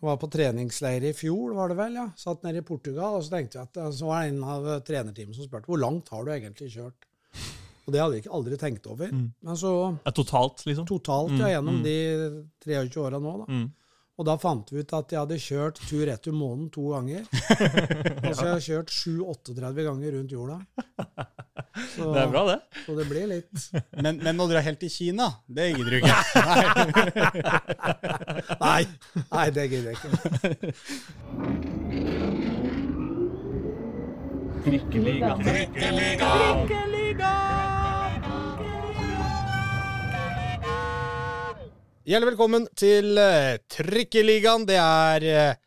[0.00, 2.06] var på treningsleir i fjor, var det vel, ja.
[2.16, 5.36] Satt nede i Portugal, og så tenkte jeg at så var det en av trenerteamet
[5.36, 7.06] som spurte hvor langt har du egentlig kjørt.
[7.86, 9.10] Og det hadde ikke aldri tenkt over.
[9.12, 9.72] Men så
[10.04, 10.86] Ja, totalt, liksom?
[10.88, 11.96] totalt, ja, gjennom de
[12.64, 13.46] 23 åra nå, da.
[13.50, 13.68] Mm.
[14.20, 17.22] Og da fant vi ut at jeg hadde kjørt tur-retur månen to ganger.
[18.28, 20.58] altså jeg har kjørt 7-38 ganger rundt jorda.
[21.94, 22.58] Så, Det er bra, det.
[22.84, 23.70] så det blir litt
[24.02, 26.18] Men, men å dra helt til Kina, det gidder du ikke.
[28.66, 28.82] Nei,
[29.30, 30.10] nei det gidder jeg ikke.
[42.10, 44.64] Hjertelig velkommen til uh, Trikkeligaen.
[44.66, 45.58] Det er uh,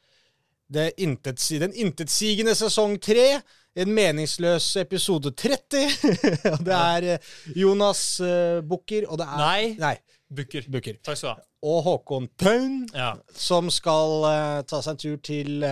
[0.75, 3.38] det intets, den intetsigende sesong tre.
[3.79, 5.85] En meningsløs episode 30.
[6.67, 9.63] Det er uh, Jonas uh, Bukker, og det er Nei.
[9.79, 9.93] Nei,
[10.35, 10.67] Bukker.
[10.75, 10.99] Bukker.
[10.99, 11.48] Takk skal du ha.
[11.71, 13.13] Og Håkon Paun, Ja.
[13.39, 14.27] som skal
[14.67, 15.63] ta seg en tur til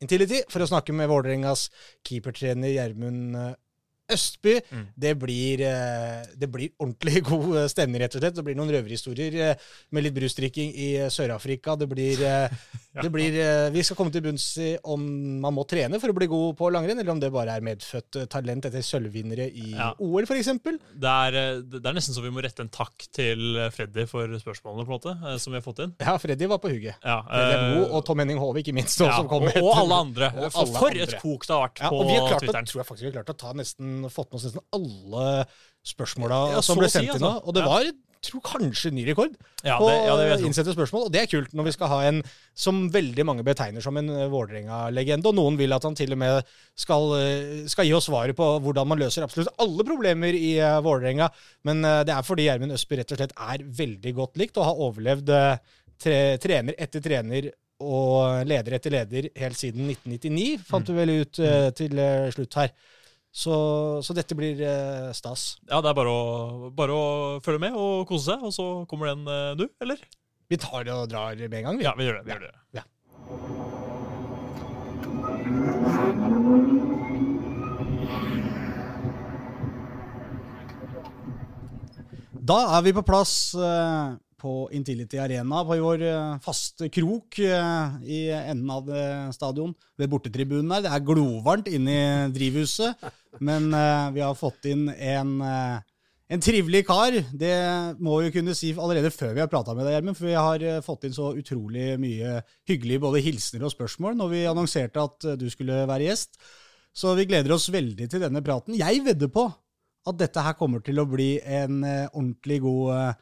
[0.00, 1.66] Intility for å snakke med Vålerengas
[2.08, 3.36] keepertrener Gjermund
[4.12, 4.56] Østby.
[4.70, 4.84] Mm.
[5.06, 8.36] Det, blir, uh, det blir ordentlig god uh, stemning, rett og slett.
[8.38, 11.76] Det blir noen røverhistorier uh, med litt brusdrikking i Sør-Afrika.
[11.78, 12.22] Det blir,
[13.04, 13.38] det blir
[13.74, 15.04] Vi skal komme til bunns i om
[15.42, 18.22] man må trene for å bli god på langrenn, eller om det bare er medfødt
[18.32, 19.92] talent etter sølvvinnere i Ja.
[20.02, 20.48] OL, f.eks.
[20.98, 24.06] Det er, eh, det er nesten så vi må rette en takk til eh, Freddy
[24.10, 25.94] for spørsmålene på en måte, eh, som vi har fått inn.
[26.02, 26.98] Ja, Freddy var på hugget.
[27.02, 28.98] Ja, Freddy eh, og Tom Henning Hove, ikke minst.
[29.00, 30.30] ja, som kom og, og alle andre.
[30.36, 31.06] Og alle for andre.
[31.06, 33.06] et kok det har vært Ja, på og vi har klart å, tror jeg faktisk
[33.06, 35.46] vi har klart å ta nesten, fått med oss nesten alle
[35.88, 37.48] spørsmåla Ja, som ble sendt si, sendt inn altså.
[37.48, 37.72] Og det Ja.
[37.72, 37.90] var
[38.24, 41.06] tror kanskje ny rekord Ja, på det, ja, det innsendte spørsmål.
[41.06, 42.20] Og det er kult når vi skal ha en
[42.58, 45.30] som veldig mange betegner som en eh, Vålerenga-legende.
[45.30, 48.48] Og noen vil at han til og med skal, eh, skal gi oss svaret på
[48.64, 51.30] hvordan man løser absolutt alle problemer i uh, Vålerenga.
[51.68, 54.84] Men det er fordi Gjermund Østby rett og slett er veldig godt likt og har
[54.88, 55.32] overlevd
[55.98, 61.38] tre, trener etter trener og leder etter leder helt siden 1999, fant du vel ut
[61.78, 62.00] til
[62.34, 62.72] slutt her.
[63.32, 63.54] Så,
[64.02, 65.58] så dette blir eh, stas.
[65.68, 67.06] Ja, det er bare å, bare å
[67.44, 70.00] følge med og kose seg, og så kommer den eh, du, eller?
[70.48, 71.84] Vi tar det og drar med en gang, vi.
[71.84, 72.24] Ja, vi gjør det.
[72.24, 72.54] Vi gjør det.
[72.78, 72.84] Ja.
[82.48, 87.98] Da er vi på plass eh, på Intility Arena, på vår eh, faste krok eh,
[88.06, 90.84] i enden av eh, stadion, ved bortetribunen her.
[90.84, 93.06] Det er glovarmt inne i drivhuset,
[93.44, 93.70] men
[94.14, 97.16] vi har fått inn en, en trivelig kar.
[97.30, 97.54] Det
[98.02, 100.84] må vi kunne si allerede før vi har prata med deg, Gjermund, for vi har
[100.86, 102.38] fått inn så utrolig mye
[102.70, 106.38] hyggelige både hilsener og spørsmål når vi annonserte at du skulle være gjest.
[106.94, 108.78] Så vi gleder oss veldig til denne praten.
[108.78, 109.48] Jeg vedder på
[110.08, 113.18] at dette her kommer til å bli en ordentlig god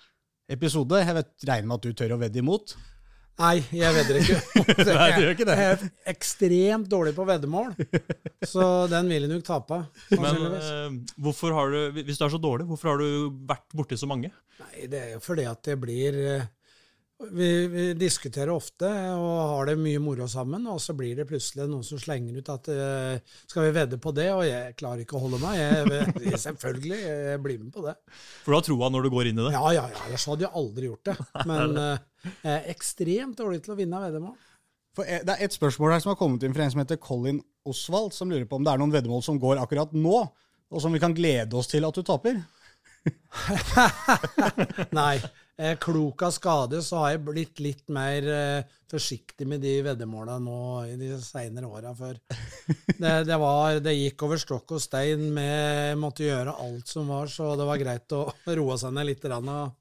[0.52, 1.00] episode.
[1.02, 2.76] Jeg vet, regner med at du tør å vedde imot.
[3.36, 4.36] Nei, jeg vedder ikke.
[4.96, 5.56] Nei, du gjør ikke det.
[5.60, 7.74] Jeg er ekstremt dårlig på veddemål,
[8.48, 9.82] så den vil jeg nok tape.
[10.16, 13.98] Men eh, hvorfor har du, hvis du er så dårlig, hvorfor har du vært borti
[14.00, 14.32] så mange?
[14.62, 16.48] Nei, det er jo fordi at det blir eh,
[17.16, 21.64] vi, vi diskuterer ofte og har det mye moro sammen, og så blir det plutselig
[21.70, 25.16] noen som slenger ut at eh, skal vi vedde på det, og jeg klarer ikke
[25.16, 25.56] å holde meg.
[25.56, 27.94] Jeg, jeg, selvfølgelig, jeg blir med på det.
[28.44, 29.54] For du har troa når du går inn i det?
[29.56, 31.16] Ja, ja, ja, ellers hadde jeg aldri gjort det.
[31.52, 34.36] Men eh, jeg er ekstremt dårlig til å vinne veddemål.
[34.96, 37.00] For eh, Det er et spørsmål her som har kommet inn fra en som heter
[37.00, 40.20] Colin Osvald, som lurer på om det er noen veddemål som går akkurat nå,
[40.66, 42.44] og som vi kan glede oss til at du taper.
[45.00, 45.16] Nei.
[45.56, 50.36] Eh, klok av skade så har jeg blitt litt mer eh, forsiktig med de veddemåla
[50.42, 51.94] nå i de seinere åra.
[51.96, 52.18] For
[53.00, 55.30] det, det, var, det gikk over stokk og stein.
[55.32, 58.26] med måtte gjøre alt som var, så det var greit å
[58.60, 59.24] roe seg ned litt.
[59.32, 59.74] Rann, og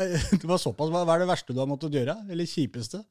[0.00, 0.90] Eh, Det var såpass.
[0.90, 2.16] Hva hva er det verste du har måttet gjøre?
[2.30, 3.04] Eller kjipeste?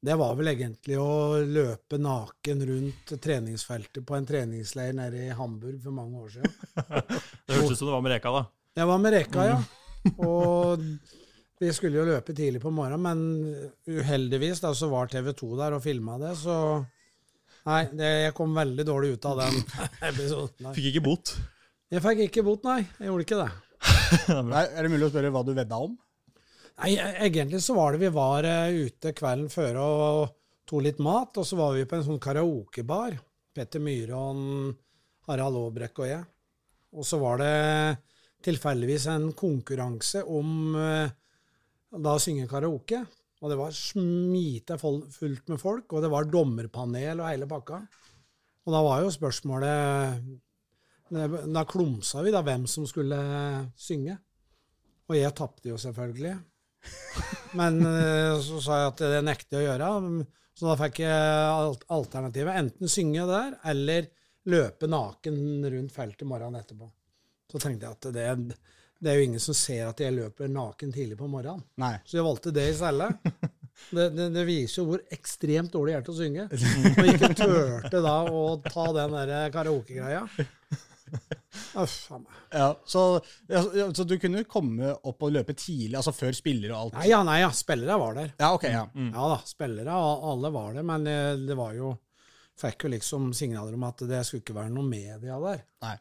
[0.00, 5.76] Det var vel egentlig å løpe naken rundt treningsfeltet på en treningsleir nede i Hamburg
[5.82, 6.54] for mange år siden.
[7.44, 8.42] Det hørtes ut som det var med Reka, da.
[8.80, 9.58] Det var med Reka, ja.
[10.16, 10.80] Og
[11.60, 15.76] vi skulle jo løpe tidlig på morgenen, men uheldigvis da, så var TV 2 der
[15.76, 16.56] og filma det, så
[17.68, 19.58] Nei, det, jeg kom veldig dårlig ut av den
[20.08, 20.70] episoden.
[20.72, 21.32] Fikk ikke bot.
[21.92, 22.78] Jeg fikk ikke bot, nei.
[22.96, 23.50] Jeg gjorde ikke det.
[24.30, 25.92] Er, er det mulig å spørre hva du vedda om?
[26.80, 26.94] Nei,
[27.26, 30.32] Egentlig så var det vi var eh, ute kvelden før og
[30.68, 33.18] tok litt mat, og så var vi på en sånn karaokebar.
[33.56, 34.72] Petter Myhron,
[35.28, 36.24] Harald Aabrekk og jeg.
[36.96, 37.54] Og så var det
[38.44, 41.12] tilfeldigvis en konkurranse om eh,
[41.90, 43.02] da å synge karaoke.
[43.40, 47.80] Og det var smite fullt med folk, og det var dommerpanel og hele pakka.
[48.66, 50.24] Og da var jo spørsmålet
[51.10, 53.16] Da klumsa vi da hvem som skulle
[53.80, 54.14] synge.
[55.10, 56.36] Og jeg tapte jo selvfølgelig.
[57.58, 59.88] Men eh, så sa jeg at det nekter jeg å gjøre.
[60.54, 64.06] Så da fikk jeg alternativet enten synge der, eller
[64.50, 66.86] løpe naken rundt feltet morgenen etterpå.
[67.50, 68.58] Så tenkte jeg at det,
[69.00, 71.64] det er jo ingen som ser at jeg løper naken tidlig på morgenen.
[71.80, 71.96] Nei.
[72.06, 73.14] Så jeg valgte det i stedet.
[73.88, 76.42] Det, det, det viser jo hvor ekstremt dårlig jeg er til å synge.
[77.00, 80.20] Og ikke turte da å ta den der karaokegreia.
[82.52, 83.04] Ja, så,
[83.48, 86.98] ja, så du kunne komme opp og løpe tidlig, altså før spillere og alt?
[86.98, 88.30] Nei ja, nei ja, spillere var der.
[88.36, 88.84] Ja, ok, ja.
[88.94, 91.96] Ja da, spillere, og alle var der, men eh, det var jo
[92.60, 95.62] Fikk jo liksom signaler om at det skulle ikke være noe media der.
[95.80, 95.94] Nei.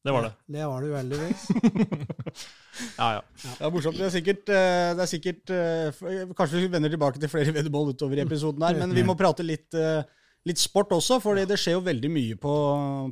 [0.00, 0.32] Det var det.
[0.48, 1.46] Det var det uheldigvis.
[2.96, 3.22] Ja, ja.
[3.42, 3.98] Det er morsomt.
[3.98, 7.90] Det er sikkert, eh, det er sikkert eh, Kanskje vi vender tilbake til flere veddemål
[7.92, 10.00] utover i episoden her, men vi må prate litt, eh,
[10.48, 12.54] litt sport også, for det skjer jo veldig mye på,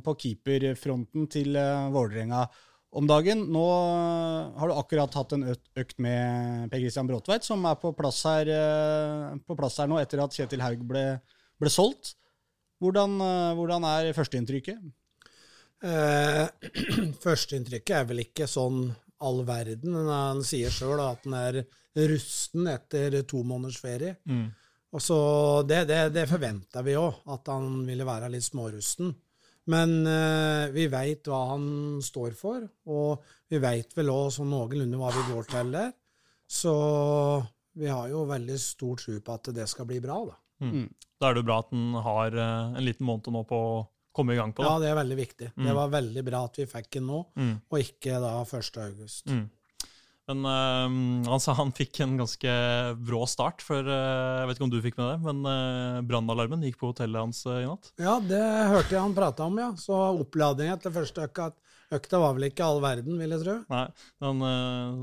[0.05, 1.59] på keeperfronten til
[1.93, 2.47] Vålerenga
[2.97, 3.43] om dagen.
[3.53, 3.65] Nå
[4.57, 8.49] har du akkurat hatt en økt med Per Christian Bråtveit, som er på plass her,
[9.45, 11.03] på plass her nå etter at Kjetil Haug ble,
[11.61, 12.15] ble solgt.
[12.81, 13.19] Hvordan,
[13.59, 14.81] hvordan er førsteinntrykket?
[15.83, 16.45] Eh,
[17.23, 18.89] Førsteinntrykket er vel ikke sånn
[19.25, 19.95] all verden.
[20.07, 21.61] Han sier sjøl at han er
[22.09, 24.17] rusten etter to måneders ferie.
[24.29, 24.47] Mm.
[24.95, 25.17] Og så
[25.69, 29.11] Det, det, det forventa vi òg, at han ville være litt smårusten.
[29.69, 34.97] Men eh, vi veit hva han står for, og vi veit vel òg sånn noenlunde
[34.97, 35.91] hva vi går til der.
[36.49, 36.73] Så
[37.77, 40.39] vi har jo veldig stor tro på at det skal bli bra, da.
[41.21, 43.77] Da er det jo bra at han har eh, en liten måned nå på å
[44.19, 44.65] komme i gang på.
[44.67, 45.53] Ja, det er veldig viktig.
[45.55, 47.55] Det var veldig bra at vi fikk den nå, Mm.
[47.71, 48.77] og ikke da 1.
[48.89, 49.25] august.
[49.31, 49.47] Mm.
[50.29, 52.51] Men øh, han sa han fikk en ganske
[53.01, 56.61] brå start, for øh, jeg vet ikke om du fikk med det, men øh, brannalarmen
[56.67, 57.89] gikk på hotellet hans i natt.
[57.97, 59.71] Ja, det hørte jeg han prata om, ja.
[59.81, 61.47] Så oppladninga til første økta,
[61.97, 63.55] økta var vel ikke all verden, vil jeg tro.
[63.73, 63.81] Nei,
[64.21, 64.45] han,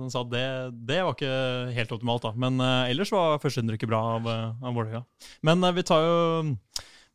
[0.05, 0.45] han sa at det,
[0.93, 1.35] det var ikke
[1.75, 2.35] helt optimalt, da.
[2.47, 5.03] Men ellers var førsteinntrykket bra av, av Vålerenga.
[5.51, 6.21] Men vi tar jo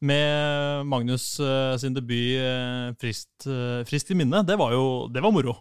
[0.02, 4.42] med Magnus uh, sin debut uh, frist, uh, frist i minne.
[4.48, 5.56] Det var jo det var moro.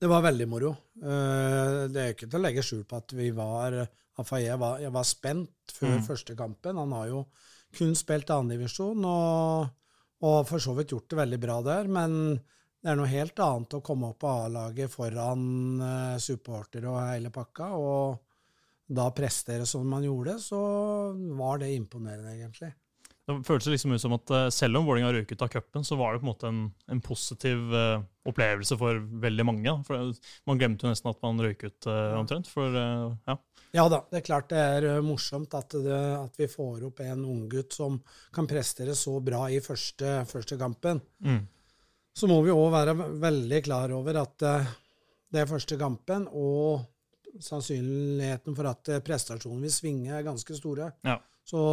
[0.00, 0.72] Det var veldig moro.
[1.00, 3.76] Det er ikke til å legge skjul på at vi var
[4.20, 6.02] Afaye var, jeg var spent før Mm.
[6.06, 6.76] første kampen.
[6.76, 7.22] Han har jo
[7.74, 9.70] kun spilt annendivisjon og,
[10.22, 11.88] og for så vidt gjort det veldig bra der.
[11.88, 17.00] Men det er noe helt annet å komme opp på A-laget foran eh, supporter og
[17.00, 17.70] hele pakka.
[17.80, 18.20] Og
[18.92, 20.60] da prestere som man gjorde, så
[21.38, 22.74] var det imponerende, egentlig.
[23.24, 25.96] Det føltes liksom ut som at eh, selv om Vålerenga røk ut av cupen, så
[25.96, 26.60] var det på en måte en,
[26.92, 29.64] en positiv uh, opplevelse for veldig mange.
[29.64, 29.78] da.
[29.86, 30.12] For
[30.50, 32.50] man glemte jo nesten at man røyk ut uh, omtrent.
[32.52, 33.38] For uh, ja.
[33.74, 37.00] Ja da, det er klart det er eh, morsomt at, det, at vi får opp
[37.02, 37.96] en unggutt som
[38.34, 41.00] kan prestere så bra i første, første kampen.
[41.26, 41.40] Mm.
[42.14, 44.70] Så må vi òg være veldig klar over at eh,
[45.34, 46.84] det er første kampen, og
[47.42, 50.92] sannsynligheten for at eh, prestasjonen vil svinge, er ganske store.
[51.02, 51.18] Ja.
[51.42, 51.64] Så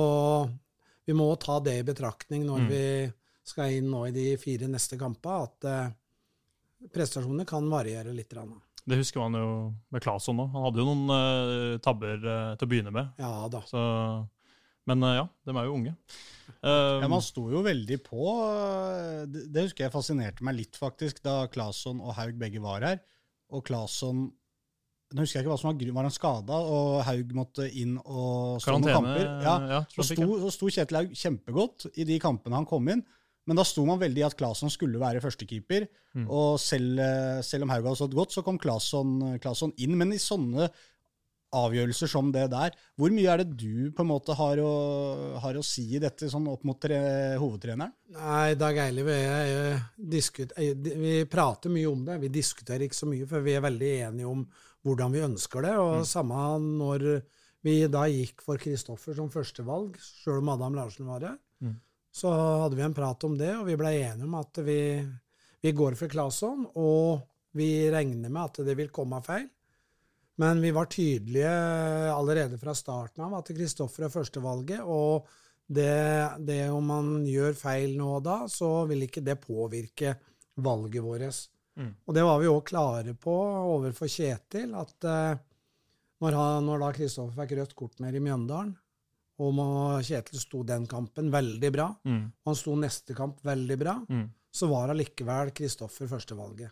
[1.07, 2.67] vi må ta det i betraktning når Mm.
[2.69, 3.13] vi
[3.43, 5.89] skal inn nå i de fire neste kampene, at eh,
[6.93, 8.29] prestasjonene kan variere litt.
[8.29, 8.53] grann.
[8.87, 9.49] Det husker man jo
[9.93, 10.51] med Claesson òg.
[10.53, 13.11] Han hadde jo noen eh, tabber eh, til å begynne med.
[13.21, 13.61] Ja da.
[13.69, 13.81] Så,
[14.89, 15.95] men ja, de er jo unge.
[16.61, 18.25] Eh, Ja, Man sto jo veldig på.
[19.31, 22.99] Det, det husker jeg fascinerte meg litt, faktisk, da Claesson og Haug begge var her.
[23.51, 24.31] Og Claesson
[25.11, 27.97] Nå husker jeg ikke hva som var grunn, var han skada, og Haug måtte inn
[28.01, 29.25] og stå noen kamper.
[29.43, 33.03] Ja, ja, og sto, så sto Kjetil Haug kjempegodt i de kampene han kom inn.
[33.49, 35.87] Men da sto man veldig i at Claesson skulle være førstekeeper.
[36.13, 36.27] Mm.
[36.29, 39.97] Og selv, eh, selv om Haug hadde stått godt, så kom Claesson inn.
[39.97, 40.69] Men i sånne
[41.51, 44.71] avgjørelser som det der, hvor mye er det du på en måte har å,
[45.43, 46.99] har å si i dette sånn opp mot tre,
[47.41, 47.91] hovedtreneren?
[48.15, 52.21] Nei, Dag Eiliv og jeg vi prater mye om det.
[52.23, 54.45] Vi diskuterer ikke så mye, for vi er veldig enige om
[54.85, 55.75] hvordan vi ønsker det.
[55.77, 57.05] Og samme når
[57.65, 61.75] vi da gikk for Kristoffer som førstevalg, sjøl om Adam Larsen var her, Mm.
[62.11, 64.79] så hadde vi en prat om det, og vi blei enige om at vi,
[65.61, 67.21] vi går for Claesson, og
[67.53, 69.45] vi regner med at det vil komme feil.
[70.41, 71.51] Men vi var tydelige
[72.09, 75.27] allerede fra starten av at Kristoffer er førstevalget, og
[75.69, 80.15] det, det om man gjør feil nå og da, så vil ikke det påvirke
[80.57, 81.43] valget vårt.
[81.79, 81.93] Mm.
[82.05, 83.33] Og det var vi òg klare på
[83.75, 85.39] overfor Kjetil, at eh,
[86.21, 88.75] når, han, når da Kristoffer fikk rødt kort nede i Mjøndalen,
[89.41, 93.95] og Kjetil sto den kampen veldig bra, Mm, og han sto neste kamp veldig bra,
[94.09, 94.27] mm.
[94.53, 96.69] så var allikevel Kristoffer førstevalget.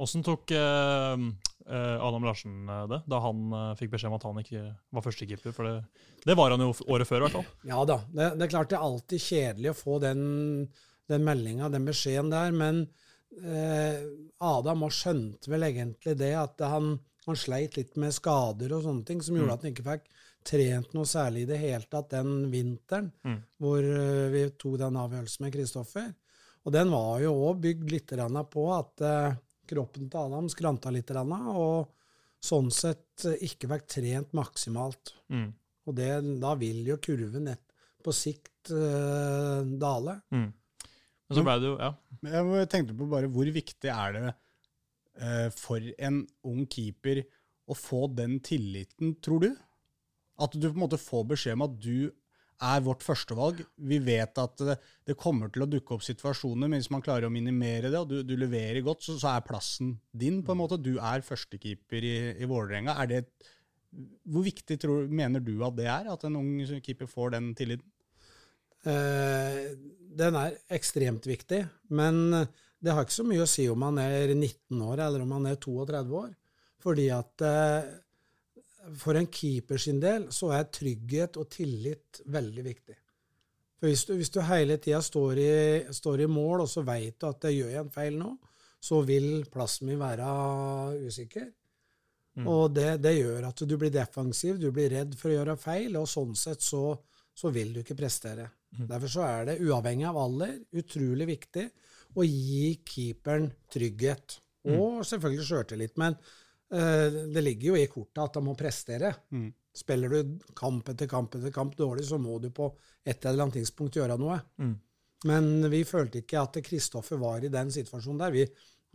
[0.00, 1.24] Åssen tok eh,
[1.66, 4.62] eh, Adam Larsen eh, det, da han fikk beskjed om at han ikke
[4.94, 5.56] var førstekeeper?
[5.56, 7.50] For det, det var han jo året før, i hvert fall.
[7.68, 10.22] Ja da, det, det er klart det er alltid kjedelig å få den,
[11.10, 12.86] den meldinga, den beskjeden der, men
[13.30, 16.96] Adam også skjønte vel egentlig det, at han
[17.26, 20.08] han sleit litt med skader og sånne ting, som gjorde at han ikke fikk
[20.50, 23.38] trent noe særlig i det hele tatt den vinteren Mm.
[23.60, 26.10] hvor eh, vi tok den avgjørelsen med Kristoffer.
[26.64, 28.12] Og den var jo òg bygd litt
[28.50, 29.36] på at eh,
[29.68, 31.88] kroppen til Adam skranta litt, og
[32.40, 35.14] sånn sett eh, ikke fikk trent maksimalt.
[35.28, 35.52] Mm.
[35.86, 37.52] Og det, da vil jo kurven
[38.00, 40.20] på sikt uh, dale.
[40.32, 40.52] Mm.
[41.30, 41.90] Men så ble det jo Ja.
[42.26, 47.22] Jeg tenkte på bare hvor viktig er det eh, for en ung keeper
[47.70, 49.52] å få den tilliten, tror du?
[50.40, 52.10] At du på en måte får beskjed om at du
[52.60, 53.62] er vårt førstevalg.
[53.88, 54.76] Vi vet at det,
[55.08, 58.10] det kommer til å dukke opp situasjoner, men hvis man klarer å minimere det, og
[58.10, 60.42] du, du leverer godt, så, så er plassen din.
[60.44, 60.80] på en måte.
[60.82, 62.98] Du er førstekeeper i, i Vålerenga.
[63.00, 63.24] Er
[64.30, 66.52] hvor viktig tror, mener du at det er, at en ung
[66.84, 67.88] keeper får den tilliten?
[68.86, 69.72] Eh,
[70.16, 71.62] den er ekstremt viktig,
[71.94, 72.20] men
[72.80, 75.46] det har ikke så mye å si om man er 19 år eller om man
[75.50, 76.30] er 32 år.
[76.80, 77.90] Fordi at eh,
[78.96, 82.96] for en keeper sin del så er trygghet og tillit veldig viktig.
[83.80, 87.18] For hvis du, hvis du hele tida står, i- står i mål, og så veit
[87.20, 88.34] du at gjør jeg en feil nå,
[88.80, 90.26] så vil plassen min være
[91.06, 91.50] usikker.
[92.40, 92.46] Mm.
[92.48, 95.96] Og det, det gjør at du blir defensiv, du blir redd for å gjøre feil,
[96.00, 96.94] og sånn sett så,
[97.36, 98.48] så vil du ikke prestere.
[98.70, 101.64] Derfor så er det, uavhengig av alder, utrolig viktig
[102.14, 104.36] å gi keeperen trygghet.
[104.70, 105.96] Og selvfølgelig sjøltillit.
[106.00, 109.12] Men uh, det ligger jo i kortet at han må prestere.
[109.34, 109.48] Mm.
[109.80, 112.68] Spiller du kamp etter kamp etter kamp dårlig, så må du på
[113.06, 114.38] et eller annet tidspunkt gjøre noe.
[114.60, 114.74] Mm.
[115.30, 118.34] Men vi følte ikke at Kristoffer var i den situasjonen der.
[118.34, 118.46] Vi,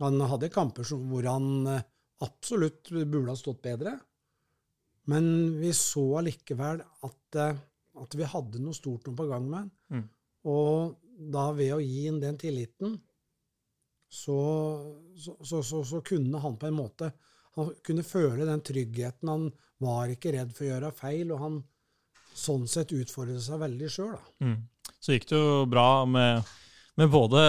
[0.02, 1.84] han hadde kamper som, hvor han eh,
[2.26, 3.94] absolutt burde ha stått bedre.
[5.10, 5.28] Men
[5.60, 7.60] vi så allikevel at, eh,
[8.02, 9.70] at vi hadde noe stort noe på gang med.
[9.92, 10.06] Mm.
[10.52, 10.96] Og
[11.32, 12.96] da ved å gi inn den tilliten,
[14.08, 14.40] så,
[15.18, 17.08] så, så, så, kunne han på en måte
[17.56, 19.28] Han kunne føle den tryggheten.
[19.28, 19.48] Han
[19.82, 21.56] var ikke redd for å gjøre feil, og han
[22.36, 24.18] sånn sett utfordret seg veldig sjøl.
[24.44, 24.58] Mm.
[25.00, 26.44] Så gikk det jo bra med,
[26.96, 27.40] med både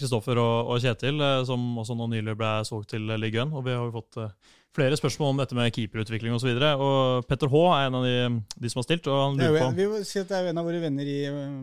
[0.00, 3.54] Kristoffer og, og Kjetil, eh, som også nå nylig ble solgt til Ligue 1.
[3.54, 4.32] Og vi har jo fått eh,
[4.76, 6.50] flere spørsmål om dette med keeperutvikling osv.
[6.50, 8.16] Og, så og Petter H er en av de,
[8.60, 9.06] de som har stilt.
[9.10, 9.70] og han er lurer på...
[9.78, 11.18] vi må si at det er jo en av våre venner i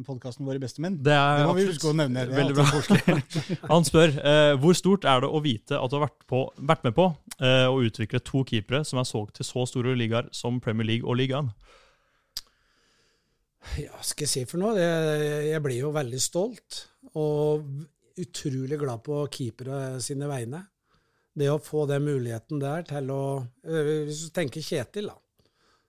[0.07, 0.97] podkasten Våre bestemenn.
[1.03, 2.25] Det, er Det må vi huske å nevne.
[2.29, 3.19] Det Veldig bra.
[3.73, 6.87] Han spør eh, hvor stort er det å vite at du har vært, på, vært
[6.87, 7.09] med på
[7.39, 11.07] eh, å utvikle to keepere som er solgt til så store ligaer som Premier League
[11.07, 11.51] og Ligaen?
[13.79, 14.73] Ja, skal jeg si for noe?
[14.75, 16.81] Jeg, jeg blir jo veldig stolt,
[17.13, 17.65] og
[18.19, 20.61] utrolig glad på keepere sine vegne.
[21.33, 25.17] Det å få den muligheten der til å øh, Hvis du tenker Kjetil, da.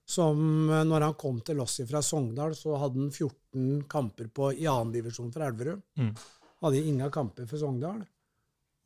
[0.09, 4.53] Som øh, når han kom til oss fra Sogndal, så hadde han 14 kamper på,
[4.57, 5.83] i annendivisjon for Elverum.
[6.01, 6.15] Mm.
[6.65, 8.01] Hadde ingen kamper for Sogndal.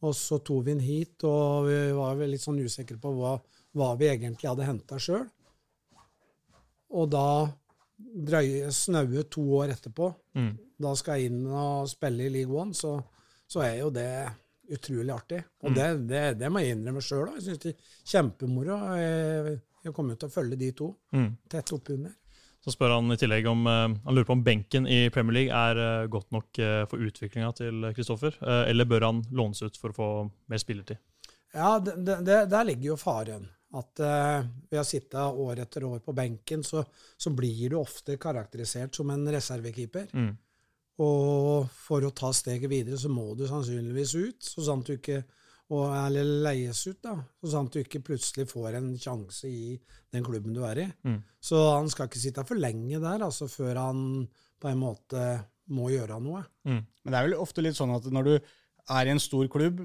[0.03, 3.37] Og så tok vi han hit, og vi var litt sånn usikre på hva,
[3.75, 5.27] hva vi egentlig hadde henta sjøl.
[6.95, 7.27] Og da
[7.99, 10.53] drøye snaue to år etterpå, Mm.
[10.81, 12.93] da skal jeg inn og spille i League One, så,
[13.49, 14.09] så er jo det
[14.71, 15.41] utrolig artig.
[15.65, 17.31] Og det, det, det må jeg innrømme sjøl.
[17.39, 18.77] Jeg syns det er kjempemoro.
[19.01, 21.31] Jeg, jeg kommer jo til å følge de to Mm.
[21.51, 22.15] tett oppunder.
[22.63, 25.55] Så spør han i tillegg om eh, Han lurer på om benken i Premier League
[25.55, 29.77] er eh, godt nok eh, for utviklinga til Kristoffer, eh, eller bør han lånes ut
[29.79, 30.09] for å få
[30.51, 30.99] mer spillertid?
[31.55, 32.19] Ja, det,
[32.51, 33.47] der ligger jo faren.
[33.77, 36.81] At uh, ved å sitte år etter år på benken, så,
[37.21, 40.09] så blir du ofte karakterisert som en reservekeeper.
[40.17, 40.31] Mm.
[41.05, 45.21] Og for å ta steget videre, så må du sannsynligvis ut, så sant du ikke
[45.69, 49.75] og, eller leies ut, da, så sant du ikke plutselig får en sjanse i
[50.15, 50.87] den klubben du er i.
[51.05, 51.19] Mm.
[51.45, 54.01] Så han skal ikke sitte for lenge der, altså før han
[54.59, 55.27] på en måte
[55.77, 56.41] må gjøre noe.
[56.65, 56.81] Mm.
[56.81, 59.85] Men det er vel ofte litt sånn at når du er i en stor klubb,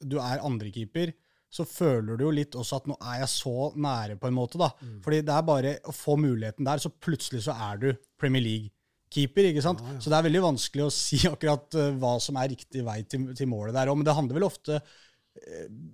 [0.00, 1.12] du er andrekeeper,
[1.48, 4.60] så føler du jo litt også at nå er jeg så nære, på en måte.
[4.60, 4.68] da.
[4.80, 4.98] Mm.
[5.04, 7.88] Fordi det er bare å få muligheten der, så plutselig så er du
[8.20, 9.48] Premier League-keeper.
[9.50, 9.80] ikke sant?
[9.84, 10.02] Ja, ja.
[10.04, 13.30] Så det er veldig vanskelig å si akkurat uh, hva som er riktig vei til,
[13.38, 13.88] til målet der.
[13.88, 14.82] òg, Men det handler vel ofte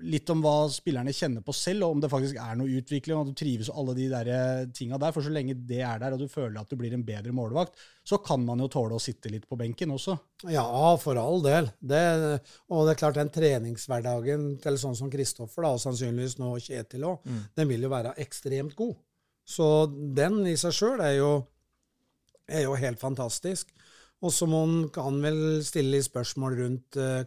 [0.04, 3.26] litt om hva spillerne kjenner på selv, og om det faktisk er noe utvikling, og
[3.26, 5.12] at du trives og alle de der eh, tinga der.
[5.16, 7.76] For så lenge det er der, og du føler at du blir en bedre målvakt,
[8.06, 10.16] så kan man jo tåle å sitte litt på benken også.
[10.52, 10.64] Ja,
[11.00, 11.70] for all del.
[11.80, 12.02] Det,
[12.68, 17.04] og det er klart, den treningshverdagen til sånn som Kristoffer, da, og sannsynligvis nå Kjetil
[17.10, 18.94] òg, den vil jo være ekstremt god.
[19.44, 19.66] Så
[20.16, 21.44] den i seg sjøl er, jo-
[22.48, 23.72] er jo helt fantastisk.
[24.24, 24.46] Og så
[24.94, 27.24] kan vel stille litt spørsmål rundt eh,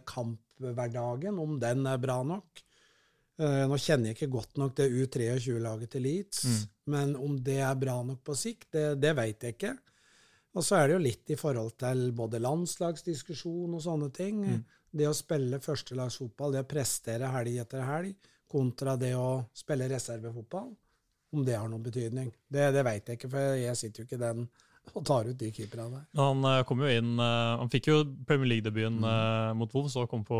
[0.58, 2.62] kamphverdagen, om den er bra nok.
[3.38, 6.44] Eh, nå kjenner jeg ikke godt nok det U23-laget til Leeds,
[6.86, 9.76] men om det er bra nok på sikt, det, det veit jeg ikke.
[10.54, 14.42] Og så er det jo litt i forhold til både landslagsdiskusjon og sånne ting.
[14.90, 18.16] Det å spille førstelagsfotball, det å prestere helg etter helg,
[18.48, 20.72] kontra det å spille reservefotball,
[21.36, 22.32] om det har noen betydning.
[22.48, 24.48] Det, det veit jeg ikke, for jeg sitter jo ikke i den
[24.94, 26.04] og tar ut de keeperne der.
[26.20, 29.58] Han eh, kom jo inn eh, Han fikk jo Premier League-debuten mm.
[29.60, 30.38] mot Wolves og kom på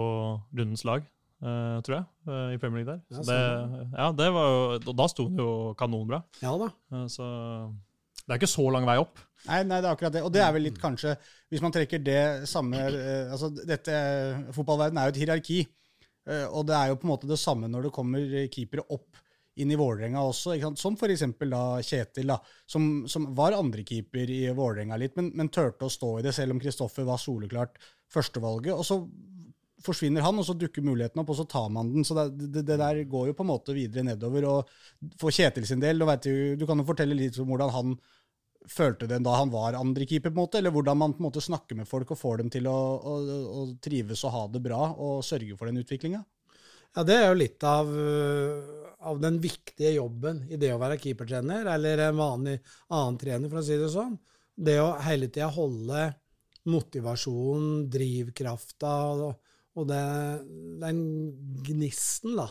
[0.56, 1.04] rundens lag,
[1.42, 3.02] eh, tror jeg, eh, i Premier League der.
[3.10, 6.22] Ja, Så det, ja, det var jo, da sto han jo kanonbra.
[6.44, 6.70] Ja da.
[6.94, 7.28] Eh, Så
[8.28, 9.20] det er ikke så lang vei opp.
[9.46, 10.20] Nei, nei, det er akkurat det.
[10.26, 11.12] Og det er vel litt kanskje
[11.48, 13.94] Hvis man trekker det samme eh, altså dette,
[14.52, 15.60] Fotballverden er jo et hierarki.
[16.28, 19.22] eh, og det er jo på en måte det samme når det kommer keepere opp
[19.62, 20.56] inn i Vålerenga også.
[20.78, 21.24] Som f.eks.
[21.88, 26.26] Kjetil, da, som, som var andrekeeper i Vålerenga litt, men, men turte å stå i
[26.26, 27.78] det, selv om Kristoffer var soleklart
[28.12, 28.74] førstevalget.
[28.74, 29.00] Og så
[29.84, 32.06] forsvinner han, og så dukker muligheten opp, og så tar man den.
[32.06, 34.48] Så det, det, det der går jo på en måte videre nedover.
[34.50, 37.98] Og for Kjetil sin del, du, du kan jo fortelle litt om hvordan han
[38.68, 41.44] følte det da han var andrekeeper, på en måte, eller hvordan man på en måte
[41.44, 43.14] snakker med folk og får dem til å, å,
[43.60, 46.20] å trives og ha det bra og sørge for den utviklinga.
[46.96, 50.98] Ja, det er jo litt av, øh, av den viktige jobben i det å være
[51.02, 52.56] keepertrener, eller en vanlig
[52.88, 54.16] annen trener, for å si det sånn.
[54.58, 56.08] Det å hele tida holde
[56.68, 59.28] motivasjonen, drivkrafta og,
[59.78, 60.04] og det,
[60.82, 61.02] den
[61.66, 62.48] gnisten da,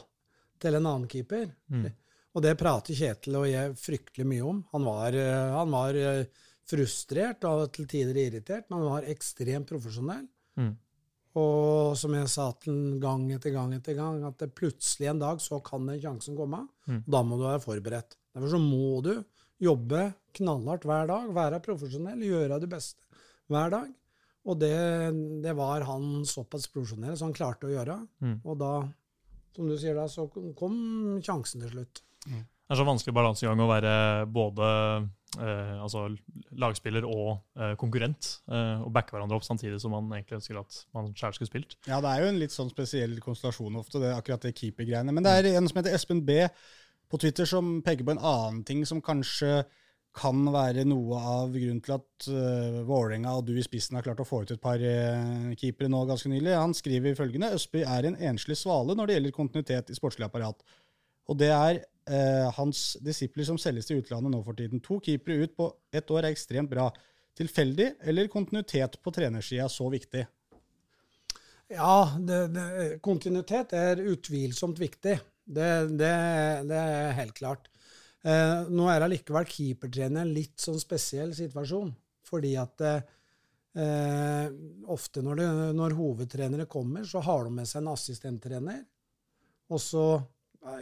[0.61, 1.49] til en annen keeper.
[1.69, 1.89] Mm.
[2.37, 4.61] Og det prater Kjetil og jeg fryktelig mye om.
[4.73, 6.25] Han var, øh, han var øh,
[6.67, 10.25] frustrert og til tider irritert, men han var ekstremt profesjonell.
[10.59, 10.73] Mm.
[11.37, 15.41] Og som jeg sa til gang etter gang etter gang, at det plutselig en dag
[15.43, 16.63] så kan den sjansen komme.
[16.89, 17.03] Mm.
[17.05, 18.17] Da må du være forberedt.
[18.33, 19.13] Derfor så må du
[19.61, 23.05] jobbe knallhardt hver dag, være profesjonell, gjøre det beste
[23.51, 23.87] hver dag.
[24.47, 24.75] Og det,
[25.43, 27.97] det var han såpass profesjonell så han klarte å gjøre.
[28.23, 28.37] Mm.
[28.47, 28.73] Og da,
[29.55, 30.77] som du sier da, så kom
[31.25, 32.03] sjansen til slutt.
[32.27, 33.91] Det er så vanskelig balansegang å være
[34.31, 34.69] både
[35.35, 36.07] eh, altså
[36.59, 40.81] lagspiller og eh, konkurrent, eh, og backe hverandre opp samtidig som man egentlig ønsker at
[40.97, 41.77] man selv skulle spilt.
[41.89, 45.15] Ja, det er jo en litt sånn spesiell konstellasjon ofte, det, akkurat det keepergreiene.
[45.15, 46.43] Men det er en som heter Espen B
[47.07, 49.61] på Twitter som peker på en annen ting som kanskje
[50.17, 54.23] kan være noe av grunnen til at uh, Vålerenga og du i spissen har klart
[54.23, 56.55] å få ut et par uh, keepere nå ganske nylig.
[56.57, 60.65] Han skriver følgende Østby er en enslig svale når det gjelder kontinuitet i sportslig apparat.
[61.29, 64.81] Og det er eh, hans disipler som selges til utlandet nå for tiden.
[64.85, 66.89] To keepere ut på ett år er ekstremt bra.
[67.37, 70.25] Tilfeldig eller kontinuitet på trenersida så viktig?
[71.67, 72.67] Ja, det, det,
[73.03, 75.17] kontinuitet er utvilsomt viktig.
[75.43, 75.67] Det,
[75.99, 77.67] det, er helt klart.
[78.23, 81.91] Eh, nå er allikevel keepertrener en litt sånn spesiell situasjon.
[82.27, 84.47] Fordi at eh,
[84.91, 85.43] ofte når,
[85.77, 88.81] når hovedtrenere kommer, så har de med seg en assistenttrener.
[89.67, 90.07] Og så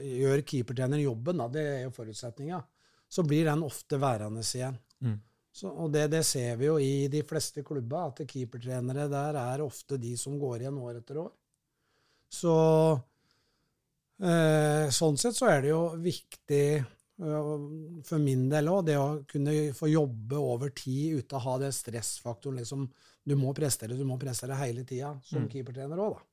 [0.01, 1.47] gjør keepertreneren jobben, da.
[1.51, 2.61] Det er jo forutsetninga.
[3.09, 4.77] Så blir den ofte værende igjen.
[5.01, 5.19] Mm.
[5.55, 9.61] Så, og det, det ser vi jo i de fleste klubber, at keepertrenere der er
[9.63, 11.31] ofte de som går igjen år etter år.
[12.27, 12.55] Så
[14.23, 17.49] eh, sånn sett så er det jo viktig eh,
[18.09, 21.71] for min del òg, det å kunne få jobbe over tid uten å ha det
[21.77, 22.59] stressfaktoren.
[22.61, 22.87] liksom,
[23.25, 25.49] Du må prestere, du må prestere hele tida, som Mm.
[25.49, 26.25] keepertrener òg, da.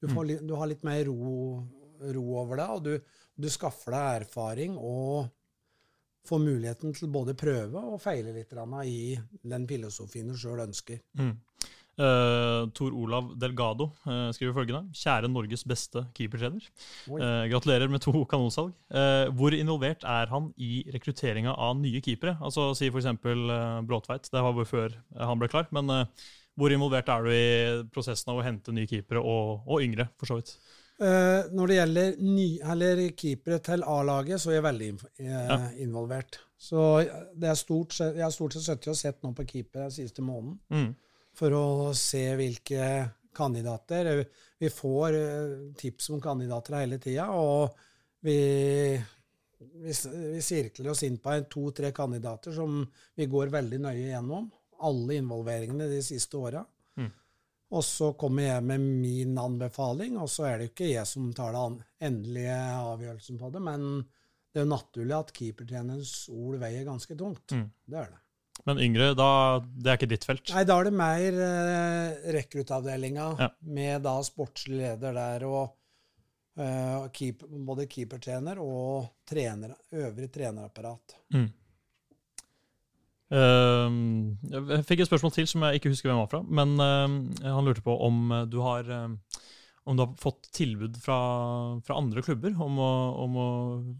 [0.00, 1.66] Du, får, du har litt mer ro,
[2.16, 2.92] ro over det, og du,
[3.36, 5.30] du skaffer deg erfaring og
[6.24, 8.52] får muligheten til både prøve og feile litt
[8.88, 11.02] i den filosofien du sjøl ønsker.
[11.20, 11.34] Mm.
[11.94, 14.96] Uh, Tor Olav Delgado uh, skriver følgende.
[14.98, 16.64] Kjære Norges beste keepertrener.
[17.06, 17.20] Oi.
[17.22, 18.72] Eh, gratulerer med to kanonsalg.
[18.90, 22.34] Eh, hvor involvert er han i rekrutteringa av nye keepere?
[22.42, 23.12] Altså Si f.eks.
[23.22, 24.26] Uh, Bråtveit.
[24.26, 25.70] Det var før han ble klar.
[25.76, 26.26] Men eh,
[26.58, 30.30] hvor involvert er du i prosessen av å hente nye keepere, og, og yngre, for
[30.30, 30.54] så vidt?
[31.04, 34.90] Eh, når det gjelder ny, eller keepere til A-laget, så er jeg veldig
[35.20, 35.58] eh, Ja.
[35.84, 36.38] involvert.
[36.58, 36.80] Så
[37.36, 40.22] det er stort jeg har stort sett sittet og sett nå på keepere den siste
[40.24, 40.94] måneden Mm.
[41.34, 44.24] for å se hvilke kandidater.
[44.60, 47.74] Vi får eh, tips om kandidater hele tida, og
[48.22, 48.96] vi,
[49.60, 52.84] vi, vi sirkler oss inn på to-tre kandidater som
[53.16, 54.50] vi går veldig nøye gjennom.
[54.84, 56.64] Alle involveringene de siste åra.
[57.74, 61.54] Og så kommer jeg med min anbefaling, og så er det ikke jeg som tar
[61.56, 63.86] den endelige avgjørelsen på det, men
[64.54, 67.50] det er jo naturlig at keepertrenerens ord veier ganske tungt.
[67.56, 67.64] Mm.
[67.90, 68.20] Det er det.
[68.70, 69.28] Men yngre, da,
[69.66, 70.52] det er ikke ditt felt?
[70.54, 73.48] Nei, da er det mer eh, rekruttavdelinga, Ja.
[73.66, 75.74] med da sportslig leder der, og
[76.62, 81.16] eh, keep, både keepertrener og trener, øvrig trenerapparat.
[81.34, 81.48] Mm.
[83.32, 83.94] Eh,
[84.52, 86.42] jeg fikk et spørsmål til som jeg ikke husker hvem var fra.
[86.44, 89.40] Men eh, han lurte på om du har eh,
[89.84, 91.16] om du har fått tilbud fra,
[91.84, 93.48] fra andre klubber, om å, om å,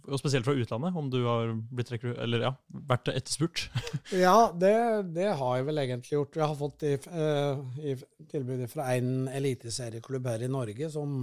[0.09, 2.53] og spesielt fra utlandet, om du har blitt rekru- eller, ja,
[2.88, 3.66] vært etterspurt.
[4.25, 4.73] Ja, det,
[5.16, 6.38] det har jeg vel egentlig gjort.
[6.38, 7.94] Jeg har fått i, eh, i
[8.31, 11.14] tilbudet fra en eliteserieklubb her i Norge som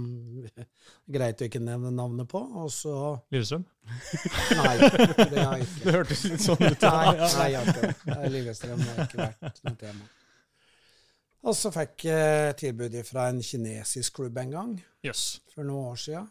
[1.16, 2.42] greit å ikke nevne navnet på.
[2.62, 2.96] Og så
[3.34, 3.66] Lillestrøm?
[4.62, 5.82] Nei, det har jeg ikke.
[5.82, 6.86] Det hørtes litt sånn ut.
[6.86, 8.34] Nei, nei jeg har ikke det.
[8.36, 10.10] Lillestrøm har ikke vært noe tema.
[11.42, 15.40] Og så fikk jeg tilbud fra en kinesisk klubb en gang, yes.
[15.50, 16.28] for noen år siden,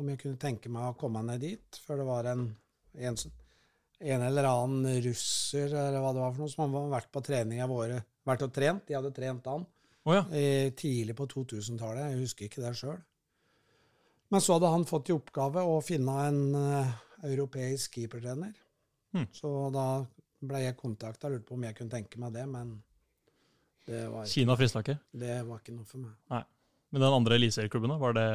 [0.00, 1.80] om jeg kunne tenke meg å komme ned dit.
[1.84, 2.46] før det var en,
[2.96, 3.18] en,
[4.12, 7.62] en eller annen russer eller hva det var for noe, som hadde vært på trening
[7.64, 8.82] av våre Vært og trent.
[8.88, 10.24] De hadde trent han oh, ja.
[10.74, 12.08] tidlig på 2000-tallet.
[12.10, 12.96] Jeg husker ikke det sjøl.
[14.34, 16.96] Men så hadde han fått i oppgave å finne en uh,
[17.28, 18.56] europeisk keepertrener.
[19.14, 19.28] Hmm.
[19.30, 20.02] Så da
[20.42, 22.74] ble jeg kontakta og lurte på om jeg kunne tenke meg det, men
[23.86, 24.98] det var, Kina frista ikke.
[25.14, 26.44] det var ikke noe for meg.
[26.90, 27.96] Men den andre eliteserieklubben?
[28.00, 28.28] Var det,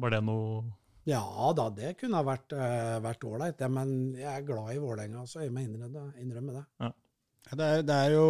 [0.00, 0.62] var det noe
[1.08, 1.22] Ja
[1.56, 5.24] da, det kunne ha vært eh, vært ålreit, det, men jeg er glad i Vålerenga,
[5.26, 6.64] så jeg må innrømme, innrømme det.
[6.84, 6.92] Ja,
[7.52, 8.26] Det er, det, er jo,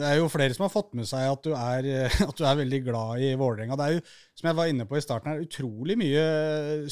[0.00, 1.86] det er jo flere som har fått med seg at du er,
[2.28, 3.76] at du er veldig glad i Vålerenga.
[3.76, 4.04] Det er jo,
[4.38, 6.22] som jeg var inne på i starten, her, utrolig mye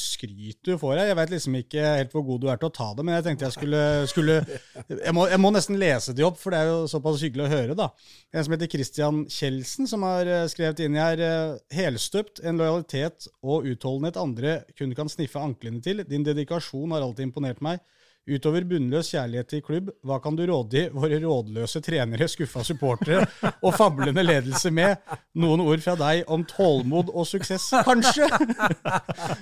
[0.01, 1.09] skryt du får her.
[1.09, 3.25] Jeg vet liksom ikke helt hvor god du er til å ta det, men jeg
[3.25, 6.69] tenkte jeg skulle, skulle jeg, må, jeg må nesten lese de opp, for det er
[6.69, 7.89] jo såpass hyggelig å høre, da.
[8.31, 13.31] En som heter Christian Kjeldsen, som har eh, skrevet inn her eh, Helstøpt, en lojalitet
[13.41, 16.05] og utholdenhet andre kun kan sniffe anklene til.
[16.05, 17.81] Din dedikasjon har alltid imponert meg.
[18.29, 23.23] Utover bunnløs kjærlighet til klubb, hva kan du rådgi våre rådløse trenere, skuffa supportere
[23.65, 24.99] og fablende ledelse med?
[25.41, 28.27] Noen ord fra deg om tålmod og suksess, kanskje?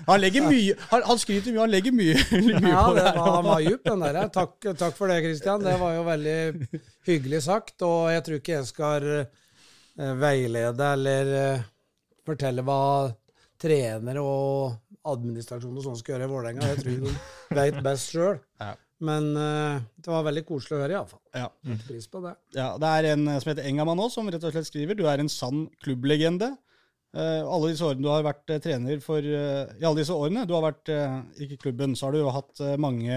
[0.07, 3.11] Han legger mye Han, han skryter mye, han legger mye, mye Ja, på det det
[3.11, 3.19] her.
[3.19, 4.21] var, han var djup, den der.
[4.39, 5.67] Takk, takk for det, Kristian.
[5.67, 6.37] Det var jo veldig
[7.11, 7.75] hyggelig sagt.
[7.83, 11.67] Og jeg tror ikke jeg skal eh, veilede eller eh,
[12.25, 12.79] fortelle hva
[13.59, 16.69] trenere og administrasjon og sånn skal gjøre i Vålerenga.
[16.73, 18.39] Jeg tror de veit best sjøl.
[18.59, 18.73] Ja.
[18.99, 21.21] Men uh, det var veldig koselig å høre, iallfall.
[21.31, 21.45] Ja.
[21.63, 22.33] Setter pris på det.
[22.57, 25.23] Ja, Det er en som heter Engamann også, som rett og slett skriver du er
[25.23, 26.51] en sann klubblegende.
[27.15, 30.43] Uh, alle disse årene du har vært uh, trener for eh, I alle disse årene
[30.45, 33.15] du har vært eh, i klubben, så har du jo hatt eh, mange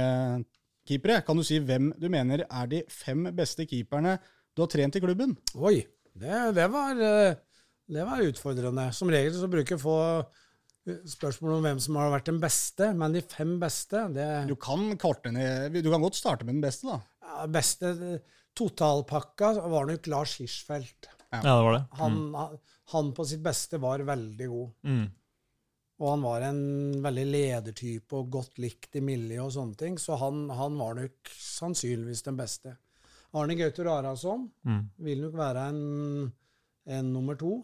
[0.88, 1.18] keepere.
[1.27, 4.16] Kan du si hvem du mener er de fem beste keeperne
[4.57, 5.35] du har trent i klubben?
[5.59, 5.83] Oi,
[6.14, 7.37] det, det, var, eh,
[7.92, 8.88] det var utfordrende.
[8.97, 10.41] Som regel så bruker jeg få eh,
[11.07, 14.88] spørsmål om hvem som har vært den beste, men de fem beste det Du kan
[14.99, 17.01] korte ned Du kan godt starte med den beste, da.
[17.23, 17.92] ja, beste
[18.59, 21.09] totalpakka var nok Lars Hirschfeldt.
[21.33, 21.83] Ja, det var det.
[21.97, 22.16] Han,
[22.92, 24.73] han på sitt beste var veldig god.
[24.85, 25.07] Mm.
[26.03, 26.61] Og han var en
[27.05, 31.31] veldig ledertype og godt likt i miljøet og sånne ting, så han, han var nok
[31.38, 32.75] sannsynligvis den beste.
[33.38, 34.83] Arne Gauter Arason Mm.
[35.07, 36.33] vil nok være en,
[36.99, 37.62] en nummer to.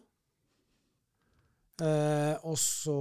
[1.81, 2.97] Eh, og så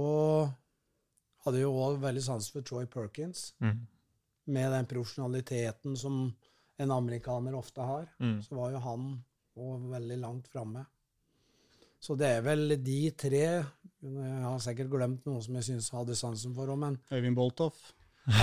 [1.44, 3.86] hadde jeg jo òg veldig sans for Troy Perkins, Mm.
[4.46, 6.34] med den profesjonaliteten som
[6.78, 8.06] en amerikaner ofte har.
[8.20, 8.42] Mm.
[8.42, 9.24] Så var jo han
[9.58, 10.86] òg veldig langt framme.
[12.00, 13.64] Så det er vel de tre
[14.00, 17.92] Jeg har sikkert glemt noen som jeg syns hadde sansen for òg, men Øyvind Boltoff.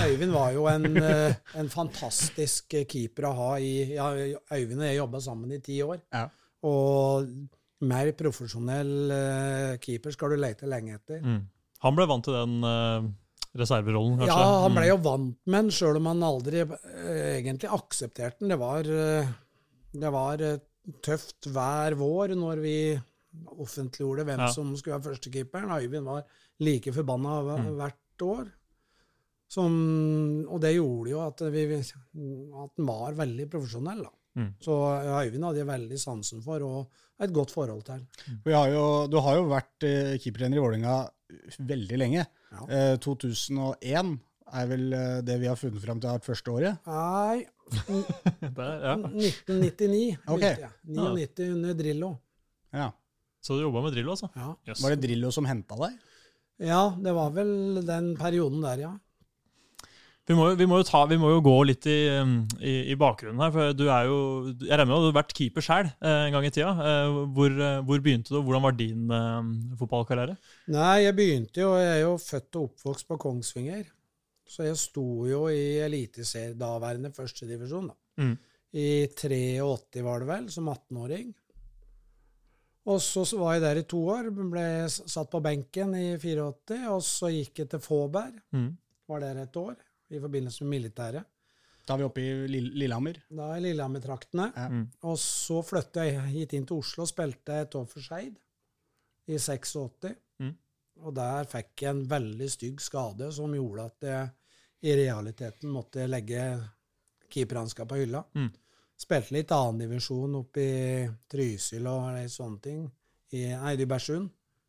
[0.04, 4.10] Øyvind var jo en, eh, en fantastisk keeper å ha i ja,
[4.52, 6.02] Øyvind og jeg jobba sammen i ti år.
[6.12, 6.26] Ja.
[6.68, 7.26] Og
[7.80, 11.20] mer profesjonell uh, keeper skal du lete lenge etter.
[11.20, 11.42] Mm.
[11.84, 13.04] Han ble vant til den uh,
[13.56, 14.32] reserverollen, kanskje?
[14.38, 14.88] Ja, han ble Mm.
[14.94, 16.76] jo vant med den, sjøl om han aldri uh,
[17.36, 18.48] egentlig aksepterte den.
[18.54, 18.82] Det var,
[19.92, 20.44] det var
[21.02, 22.76] tøft hver vår når vi
[23.60, 24.52] offentliggjorde hvem Ja.
[24.52, 25.72] som skulle være førstekeeperen.
[25.76, 26.22] Øyvind var
[26.60, 27.74] like forbanna Mm.
[27.76, 28.46] hvert år.
[29.48, 34.00] Som, og det gjorde jo at, vi, at den var veldig profesjonell.
[34.02, 34.10] Da.
[34.36, 34.50] Mm.
[34.60, 34.74] Så
[35.24, 38.02] Øyvind hadde jeg veldig sansen for, og et godt forhold til.
[38.44, 40.96] Vi har jo, du har jo vært eh, keepertrener i Vålerenga
[41.66, 42.26] veldig lenge.
[42.52, 42.66] Ja.
[42.68, 44.18] Eh, 2001
[44.60, 46.84] er vel eh, det vi har funnet fram til har vært første året.
[46.86, 47.46] Nei,
[48.58, 48.92] Der, ja.
[48.94, 50.52] 1999 Okay.
[50.54, 50.74] begynte jeg.
[50.86, 52.10] 99 under Drillo.
[52.76, 52.90] Ja.
[53.42, 54.28] Så du jobba med Drillo, altså?
[54.36, 54.52] Ja.
[54.68, 54.82] Yes.
[54.84, 55.96] Var det Drillo som henta deg?
[56.66, 58.92] Ja, det var vel den perioden der, ja.
[60.26, 62.96] Vi må, vi, må jo ta, vi må jo gå litt i, um, i, i
[62.98, 63.52] bakgrunnen her.
[63.54, 64.16] for du er jo,
[64.64, 66.72] Jeg regner med at du har vært keeper sjøl en gang i tida.
[66.82, 70.34] Eh, hvor, eh, hvor begynte du, og hvordan var din eh, fotballkarriere?
[70.74, 73.86] Nei, jeg begynte jo Jeg er jo født og oppvokst på Kongsvinger.
[74.50, 78.22] Så jeg sto jo i eliteserie, daværende førstedivisjon, da.
[78.22, 78.36] Mm.
[78.76, 81.32] I 83 var det vel, som 18-åring.
[82.90, 84.34] Og så var jeg der i to år.
[84.34, 88.40] Ble satt på benken i 84, og så gikk jeg til Fåberg.
[88.54, 88.72] Mm.
[89.06, 89.76] Var der et år
[90.10, 91.24] i forbindelse med militæret.
[91.86, 93.18] Da er vi oppe i Lill- Lillehammer.
[93.30, 94.48] Da i Lillehammer-traktene.
[94.56, 94.68] Ja.
[94.68, 94.86] Mm.
[95.06, 98.34] Og så flytta jeg hit inn til Oslo og spilte et år for Skeid
[99.30, 100.16] i 86.
[100.42, 100.54] Mm.
[101.06, 104.30] Og der fikk jeg en veldig stygg skade som gjorde at jeg
[104.86, 106.42] i realiteten måtte legge
[107.30, 108.22] keeperhanska på hylla.
[108.34, 108.50] Mm.
[108.96, 112.84] Spilte litt annendivisjon oppe i Trysil og sånne ting.
[113.36, 113.86] I, nei, i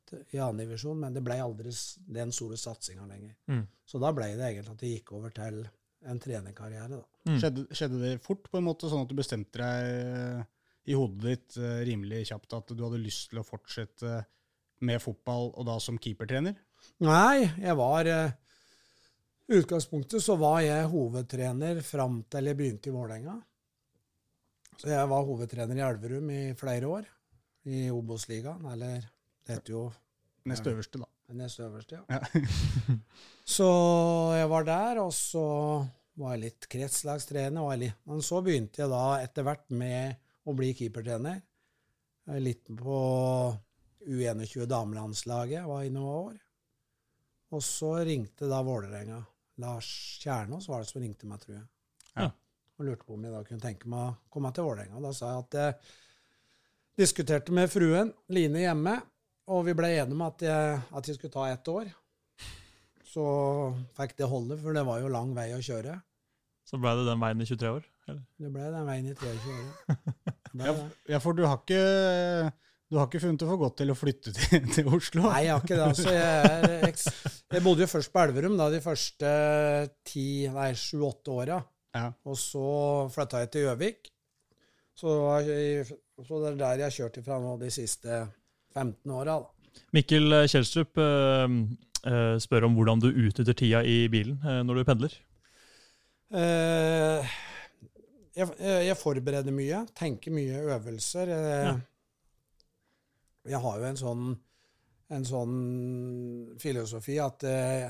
[0.08, 1.74] Bersund i annendivisjon, men det ble aldri
[2.16, 3.36] den store satsinga lenger.
[3.48, 3.66] Mm.
[3.86, 5.62] Så da ble det egentlig at det gikk over til
[6.08, 7.04] en trenerkarriere, da.
[7.28, 7.38] Mm.
[7.42, 10.46] Skjedde, skjedde det fort, på en måte, sånn at du bestemte deg
[10.88, 14.22] i hodet ditt eh, rimelig kjapt at du hadde lyst til å fortsette
[14.88, 16.56] med fotball, og da som keepertrener?
[17.04, 18.38] Nei, jeg var eh,
[19.50, 23.36] I utgangspunktet så var jeg hovedtrener fram til jeg begynte i Vålerenga.
[24.78, 27.08] Så jeg var hovedtrener i Elverum i flere år,
[27.68, 29.08] i Obos-ligaen, eller
[29.48, 29.86] det heter jo
[30.48, 31.08] Nest øverste, da.
[31.36, 32.04] nest øverste, ja.
[32.08, 32.44] Ja.
[33.58, 33.66] Så
[34.38, 35.44] jeg var der, og så
[36.20, 37.78] var jeg litt kretslagstrener.
[37.80, 40.16] litt- Men så begynte jeg da etter hvert med
[40.48, 41.42] å bli keepertrener.
[42.28, 42.98] Er Litt på
[44.08, 46.38] U21 damelandslaget, var i noen år.
[47.56, 49.22] Og så ringte da Vålerenga.
[49.64, 49.88] Lars
[50.24, 51.68] Kjernås var det som ringte meg, tror jeg.
[52.18, 52.30] Ja.
[52.78, 55.00] Og lurte på om jeg da kunne tenke meg å komme til Vålerenga.
[55.02, 55.76] Da sa jeg at jeg
[56.98, 58.98] diskuterte med fruen, Line, hjemme,
[59.48, 61.90] og vi ble enige om at jeg, at jeg skulle ta ett år.
[63.08, 63.24] Så
[63.98, 65.96] fikk det holde, for det var jo lang vei å kjøre.
[66.68, 67.86] Så ble det den veien i 23 år?
[68.12, 68.24] Eller?
[68.44, 70.00] Det ble den veien i 23 år.
[70.68, 70.74] Ja,
[71.16, 72.52] ja, for du har ikke
[72.88, 75.26] du har ikke funnet det for godt til å flytte til, til Oslo?
[75.28, 75.88] Nei, jeg har ikke det.
[75.88, 77.08] Altså, jeg, er eks
[77.52, 79.32] jeg bodde jo først på Elverum da, de første
[80.08, 81.62] ti, nei, sju-åtte åra.
[81.96, 82.10] Ja.
[82.28, 82.68] Og så
[83.12, 84.12] flytta jeg til Gjøvik.
[84.98, 85.14] Så,
[86.26, 88.22] så det er der jeg har kjørt ifra nå de siste
[88.76, 89.38] 15 åra.
[89.96, 91.58] Mikkel Kjelstrup eh,
[92.12, 95.20] eh, spør om hvordan du utnytter tida i bilen eh, når du pendler.
[98.38, 101.32] Jeg, jeg forbereder mye, tenker mye øvelser.
[101.32, 101.78] Jeg,
[103.48, 104.26] jeg har jo en sånn,
[105.16, 105.56] en sånn
[106.60, 107.88] filosofi at jeg,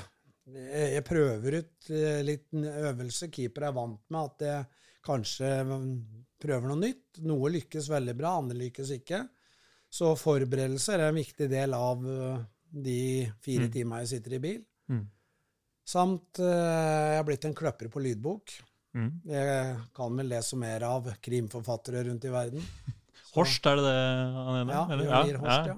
[0.54, 1.90] jeg prøver ut
[2.30, 3.32] litt øvelse.
[3.34, 5.90] Keeper er vant med at jeg kanskje mm,
[6.42, 7.24] prøver noe nytt.
[7.26, 9.24] Noe lykkes veldig bra, andre lykkes ikke.
[9.94, 12.40] Så forberedelser er en viktig del av eh,
[12.88, 13.00] de
[13.44, 13.72] fire Mm.
[13.72, 14.62] timene jeg sitter i bil.
[14.92, 15.06] Mm.
[15.88, 16.46] Samt eh,
[17.14, 18.58] jeg har blitt en kløpper på lydbok.
[18.98, 19.12] Mm.
[19.30, 22.64] Jeg kan vel lese mer av krimforfattere rundt i verden.
[23.38, 23.98] Horst, er det det
[24.36, 24.74] han heter?
[24.74, 25.06] Ja, eller?
[25.06, 25.78] Ja, Horst, ja.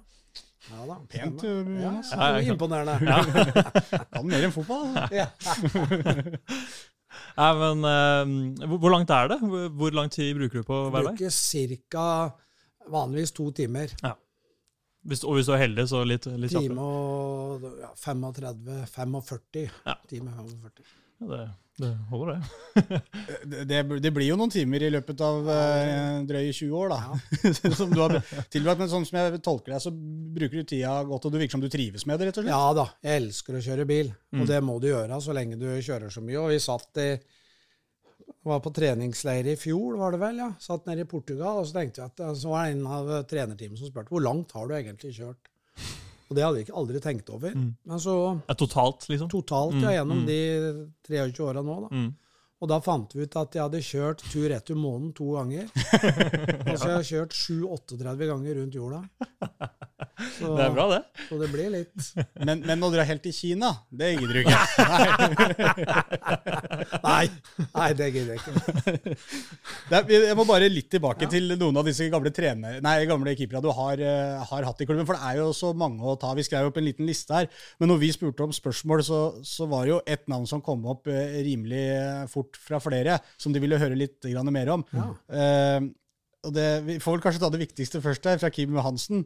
[0.69, 0.95] Ja da.
[1.09, 1.43] Pent.
[1.43, 2.11] Ja, Jonas.
[2.13, 2.97] Ja, ja, Imponerende.
[4.13, 4.91] Kan mer enn fotball.
[5.15, 5.29] Ja.
[7.39, 9.39] Nei, men uh, hvor, langt er det?
[9.41, 11.13] Hvor lang tid bruker du på hver vei?
[11.15, 11.31] Bruker
[11.89, 12.05] ca.
[12.87, 13.91] vanligvis to timer.
[15.09, 16.83] Hvis, og hvis du er heldig, så litt, litt Time kjappere.
[16.83, 19.69] og ja, 35 45.
[19.87, 19.95] Ja.
[20.09, 20.89] Time 45.
[21.19, 21.39] Ja, det,
[21.79, 22.35] det holder,
[22.75, 22.99] det.
[23.43, 26.99] Det, det, det blir jo noen timer i løpet av eh, drøye 20 år, da.
[27.79, 28.15] som du har
[28.51, 28.79] tilbrakt.
[28.83, 31.63] Men sånn som jeg tolker deg, så bruker du tida godt, og du virker som
[31.63, 32.55] du trives med det, rett og slett.
[32.55, 34.13] Ja da, jeg elsker å kjøre bil.
[34.31, 34.43] Mm.
[34.43, 36.39] Og det må du gjøre så lenge du kjører så mye.
[36.43, 37.09] Og vi satt i
[38.43, 40.49] var på treningsleir i fjor, var det vel, ja.
[40.63, 43.81] Satt nede i Portugal, og så tenkte jeg at så var det en av trenerteamet
[43.81, 45.51] som spurte hvor langt har du egentlig kjørt.
[46.29, 47.53] Og det hadde vi ikke aldri tenkt over.
[47.57, 47.69] Mm.
[47.89, 48.15] Men så
[48.47, 49.29] Ja, totalt, liksom?
[49.33, 50.25] totalt, ja, Mm, gjennom mm.
[50.27, 50.39] de
[51.09, 51.89] 23 åra nå, da.
[51.95, 52.09] Mm.
[52.59, 55.69] Og da fant vi ut at jeg hadde kjørt tur-retur månen to ganger.
[56.69, 59.03] Altså jeg har kjørt 7-38 ganger rundt jorda.
[60.37, 61.03] Så, Det er bra, det.
[61.27, 62.15] så det blir litt
[62.47, 64.59] Men, men å dra helt til Kina, det gidder du ikke.
[67.09, 67.25] Nei,
[67.73, 68.53] nei det gidder jeg ikke.
[69.89, 73.35] Det er, jeg må bare litt tilbake til noen av disse gamle trener, nei, gamle
[73.37, 75.07] keeperne du har, eh, har hatt i klubben.
[75.07, 76.29] For det er jo så mange å ta.
[76.37, 77.45] Vi skrev opp en liten liste her.
[77.81, 80.81] Men når vi spurte om spørsmål, så, så var det jo et navn som kom
[80.91, 81.85] opp eh, rimelig
[82.31, 84.81] fort fra flere, som de ville høre litt grann mer om.
[84.95, 85.07] Ja.
[85.29, 85.81] Uh,
[86.47, 89.25] og det, vi får vel kanskje ta det viktigste først her, fra Kim Johansen.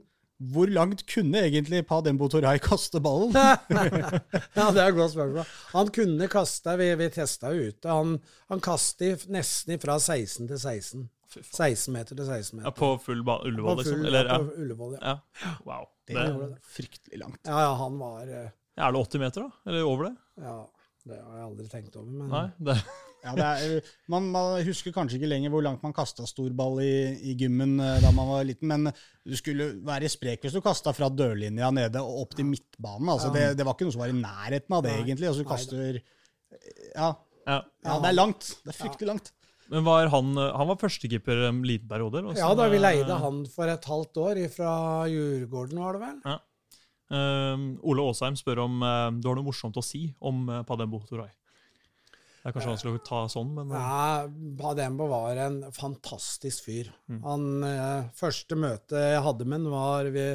[0.53, 3.31] Hvor langt kunne egentlig Padembo Toray kaste ballen?
[4.57, 5.45] Ja, det er et godt spørsmål.
[5.73, 8.17] Han kunne kaste, vi, vi testa jo ute, han,
[8.49, 11.05] han kastet nesten fra 16 til 16.
[11.33, 12.75] 16 meter til 16 Ja, meter.
[12.77, 14.03] på full Ullevål, liksom?
[14.05, 14.37] Eller, ja, ja.
[14.43, 15.15] på Ullevål, ja.
[15.45, 15.53] ja.
[15.65, 15.87] Wow.
[16.07, 17.39] Det Det, er fryktelig langt.
[17.47, 19.69] Ja, ja, han var eh, er det 80 meter, da?
[19.69, 20.15] Eller over det?
[20.43, 20.57] Ja,
[21.09, 22.45] det har jeg aldri tenkt over, men Nei?
[22.59, 22.75] Det,
[23.23, 26.95] Ja, det er, man, man husker kanskje ikke lenger hvor langt man kasta storball i,
[27.31, 28.89] i gymmen eh, da man var liten, men
[29.23, 33.13] du skulle være sprek hvis du kasta fra dørlinja nede og opp til midtbanen.
[33.15, 35.29] Altså, det, det var ikke noe som var i nærheten av det, egentlig.
[35.31, 36.01] Altså, du kaster
[36.93, 37.13] ja,
[37.47, 37.61] ja.
[37.63, 38.49] ja, det er langt.
[38.63, 39.31] Det er fryktelig langt.
[39.71, 42.21] Men var han, han var førstekeeper en liten periode?
[42.37, 44.73] Ja da, vi leide eh, han for et halvt år fra
[45.09, 46.19] Djurgården, var det vel?
[47.15, 51.01] eh, Ole Aasheim spør om uh, du har noe morsomt å si om uh, Padembo
[51.07, 51.31] Toray.
[52.43, 54.27] Det er kanskje vanskelig å ta sånn, men eh, Ja,
[54.59, 56.89] Badembo var en fantastisk fyr.
[57.07, 57.21] Mm.
[57.23, 60.25] Han, eh, første møte jeg hadde med ham, var vi,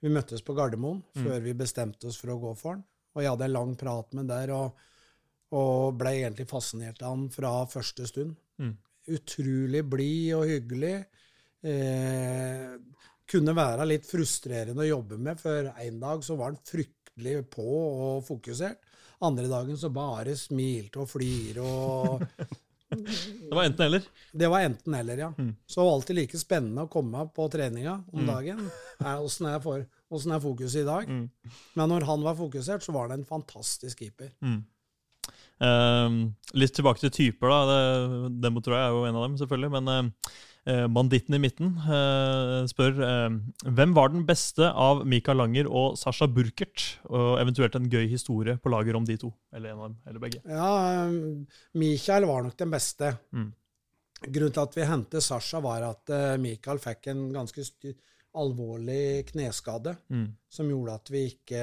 [0.00, 1.24] Vi møttes på Gardermoen Mm.
[1.24, 2.84] før vi bestemte oss for å gå for han.
[3.16, 4.76] Og jeg hadde en lang prat med ham der, og,
[5.58, 8.36] og ble egentlig fascinert av han fra første stund.
[8.62, 8.76] Mm.
[9.16, 10.94] Utrolig blid og hyggelig.
[11.66, 12.76] Eh,
[13.28, 17.66] kunne være litt frustrerende å jobbe med, for en dag så var han fryktelig på
[17.66, 18.78] og fokusert.
[19.20, 22.22] Andre dagen så bare smilte og flirte og
[22.88, 24.04] Det var enten eller.
[24.32, 25.26] Det var enten eller, ja.
[25.36, 25.50] Mm.
[25.66, 28.26] Så det var alltid like spennende å komme på treninga om Mm.
[28.30, 28.62] dagen.
[29.20, 29.54] Åssen mm.
[29.54, 31.08] er, for- er fokuset i dag?
[31.08, 31.28] Mm.
[31.74, 34.30] Men når han var fokusert, så var han en fantastisk keeper.
[34.40, 34.64] Mm.
[35.60, 38.28] Ehm, litt tilbake til typer, da.
[38.30, 39.70] Demo tror jeg er jo en av dem, selvfølgelig.
[39.76, 40.32] Men eh,
[40.92, 43.36] banditten i midten eh, spør eh,
[43.78, 46.84] hvem var den beste av Mikael Langer og Sasha Burkert?
[47.08, 49.32] Og eventuelt en gøy historie på lager om de to.
[49.54, 50.42] Eller en av dem, eller begge.
[50.44, 51.06] Ja,
[51.78, 53.14] Mikael var nok den beste.
[53.32, 53.48] Mm.
[54.28, 57.94] Grunnen til at vi hentet Sasha, var at Mikael fikk en ganske
[58.38, 59.94] alvorlig kneskade.
[60.12, 60.26] Mm.
[60.48, 61.62] som gjorde at vi ikke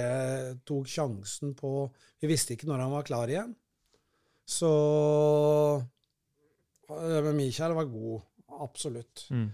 [0.65, 1.89] tok sjansen på
[2.21, 3.53] Vi visste ikke når han var klar igjen.
[4.45, 4.71] Så
[7.33, 8.21] Mikael var god,
[8.63, 9.25] absolutt.
[9.33, 9.49] Mm.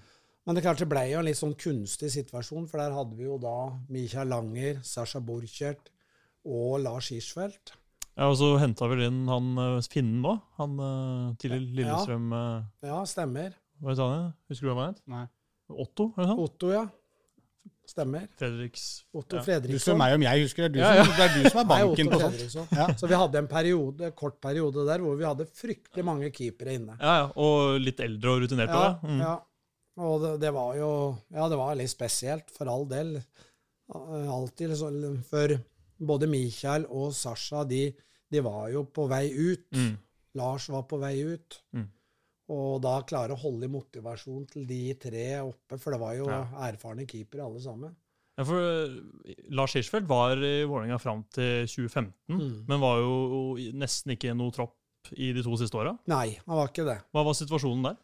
[0.46, 3.28] Men det klart det ble jo en litt sånn kunstig situasjon, for der hadde vi
[3.28, 3.56] jo da
[3.94, 5.92] Michael Langer, Sasha Borchert
[6.46, 7.76] og Lars Hirschfeldt.
[8.18, 10.34] Ja, og så henta vel inn han eh, finnen nå.
[10.60, 12.48] Han eh, til Lillestrøm Ja,
[12.90, 13.54] Ja, stemmer.
[13.82, 14.16] Hva het han?
[14.18, 14.34] igjen?
[14.52, 15.32] Husker du hva han het?
[15.72, 16.10] Otto?
[16.18, 16.42] Er det sånn?
[16.44, 16.84] Otto, ja.
[17.90, 18.28] Stemmer.
[18.40, 19.60] Fredriks Otto Ja.
[19.60, 20.74] Du spør meg om jeg husker det.
[20.78, 21.04] Det Ja, ja.
[21.04, 22.36] du, som, det er du som er Nei, banken Otto på sånt.
[22.36, 22.68] Fredriksson.
[22.78, 22.88] Ja.
[23.02, 26.96] Så vi hadde en periode, kort periode der hvor vi hadde fryktelig mange keepere inne.
[27.02, 27.26] Ja, ja.
[27.36, 28.72] Og litt eldre og rutinerte.
[28.72, 29.20] Ja, også, Mm.
[29.26, 29.34] ja.
[30.02, 30.92] Og det, det var jo
[31.36, 33.18] Ja, det var litt spesielt, for all del.
[33.92, 34.88] Alltid så,
[35.30, 35.58] For
[36.00, 37.92] både Michael og Sasha, de,
[38.32, 39.68] de var jo på vei ut.
[39.76, 39.98] Mm.
[40.40, 41.60] Lars var på vei ut.
[41.76, 41.90] Mm.
[42.52, 46.26] Og da klare å holde i motivasjon til de tre oppe, for det var jo
[46.28, 46.42] Ja.
[46.68, 47.96] erfarne keepere alle sammen.
[48.38, 52.66] Ja, for eh, Lars Hirschfeldt var i Vålerenga fram til 2015, Mm.
[52.68, 54.76] men var jo nesten ikke noe tropp
[55.18, 55.98] i de to siste åra.
[56.08, 57.00] Nei, han var ikke det.
[57.14, 57.98] Hva var situasjonen der?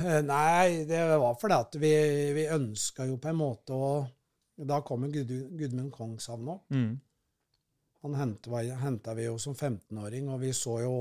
[0.00, 1.92] Eh, Nei, det var fordi at vi,
[2.34, 4.08] vi ønska jo på en måte å
[4.58, 5.28] Da kom jo Gud,
[5.58, 6.62] Gudmund Kongshavn opp.
[6.70, 6.98] Mm.
[8.02, 10.94] Han henta vi jo som 15-åring, og vi så jo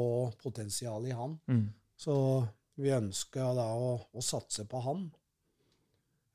[0.43, 1.39] potensialet i han.
[1.47, 1.69] Mm.
[1.97, 2.15] Så
[2.81, 5.05] vi ønska da å, å satse på han.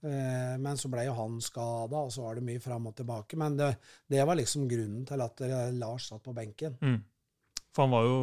[0.01, 3.39] Eh, men så ble jo han skada, og så var det mye fram og tilbake.
[3.41, 3.75] Men det,
[4.09, 6.79] det var liksom grunnen til at eh, Lars satt på benken.
[6.81, 7.01] Mm.
[7.71, 8.21] For han var jo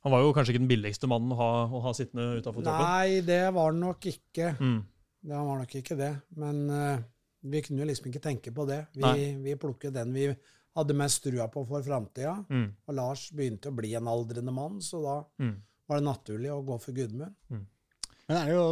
[0.00, 2.86] han var jo kanskje ikke den billigste mannen å ha, å ha sittende utafor troppen.
[2.88, 4.54] Nei, det var han nok ikke.
[4.56, 4.78] Mm.
[5.28, 6.14] Det var nok ikke det.
[6.40, 7.02] Men uh,
[7.52, 8.78] vi kunne jo liksom ikke tenke på det.
[8.96, 10.30] Vi, vi plukket den vi
[10.78, 12.38] hadde mest trua på for framtida.
[12.48, 12.70] Mm.
[12.88, 15.58] Og Lars begynte å bli en aldrende mann, så da Mm.
[15.90, 17.34] Var det naturlig å gå for Gudmund.
[17.50, 17.66] Men
[18.30, 18.66] det er jo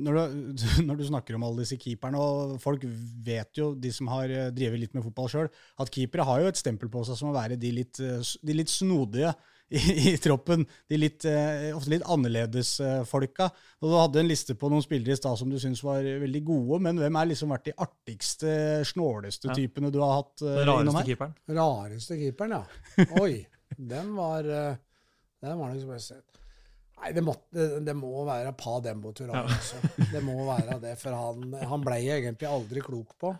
[0.00, 2.84] når du, når du snakker om alle disse keeperne, og folk
[3.26, 5.48] vet jo, de som har eh, drevet litt med fotball sjøl,
[5.82, 8.54] at keepere har jo et stempel på seg som å være de litt, eh, de
[8.54, 9.32] litt snodige
[9.78, 10.62] i, i troppen.
[10.90, 13.48] De litt, eh, ofte litt annerledes eh, folka.
[13.82, 16.42] Og du hadde en liste på noen spillere i stad som du syns var veldig
[16.48, 18.54] gode, men hvem er liksom vært de artigste,
[18.90, 19.58] snåleste Ja.
[19.58, 21.10] typene du har hatt eh, Den innom rareste her?
[21.12, 21.34] keeperen.
[21.58, 23.06] Rareste keeperen, ja.
[23.22, 23.34] Oi,
[23.78, 24.78] den var eh,
[25.40, 26.22] Den var nok spesiell.
[27.00, 29.46] Nei, det, måtte, det, det må være Pa Dembo Turan Ja.
[29.48, 29.80] også.
[30.12, 33.32] Det må være det, for han, han ble jeg egentlig aldri klok på.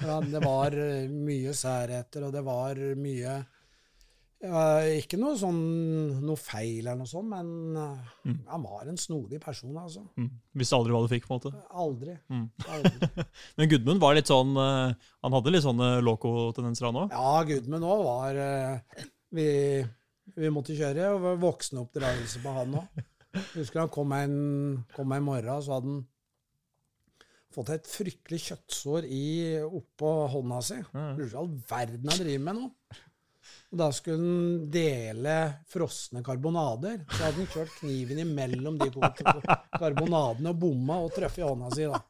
[0.00, 3.34] Han, det var eh, mye særheter, og det var mye
[4.38, 4.62] ja,
[4.94, 5.58] Ikke noe sånn
[6.22, 8.38] noe feil eller noe sånt, men mm.
[8.48, 10.04] han var en snodig person, altså.
[10.16, 10.30] Mm.
[10.62, 11.62] Visste aldri hva du fikk, på en måte.
[11.84, 12.16] Aldri.
[12.32, 12.46] Mm.
[12.70, 13.26] aldri.
[13.58, 17.16] Men Gudmund var litt sånn eh, Han hadde litt sånne loco-tendenser, han òg.
[17.18, 19.48] Ja, Gudmund òg var eh, vi,
[20.36, 23.02] vi måtte kjøre og var voksenoppdragelse på han òg.
[23.54, 24.38] Husker han kom en,
[24.94, 26.06] kom en morgen, så hadde han
[27.54, 29.24] fått et fryktelig kjøttsår i,
[29.64, 30.78] oppå hånda si.
[30.94, 32.70] Lurer på all verden han driver med nå.
[33.68, 35.34] Og da skulle han dele
[35.68, 37.02] frosne karbonader.
[37.10, 41.88] Så hadde han kjørt kniven imellom de karbonadene og bomma og truffet i hånda si.
[41.88, 42.00] da.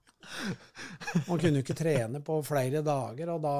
[1.26, 3.56] Han kunne jo ikke trene på flere dager, og da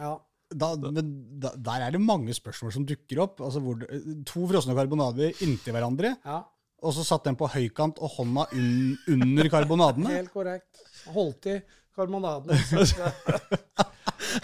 [0.00, 0.14] Ja.
[0.50, 3.38] Da, men da, der er det mange spørsmål som dukker opp.
[3.46, 3.84] Altså hvor,
[4.26, 6.40] to frosne karbonader inntil hverandre, ja
[6.80, 10.14] og så satt den på høykant og hånda un, under karbonadene.
[10.16, 10.80] Helt korrekt.
[11.12, 11.58] Holdt i
[11.96, 12.56] karbonadene.
[12.64, 12.76] Så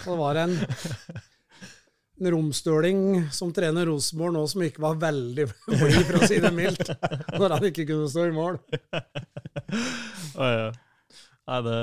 [0.11, 0.53] det var en,
[2.21, 2.99] en romstøling
[3.33, 6.87] som trener Rosenborg nå, som ikke var veldig blid, for å si det mildt,
[7.37, 8.55] når han ikke kunne stå i mål.
[11.47, 11.75] Nei, det,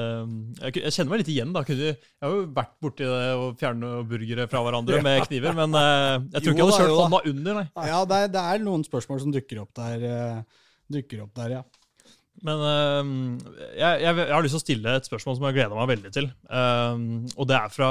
[0.61, 1.53] jeg, jeg kjenner meg litt igjen.
[1.55, 1.63] da.
[1.65, 6.19] Jeg har jo vært borti det å fjerne burgere fra hverandre med kniver, men eh,
[6.35, 7.55] jeg tror Jo ikke jeg hadde kjørt hånda under.
[7.63, 7.87] nei.
[7.89, 10.05] Ja, det er, det er noen spørsmål som dukker opp der.
[10.11, 11.63] eh, dukker opp der, ja.
[12.45, 13.11] Men uh,
[13.79, 16.11] jeg, jeg, jeg har lyst til å stille et spørsmål som jeg gleder meg veldig
[16.13, 16.27] til.
[16.51, 17.91] Uh, og det er fra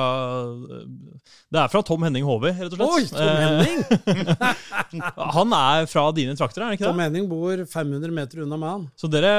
[1.49, 2.91] Det er fra Tom Henning Håvi, rett og slett.
[2.93, 3.79] Oi, Tom Henning!
[4.13, 7.01] Eh, han er fra dine trakter, er han ikke Tom?
[7.01, 8.85] Henning bor 500 meter unna meg.
[8.99, 9.31] Så dere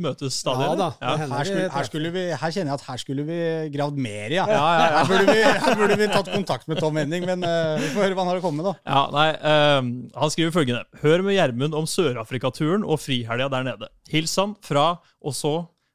[0.00, 0.68] møtes stadig?
[0.70, 0.88] Ja da.
[1.02, 1.16] Ja.
[1.18, 3.38] Her, skulle, her, skulle vi, her kjenner jeg at her skulle vi
[3.74, 4.46] gravd mer, ja.
[4.48, 4.88] Ja, ja, ja.
[5.02, 8.06] Her, burde vi, her burde vi tatt kontakt med Tom Henning, men eh, vi får
[8.06, 8.76] høre hva han har å komme med, da.
[8.88, 13.92] Ja, nei, øhm, Han skriver følgende Hør med Gjermund om Sør-Afrikaturen og frihelga der nede.
[14.08, 15.54] Hils han fra og så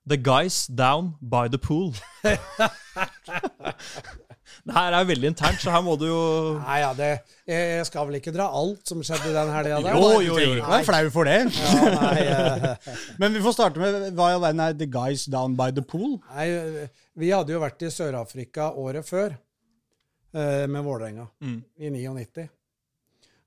[0.09, 1.93] The Guys Down by the Pool.
[4.63, 6.19] det her er veldig internt, så her må du jo
[6.59, 7.09] Nei, ja, det,
[7.49, 9.91] jeg skal vel ikke dra alt som skjedde i den helga der?
[9.97, 11.39] Jo, jo, jo, Du er flau for det.
[11.55, 12.35] Ja, nei, uh...
[13.21, 15.83] Men vi får starte med hva i all verden er The Guys Down by the
[15.85, 16.11] Pool?
[16.33, 16.47] nei,
[17.19, 19.29] vi hadde jo vært i Sør-Afrika året før
[20.33, 21.59] eh, med Vålerenga, Mm.
[21.77, 22.47] i 99.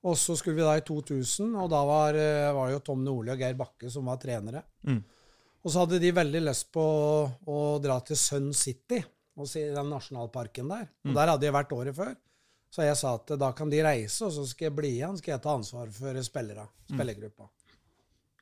[0.06, 3.32] Og så skulle vi da i 2000, og da var, eh, var jo Tom Nordli
[3.34, 4.62] og Geir Bakke som var trenere.
[4.86, 5.00] Mm.
[5.66, 9.00] Og så hadde de veldig lyst på å, å dra til Sun City,
[9.36, 10.86] og se den nasjonalparken der.
[11.08, 12.14] Og der hadde jeg vært året før.
[12.70, 15.34] Så jeg sa at da kan de reise, og så skal jeg bli igjen, skal
[15.34, 17.48] jeg ta ansvar for spillere, spillergruppa.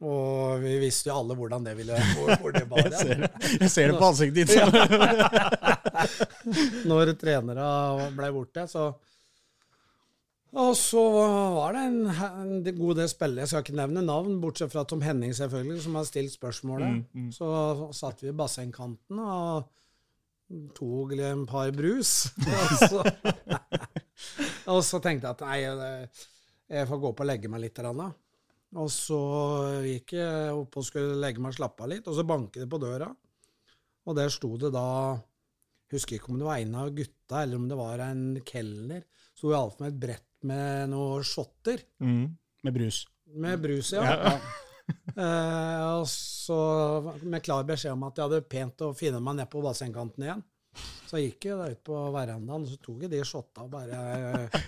[0.05, 3.25] Og vi visste jo alle hvordan det ville hvor, hvor det bar hen.
[3.61, 4.59] Jeg ser det på ansiktet ditt.
[6.91, 7.69] Når trenere
[8.17, 8.91] ble borte, så
[10.55, 11.03] Og så
[11.57, 15.03] var det en, en god del spillere, jeg skal ikke nevne navn, bortsett fra Tom
[15.03, 17.09] Henning selvfølgelig, som har stilt spørsmålet.
[17.35, 17.49] Så
[17.97, 19.67] satt vi i bassengkanten og
[20.77, 22.31] tok en par brus.
[22.61, 23.03] og, så,
[24.77, 25.59] og så tenkte jeg at nei,
[26.71, 27.83] jeg får gå opp og legge meg litt.
[27.83, 28.13] Anna.
[28.79, 29.21] Og så
[29.87, 32.71] gikk jeg opp og skulle legge meg og slappe av litt, og så banket det
[32.71, 33.11] på døra.
[34.05, 34.89] Og der sto det da
[35.93, 39.05] Husker ikke om det var en av gutta, eller om det var en kelner.
[39.37, 41.83] Sto iallfall med et brett med noen shotter.
[42.01, 42.25] mm.
[42.65, 43.03] Med brus.
[43.35, 44.05] Med brus, ja.
[44.05, 44.37] Ja,
[45.15, 46.57] Eh, og så
[47.23, 50.43] med klar beskjed om at jeg hadde pent å finne meg ned på bassengkanten igjen.
[51.07, 54.01] Så gikk jeg da ut på verandaen, så tok jeg de shotta og bare
[54.43, 54.59] eh,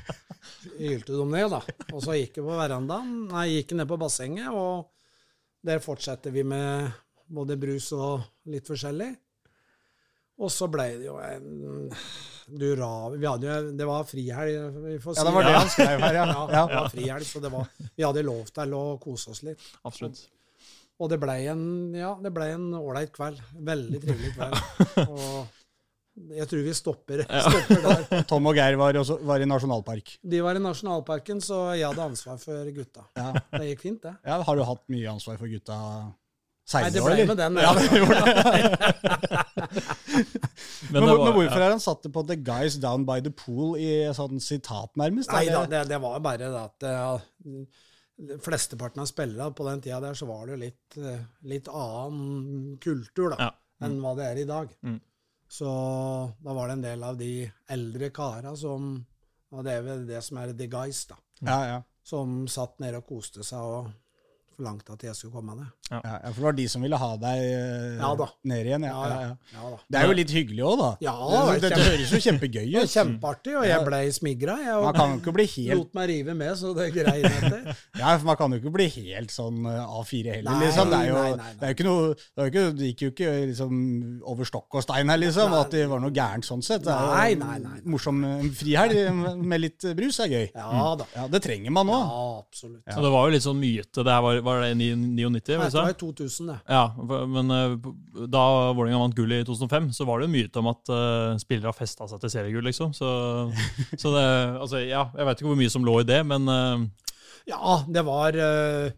[0.79, 1.61] hylte dem ned, da.
[1.91, 4.87] Og så gikk jeg på verandaen, nei, gikk ned på bassenget, og
[5.67, 6.95] der fortsetter vi med
[7.27, 9.11] både brus og litt forskjellig.
[10.37, 11.91] Og så ble det jo en
[12.47, 12.91] dura...
[13.17, 15.21] Vi hadde jo, det var frihelg, vi får si.
[15.23, 16.25] Ja, det var det han skrev her, ja.
[16.57, 19.65] Ja, det var frihelg, så det var, vi hadde lov til å kose oss litt.
[19.89, 20.21] Absolutt.
[20.97, 21.63] Og det blei en
[21.97, 23.41] ja, det ble en ålreit kveld.
[23.69, 24.57] Veldig trivelig kveld.
[25.13, 28.23] Og jeg tror vi stopper, stopper der.
[28.31, 30.15] Tom og Geir var, også, var i nasjonalpark.
[30.25, 33.05] De var i nasjonalparken, så jeg hadde ansvar for gutta.
[33.19, 33.35] Ja.
[33.53, 34.15] Det gikk fint, det.
[34.25, 35.77] Ja, har du hatt mye ansvar for gutta
[36.75, 37.59] Nei, det ble år, med den.
[37.63, 37.75] Ja, Ja.
[37.79, 39.83] det gjorde det.
[40.93, 43.77] Men, Men, var- men hvorfor er han satt på 'The Guys Down by the Pool'
[43.81, 45.33] i sånn sitat, nærmest?
[45.33, 47.19] Nei da, det- det, var bare det at ja,
[48.41, 53.35] Flesteparten av spillere på den tida der, så var det litt, eh, litt annen kultur
[53.35, 53.51] da, Ja.
[53.87, 54.71] enn hva det er i dag.
[54.83, 55.01] Mm.
[55.49, 55.67] Så
[56.43, 59.07] da var det en del av de eldre kara som
[59.53, 61.15] Og det er vel det som er the guys, da.
[61.41, 61.83] Ja, ja.
[62.03, 63.93] Som satt nede og koste seg og
[64.57, 65.69] forlangte at jeg skulle komme ned.
[65.91, 68.11] ja, ja, For det var de som ville ha deg eh, Ja
[68.51, 68.87] ned igjen?
[68.89, 69.29] Ja, Ja, ja, ja.
[69.29, 69.37] ja.
[69.57, 69.79] Ja da.
[69.93, 70.91] Det er jo litt hyggelig òg, da.
[71.07, 72.91] Ja, det, det dette høres jo kjempegøy ut.
[72.93, 74.57] kjempeartig, og jeg ble smigra.
[74.67, 77.71] Jeg Man kan jo ikke bli helt lot meg rive med, så det grein etter.
[78.01, 80.91] Ja, for man kan jo ikke bli helt sånn eh, A4 heller, Nei, liksom.
[80.93, 81.53] Det er jo, nei, nei, nei.
[81.61, 83.79] Det er jo ikke noe Det, ikke, det gikk jo ikke liksom
[84.35, 85.53] over stokk og stein her, liksom.
[85.55, 85.63] Nei.
[85.67, 86.85] At det var noe gærent sånn sett.
[86.87, 87.85] Det er jo Nei, nei, nei, nei.
[87.97, 90.47] Morsom eh, frihelg med litt brus er gøy.
[90.57, 91.07] Ja da.
[91.17, 92.27] Ja, Det trenger man Ja, nå.
[92.45, 92.83] absolutt.
[92.93, 94.05] Så det var jo litt sånn myte.
[94.07, 95.29] Det her var, var det i 99?
[95.59, 96.57] Nei, Det var i 2000, det.
[96.71, 96.85] Ja,
[97.29, 97.75] men eh,
[98.31, 101.39] da Vålerenga vant gull i 2005, så var det jo mye myte om at uh,
[101.41, 102.95] spillere har festa seg til seriegull, liksom.
[102.97, 103.09] Så,
[104.03, 104.27] så det
[104.61, 106.87] Altså, ja, jeg vet ikke hvor mye som lå i det, men uh,
[107.49, 108.95] Ja, det var uh,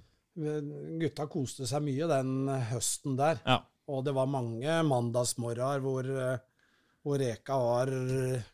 [1.01, 3.43] Gutta koste seg mye den høsten der.
[3.47, 3.63] ja.
[3.89, 6.05] Og det var mange mandagsmorgener hvor,
[7.01, 7.89] hvor Reka var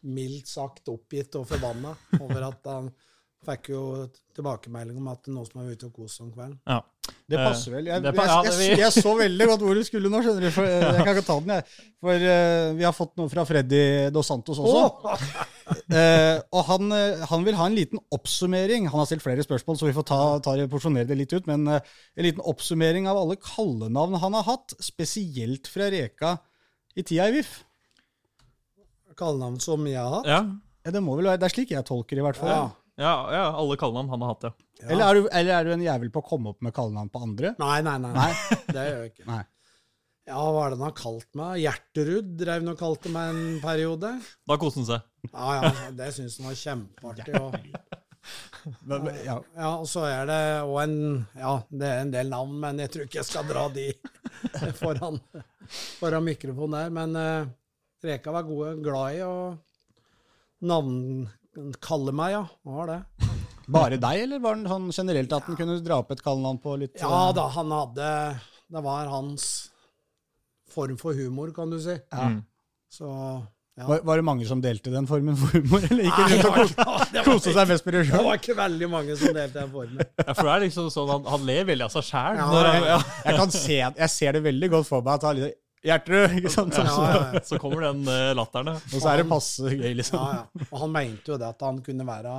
[0.06, 1.90] mildt sagt oppgitt og forbanna
[2.20, 2.92] over at han
[3.46, 3.84] fikk jo
[4.34, 6.58] tilbakemelding om at noen som er ute og koser om kvelden.
[6.68, 6.82] ja.
[7.24, 7.86] Det passer vel.
[7.88, 8.14] Jeg, jeg,
[8.60, 10.50] jeg, jeg, så veldig godt hvor du skulle nå, skjønner du.
[10.52, 11.84] For, eh, jeg kan ikke ta den, jeg.
[12.04, 13.80] For uh, vi har fått noe fra Freddy
[14.12, 14.82] Dos Santos også.
[14.84, 15.14] Oh!
[15.94, 18.90] uh, og han, eh, han vil ha en liten oppsummering.
[18.92, 21.48] Han har stilt flere spørsmål, så vi får ta, ta det, porsjonere det litt ut.
[21.48, 26.36] Men uh, en liten oppsummering av alle kallenavn han har hatt, spesielt fra Reka
[26.92, 27.56] i tida i VIF.
[29.16, 30.28] Kallenavn som jeg har hatt.
[30.28, 30.44] Ja,
[30.84, 32.50] Ja, det må vel være, det er slik jeg tolker i hvert fall.
[32.52, 32.64] Ja.
[33.00, 34.52] Ja, ja alle kallenavn han har hatt, ja.
[34.82, 34.88] Ja.
[34.90, 37.22] Eller, er du, eller er du en jævel på å komme opp med kallenavn på
[37.22, 37.54] andre?
[37.62, 38.12] Nei, nei, nei.
[38.16, 38.30] Nei.
[38.68, 39.26] Det gjør jeg ikke.
[39.30, 39.42] Nei.
[40.24, 41.58] Ja, hva er det han har kalt meg?
[41.60, 44.10] Hjerterud drev han og kalte meg en periode.
[44.48, 45.04] Da koste han seg.
[45.30, 47.34] Ja, ja, det syns han var kjempeartig.
[47.40, 47.58] Og,
[48.88, 49.34] Men- men- Ja.
[49.52, 52.90] ja, og så er det òg en Ja, det er en del navn, men jeg
[52.94, 53.84] tror ikke jeg skal dra de.
[54.80, 55.20] foran,
[56.00, 56.90] foran mikrofonen der.
[56.90, 57.52] Men uh,
[58.04, 59.34] Reka var gode, glad i å
[60.64, 62.46] navnkalle meg, ja.
[62.64, 63.00] Han var det.
[63.66, 66.74] Bare deg, eller var det sånn generelt at han kunne dra opp et kallenavn på
[66.82, 68.08] litt Ja da, han hadde
[68.68, 69.46] Det var hans
[70.74, 71.94] form for humor, kan du si.
[71.94, 72.28] Ja.
[72.28, 72.40] Mm.
[72.92, 73.86] Så ja.
[73.88, 76.54] var, var det mange som delte den formen for humor, eller gikk Nei, rundt og
[76.74, 79.60] det var- det koste seg mest med det Det var ikke veldig mange som delte
[79.60, 80.04] den formen.
[80.20, 82.42] Ja, for det er liksom sånn Han, han ler veldig av seg sjæl.
[83.24, 86.52] Jeg kan se, jeg ser det veldig godt for meg at han liksom Gjertrud, ikke
[86.52, 86.76] sant?
[86.78, 87.44] Ja, ja, ja.
[87.48, 88.72] Så kommer den uh, latteren.
[88.74, 90.18] Og så er det passe gøy, liksom.
[90.20, 90.68] Ja, ja.
[90.70, 92.38] Og han mente jo det at han kunne, være,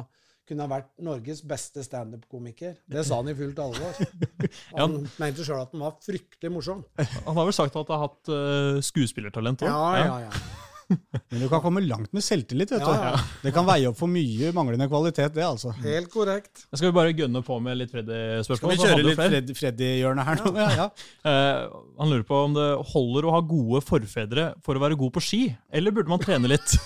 [0.50, 2.80] kunne ha vært Norges beste standup-komiker.
[2.89, 4.02] Det sa han i fullt alvor.
[4.80, 6.82] Han mente sjøl at han var fryktelig morsom.
[6.98, 9.72] Han har vel sagt at han har hatt uh, skuespillertalent òg.
[9.72, 10.66] Ja, ja, ja.
[11.31, 12.89] Men du kan komme langt med selvtillit, vet du.
[12.91, 13.21] Ja, ja.
[13.41, 15.71] Det kan veie opp for mye manglende kvalitet, det, altså.
[15.81, 16.65] Helt korrekt.
[16.69, 18.73] Skal vi bare gønne på med litt Skal Freddy-spørsmål?
[18.75, 19.19] vi kjøre litt.
[19.21, 20.53] Fred, Freddy-hjørnet her nå?
[20.61, 20.88] Ja, ja.
[21.25, 21.61] Eh,
[21.97, 25.23] han lurer på om det holder å ha gode forfedre for å være god på
[25.25, 25.41] ski,
[25.73, 26.75] eller burde man trene litt?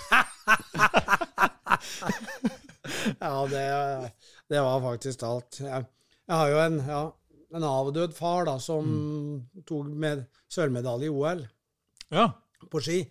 [3.20, 3.64] Ja, det,
[4.50, 5.60] det var faktisk alt.
[5.62, 5.86] Jeg,
[6.30, 7.02] jeg har jo en, ja,
[7.58, 8.90] en avdød far da, som
[9.68, 11.44] tok med sølvmedalje i OL
[12.14, 12.30] Ja.
[12.72, 13.02] på ski.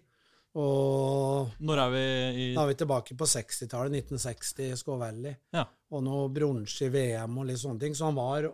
[0.58, 2.02] Og Når er vi
[2.42, 5.34] i da er vi tilbake på 60-tallet, 1960, Skåvelli.
[5.54, 5.64] Ja.
[5.94, 7.94] Og noe bronse i VM og litt sånne ting.
[7.94, 8.48] Så han var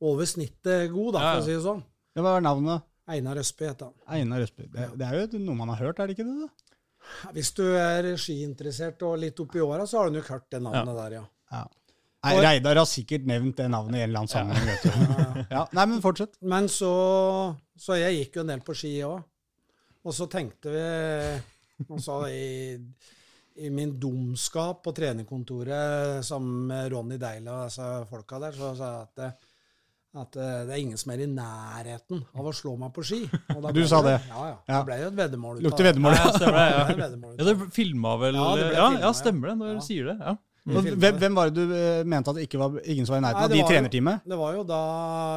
[0.00, 1.34] over snittet god, da, Ja, ja.
[1.34, 1.82] for å si det sånn.
[2.16, 2.86] Ja, hva var navnet.
[3.10, 3.92] Einar Østby het han.
[4.06, 4.68] Einar Østby.
[4.70, 6.46] Det, det er jo noe man har hørt, er det ikke det?
[6.46, 6.76] da?
[7.34, 10.96] Hvis du er skiinteressert og litt oppi åra, så har du nok hørt det navnet
[11.00, 11.24] der, ja.
[11.50, 11.62] Ja.
[12.20, 14.68] Nei, Reidar har sikkert nevnt det navnet i en eller annen sammenheng.
[14.84, 15.44] du.
[15.56, 15.64] Ja.
[15.74, 16.36] Nei, men fortsett.
[16.44, 16.90] Men så
[17.80, 19.22] Så jeg gikk jo en del på ski òg.
[20.04, 20.84] Og så tenkte vi
[21.88, 22.76] altså i,
[23.64, 28.90] I min dumskap på trenerkontoret sammen med Ronny Deila og altså, folka der, så sa
[28.90, 29.32] jeg at, det-
[30.20, 33.20] at det det er ingen som er i nærheten av å slå meg på ski.
[33.54, 34.16] Og da Du sa det?
[34.28, 34.56] Ja, ja.
[34.66, 34.78] Ja.
[34.80, 35.60] Det ble jo et veddemål.
[35.62, 36.16] Lukter veddemål.
[36.18, 36.70] Ja, stemmer det.
[36.70, 39.74] Ja, Ja, ja det filma vel Ja, det ja, filmet, ja, stemmer det når Ja.
[39.78, 40.16] du sier det.
[40.20, 40.36] Ja.
[40.70, 43.24] Hvem, hvem var det du eh, mente at det ikke var ingen som var i
[43.24, 44.26] nærheten av de i trenerteamet?
[44.28, 44.80] Det var jo da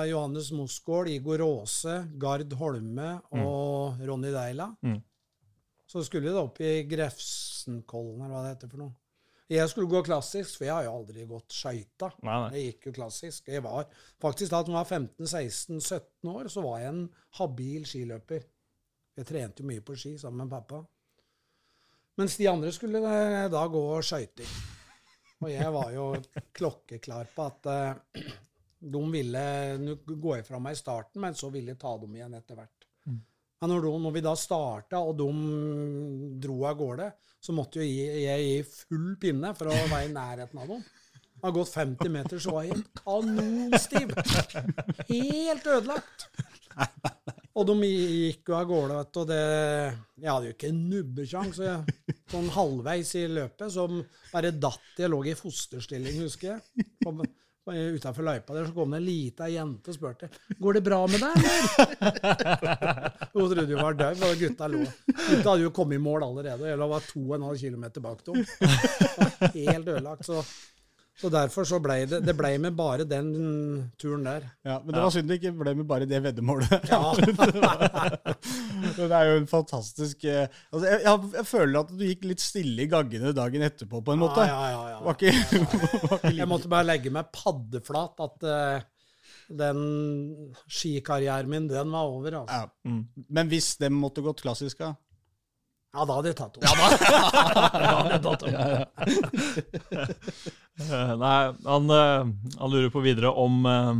[0.09, 4.67] Johannes Mosgaard, Igor Aase, Gard Holme og Ronny Deila.
[4.83, 4.97] Mm.
[5.93, 8.95] Så skulle det opp i Grefsenkollen, eller hva det heter for noe.
[9.51, 12.07] Jeg skulle gå klassisk, for jeg har jo aldri gått skøyta.
[12.55, 13.51] Jeg gikk jo klassisk.
[13.53, 13.85] Jeg var
[14.23, 17.03] faktisk da jeg var 15-16-17 år, så var jeg en
[17.37, 18.47] habil skiløper.
[19.19, 20.79] Jeg trente jo mye på ski sammen med pappa.
[22.17, 24.55] Mens de andre skulle eh, da gå skøyting.
[25.43, 26.07] Og jeg var jo
[26.55, 28.23] klokkeklar på at eh,
[28.95, 29.43] de ville
[29.83, 32.72] nu- gå ifra meg i starten, men så ville jeg ta dem igjen etter hvert.
[33.63, 35.27] Men når, når vi da starta, og de
[36.43, 37.05] dro av gårde,
[37.39, 40.81] så måtte jo jeg, jeg gi full pinne for å være i nærheten av dem.
[41.13, 44.11] Jeg har gått 50 meter, så var jeg kanonstiv.
[45.13, 46.27] Helt ødelagt.
[47.55, 50.83] Og de gikk jo av gårde, vet du, og det Jeg hadde jo ikke en
[50.91, 51.63] nubbesjans.
[52.33, 54.01] Sånn halvveis i løpet, som
[54.33, 56.91] bare datt jeg lå i fosterstilling, husker jeg.
[57.63, 60.27] Utafor løypa der så kom det en lita jente og spurte
[60.59, 61.61] går det bra med deg, eller?
[63.33, 64.81] Hun trodde hun var død, og gutta lo.
[65.07, 68.43] Gutta hadde jo kommet i mål allerede, og jeg lå en 2,5 km bak dem.
[69.55, 70.27] Helt ødelagt.
[70.27, 70.43] Så,
[71.13, 73.27] så derfor så ble det Det ble med bare den
[74.01, 74.47] turen der.
[74.65, 76.73] Ja, men det var synd det ikke ble med bare det veddemålet.
[76.93, 77.01] Ja.
[78.93, 82.41] Det er jo en fantastisk eh, altså, jeg, jeg, jeg føler at du gikk litt
[82.43, 84.43] stille i gaggene dagen etterpå, på en måte.
[84.45, 88.83] Ja, ja, ja, Var ikke, Jeg måtte bare legge meg paddeflat at uh,
[89.63, 89.79] den
[90.67, 92.41] skikarrieren min, den var over.
[92.43, 92.59] Altså.
[92.65, 92.89] ja.
[92.89, 93.25] Mm.
[93.39, 94.91] Men hvis det måtte gått klassisk, da?
[94.91, 95.12] Ja,
[95.93, 96.57] da hadde jeg tatt
[98.49, 98.85] henne.
[100.73, 103.91] Eh, nei, han, eh, han lurer på videre om eh,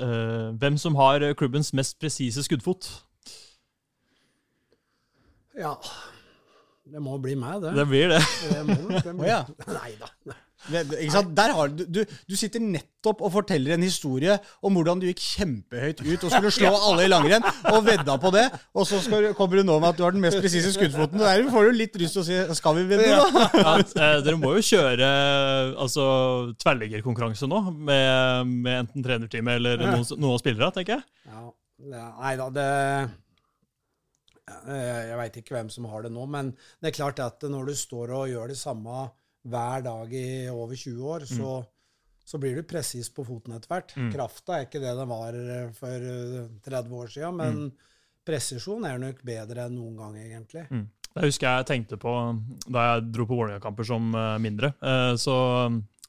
[0.00, 2.88] eh, hvem som har klubbens mest presise skuddfot.
[5.60, 5.74] Ja.
[6.88, 7.74] Det må bli meg, det.
[7.76, 8.22] Det blir det.
[8.48, 9.26] det må, det må.
[9.26, 9.42] Oh, ja.
[9.76, 10.08] Nei da.
[10.70, 11.32] Ikke sant?
[11.36, 14.36] Der har du, du, du sitter nettopp og forteller en historie
[14.66, 18.32] om hvordan du gikk kjempehøyt ut og skulle slå alle i langrenn, og vedda på
[18.34, 21.22] det, og så skal, kommer du nå med at du har den mest presise skuddfoten.
[21.22, 23.44] Der får du litt lyst til å si skal vi vedde, da?
[23.66, 25.10] Ja, eh, dere må jo kjøre
[25.82, 26.06] altså,
[26.62, 31.06] tverrliggerkonkurranse nå, med, med enten trenerteamet eller noen, noen spillere, tenker jeg.
[31.30, 31.46] Ja,
[32.22, 32.66] nei da, det
[34.64, 37.70] eh, Jeg veit ikke hvem som har det nå, men det er klart at når
[37.70, 39.06] du står og gjør det samme
[39.46, 41.56] hver dag i over 20 år, så,
[42.26, 43.94] så blir du presis på foten etter hvert.
[44.12, 47.66] Krafta er ikke det den var eh, for eh, 30 år siden, men
[48.26, 50.66] presisjon er nok bedre enn noen gang, egentlig.
[50.70, 50.86] Mm.
[51.16, 52.12] Det husker jeg tenkte på
[52.68, 54.74] da jeg dro på Vålerenga-kamper som eh, mindre.
[54.82, 55.36] Eh, Så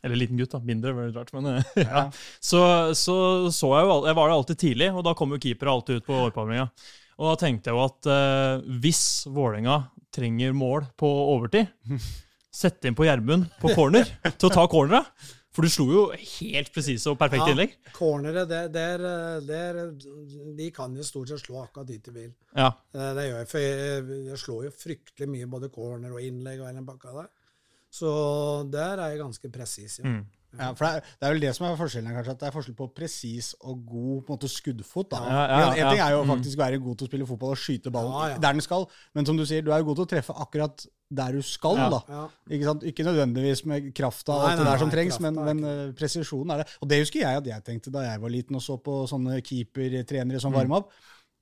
[0.03, 0.59] Eller liten gutt, da.
[0.61, 1.31] Mindre, var det rart.
[1.33, 2.07] Men eh, ja.
[2.43, 2.59] Så,
[2.97, 3.15] så
[3.53, 6.09] så jeg jo Jeg var det alltid tidlig, og da kom jo keepere alltid ut
[6.09, 6.67] på oppvarminga.
[7.17, 9.79] Og da tenkte jeg jo at eh, hvis Vålerenga
[10.13, 11.71] trenger mål på overtid,
[12.58, 15.03] sette inn på Gjermund på corner til å ta cornera.
[15.58, 17.72] For du slo jo helt presise og perfekte innlegg.
[17.95, 19.01] Cornere, det, der,
[19.41, 19.80] der,
[20.60, 22.30] de kan jo stort sett slå akkurat dit de vil.
[22.53, 22.68] Ja.
[22.93, 26.62] Eh, Det gjør jeg, for jeg, jeg slår jo fryktelig mye både corner og innlegg
[26.62, 27.32] og hele bakke pakka der.
[27.97, 28.12] Så
[28.70, 29.97] der er jeg ganske presis.
[30.03, 30.14] Ja.
[30.14, 30.22] Mm.
[30.60, 32.32] Ja, for det er, det er vel det som er forskjellen kanskje.
[32.36, 35.10] At det er forskjell på presis og god på en måte, skuddfot.
[35.12, 35.22] da.
[35.28, 36.32] Ja, ja, en ting er jo Mm.
[36.36, 38.38] faktisk å være god til å spille fotball og skyte ballen Ja, ja.
[38.38, 40.86] der den skal, men som du sier, du er jo god til å treffe akkurat
[41.10, 41.76] der du skal.
[41.78, 41.89] Ja.
[41.89, 41.99] da.
[42.10, 42.24] Ja.
[42.49, 42.84] Ikke, sant?
[42.84, 45.93] ikke nødvendigvis med krafta og alt det nei, der som nei, trengs, men, men uh,
[45.95, 46.68] presisjonen er det.
[46.82, 49.39] Og det husker jeg at jeg tenkte da jeg var liten og så på sånne
[49.41, 50.41] keepertrenere Mm.
[50.41, 50.91] som varma opp.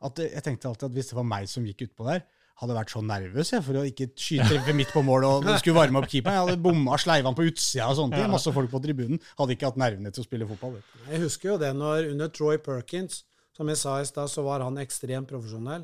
[0.03, 2.21] At jeg tenkte alltid at hvis det var meg som gikk utpå der,
[2.61, 5.99] hadde vært så nervøs jeg, for å ikke skyte midt på mål og skulle varme
[5.99, 6.37] opp keeperen.
[6.37, 8.31] Jeg hadde bomma sleivene på utsida og sånne ting.
[8.31, 9.19] Masse folk på tribunen.
[9.39, 10.77] Hadde ikke hatt nervene til å spille fotball.
[10.77, 11.01] Vet du.
[11.11, 13.23] Jeg husker jo det når under Troy Perkins,
[13.55, 15.83] som jeg sa i stad, så var han ekstremt profesjonell.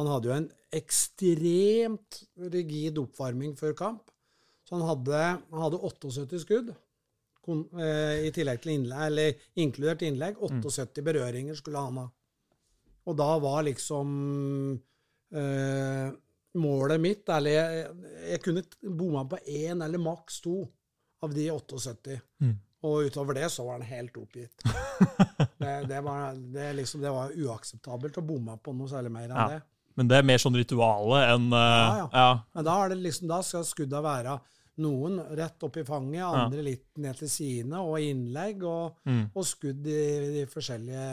[0.00, 4.12] Han hadde jo en ekstremt rigid oppvarming før kamp.
[4.68, 5.18] Så han hadde,
[5.50, 6.70] han hadde 78 skudd,
[7.42, 10.36] kon, eh, i tillegg til innlegg, eller inkludert innlegg.
[10.38, 12.06] 78 berøringer skulle han ha.
[13.08, 14.80] Og da var liksom
[15.34, 16.10] eh,
[16.58, 17.86] målet mitt Eller jeg,
[18.32, 20.64] jeg kunne bomma på én eller maks to
[21.22, 22.18] av de 78.
[22.82, 24.62] Og utover det så var han helt oppgitt.
[25.60, 29.36] Det, det, var, det, liksom, det var uakseptabelt å bomme på noe særlig mer enn
[29.36, 29.48] Ja.
[29.52, 29.60] det.
[29.96, 32.06] Men det er mer sånn ritualet enn uh, Ja, ja.
[32.14, 32.30] ja.
[32.56, 34.38] Men da, er det liksom, da skal skudda være
[34.80, 39.26] noen rett opp i fanget, andre litt ned til sidene, og innlegg, og, Mm.
[39.34, 39.98] og skudd i
[40.38, 41.04] de forskjellige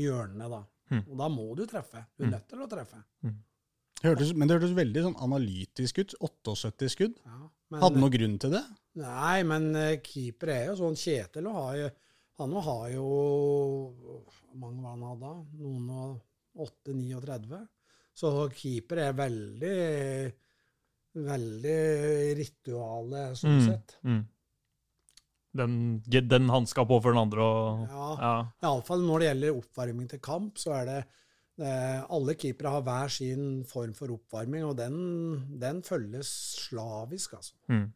[0.00, 0.62] hjørnene, da.
[0.92, 1.02] Mm.
[1.08, 2.04] Og da må du treffe.
[2.18, 3.00] Du er nødt til å treffe.
[3.24, 3.38] Mm.
[4.02, 6.14] hørtes, men det hørtes veldig sånn analytisk ut.
[6.20, 7.18] 78 skudd.
[7.24, 7.38] Ja.
[7.72, 8.62] Men, Hadde noe grunn til det?
[9.00, 10.98] Nei, men eh, keeper er jo sånn.
[11.00, 11.86] Kjetil har jo,
[12.42, 13.06] han har jo
[13.96, 15.34] Hvor mange var han hadde da?
[15.62, 17.62] Noen og 8-39.
[18.20, 19.76] Så keeper er veldig
[21.12, 23.64] Veldig rituale, sånn Mm.
[23.66, 23.96] sett.
[24.04, 24.20] Mm.
[25.52, 28.06] Den, den hanska på for den andre og Ja.
[28.20, 28.36] ja.
[28.64, 31.00] Iallfall når det gjelder oppvarming til kamp, så er det
[31.60, 34.96] eh, Alle keepere har hver sin form for oppvarming, og den,
[35.60, 36.30] den følges
[36.68, 37.52] slavisk, altså.
[37.68, 37.90] Mm.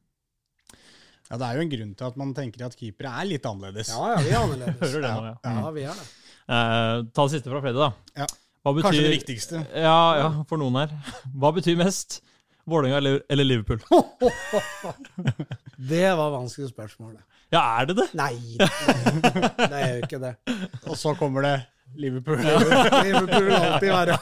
[1.31, 3.89] Ja, Det er jo en grunn til at man tenker at keepere er litt annerledes.
[3.91, 4.81] Ja, ja, vi er annerledes.
[4.93, 5.55] Hører det nå, ja.
[5.57, 6.07] Ja, vi er det.
[6.47, 7.91] Eh, ta det siste fra Freddy, da.
[8.21, 8.29] Ja.
[8.67, 9.65] Hva betyr, Kanskje det viktigste.
[9.79, 10.95] Ja, ja, for noen her.
[11.41, 12.21] Hva betyr mest?
[12.67, 13.79] Vålerenga eller, eller Liverpool?
[15.77, 17.36] Det var vanskelig spørsmål, det.
[17.55, 18.09] Ja, er det det?
[18.19, 20.35] Nei, det er jo ikke det.
[20.91, 21.57] Og så kommer det
[21.97, 22.39] Liverpool.
[23.07, 24.17] Liverpool vil alltid være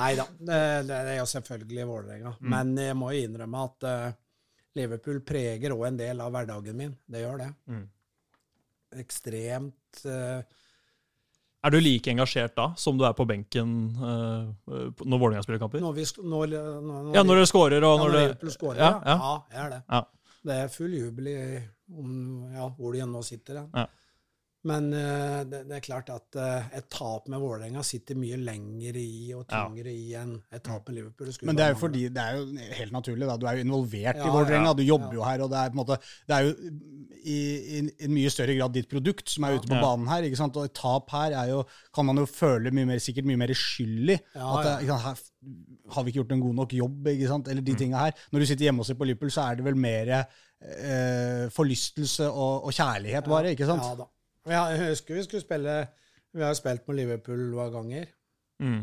[0.00, 2.32] Nei da, det, er jo selvfølgelig Vålerenga.
[2.52, 4.10] Men jeg må jo innrømme at eh,
[4.80, 6.94] Liverpool preger òg en del av hverdagen min.
[7.06, 7.50] Det gjør det.
[7.70, 7.86] Mm.
[9.00, 10.40] Ekstremt eh,
[11.62, 13.68] Er du like engasjert da som du er på benken
[14.02, 15.82] uh, når Vålerenga spiller kamper?
[15.84, 18.52] Når, vi, når, når, når, Ja, når dere scorer og ja, når når det Liverpool
[18.56, 18.96] scorer, Ja, ja.
[19.06, 19.16] ja.
[19.20, 19.82] ja, jeg er det.
[20.46, 21.38] Det er full jubel i
[21.92, 22.12] om,
[22.54, 23.62] ja, hvor de nå sitter.
[23.74, 23.86] Ja.
[24.68, 28.96] Men uh, det, det er klart at uh, et tap med Vålerenga sitter mye lenger
[29.00, 29.62] i og Ja.
[29.72, 31.30] i enn et tap med Liverpool.
[31.30, 32.44] Det Men det er jo fordi det er jo
[32.76, 33.26] helt naturlig.
[33.30, 33.36] da.
[33.40, 34.66] Du er jo involvert Ja, i Vålerenga.
[34.68, 35.14] ja, Du jobber ja.
[35.14, 35.96] jo her, og det er på en måte
[36.28, 36.52] Det er jo
[37.24, 37.38] i,
[37.78, 39.80] i, i mye større grad ditt produkt som er ute på Ja.
[39.80, 40.22] banen her.
[40.28, 40.56] ikke sant?
[40.56, 43.48] Og et tap her er jo, kan man jo føle mye mer, sikkert mye mer
[43.56, 44.20] skyldig.
[44.36, 47.06] Ja, at det, ikke sant, her har vi ikke gjort en god nok jobb?
[47.16, 47.48] ikke sant?
[47.48, 47.78] Eller de Mm.
[47.78, 48.12] tinga her.
[48.32, 50.12] Når du sitter hjemme og ser på Liverpool, så er det vel mer
[50.60, 53.52] eh, forlystelse og, og kjærlighet, bare.
[53.56, 53.82] ikke sant?
[53.82, 54.08] Ja da.
[54.50, 55.74] Og Jeg, husker vi skulle spille
[56.34, 58.04] Vi har spilt med Liverpool hver ganger.
[58.62, 58.82] Mm.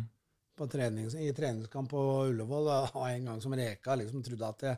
[0.58, 2.02] På trenings, I treningskamp på
[2.32, 2.66] Ullevål.
[2.96, 4.78] Var en gang som Reka liksom trodde at jeg,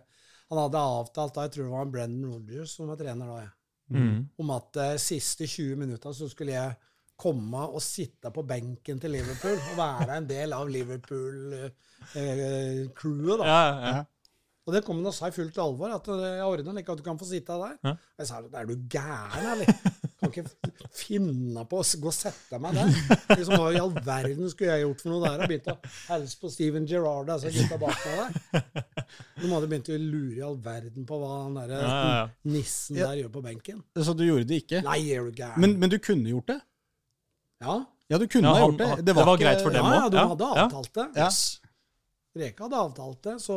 [0.49, 3.51] han hadde avtalt da, jeg tror det var Brendan Rodgers som var trener da, jeg,
[3.89, 4.19] Mm.
[4.37, 6.75] om at de siste 20 minutta så skulle jeg
[7.17, 13.37] komme og sitte på benken til Liverpool og være en del av Liverpool-crewet.
[13.41, 13.45] da.
[13.49, 13.63] Ja,
[13.95, 14.03] ja.
[14.67, 17.01] Og det kom han og sa i fullt alvor, at eh, jeg ordner ikke at
[17.01, 17.73] du kan få sitte der.
[17.83, 17.95] Ja.
[18.21, 19.67] Jeg sa er du gæren, eller?
[20.33, 22.91] Kan ikke finne på å gå og sette meg der.
[23.35, 25.43] Liksom, hva i all verden skulle jeg gjort for noe der?
[25.43, 28.87] Og begynte å hilse på Steven Gerrard, altså gutta bak meg der.
[29.39, 32.25] De hadde begynt å lure i all verden på hva han der Ja, ja, ja.
[32.55, 33.83] nissen der gjør på benken.
[33.97, 34.83] Så du gjorde det ikke?
[34.85, 35.57] Nei, er du gæren?
[35.63, 36.59] Men, men du kunne gjort det?
[37.65, 37.79] ja.
[38.09, 38.85] Ja, du kunne Ja, ha han- gjort det.
[39.05, 41.03] Det var, det var ikke- greit for dem ja, ja, de Ja, hadde avtalt det.
[41.15, 41.29] Ja.
[42.39, 43.55] Reka hadde avtalt det, så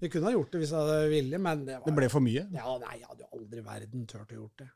[0.00, 2.46] vi kunne ha gjort det hvis jeg ville, men det, var, Det ble for mye.
[2.52, 4.68] Ja, nei, jeg hadde jo aldri i verden turt å gjort det.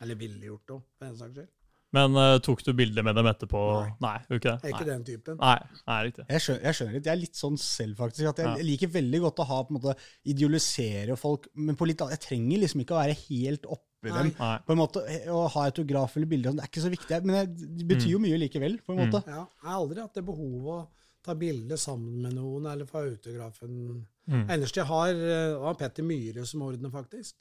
[0.00, 1.48] Eller ville gjort det, for en saks skyld.
[1.92, 3.60] Men uh, tok du bilde med dem etterpå?
[3.82, 3.94] Nei.
[4.04, 4.92] Nei, ikke Jeg er ikke Nei.
[4.92, 5.36] den typen.
[5.40, 5.56] Nei,
[5.88, 6.24] nei, riktig.
[6.30, 7.08] Jeg skjønner, jeg skjønner litt.
[7.08, 8.28] Jeg er litt sånn selv, faktisk.
[8.30, 8.66] At jeg Ja.
[8.68, 12.62] liker veldig godt å ha på en måte idealisere folk, men på litt, jeg trenger
[12.62, 14.30] liksom ikke å være helt oppi dem.
[14.38, 17.24] På en måte, Å ha autograf eller bilde, det er ikke så viktig.
[17.24, 19.24] Men det- det betyr jo mye likevel, på en måte.
[19.26, 20.88] Ja, jeg har aldri hatt det behovet å
[21.22, 24.06] ta bilde sammen med noen eller få autografen.
[24.28, 24.46] Mm.
[24.48, 27.34] Eneste jeg har, eh, var Petter Myhre som ordner, faktisk.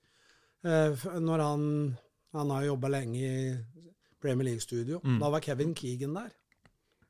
[0.66, 0.90] Eh,
[1.20, 1.98] Når han
[2.36, 3.58] Han har jobba lenge i
[4.22, 5.00] Premier League-studio.
[5.04, 5.20] Mm.
[5.22, 6.32] Da var Kevin Keegan der.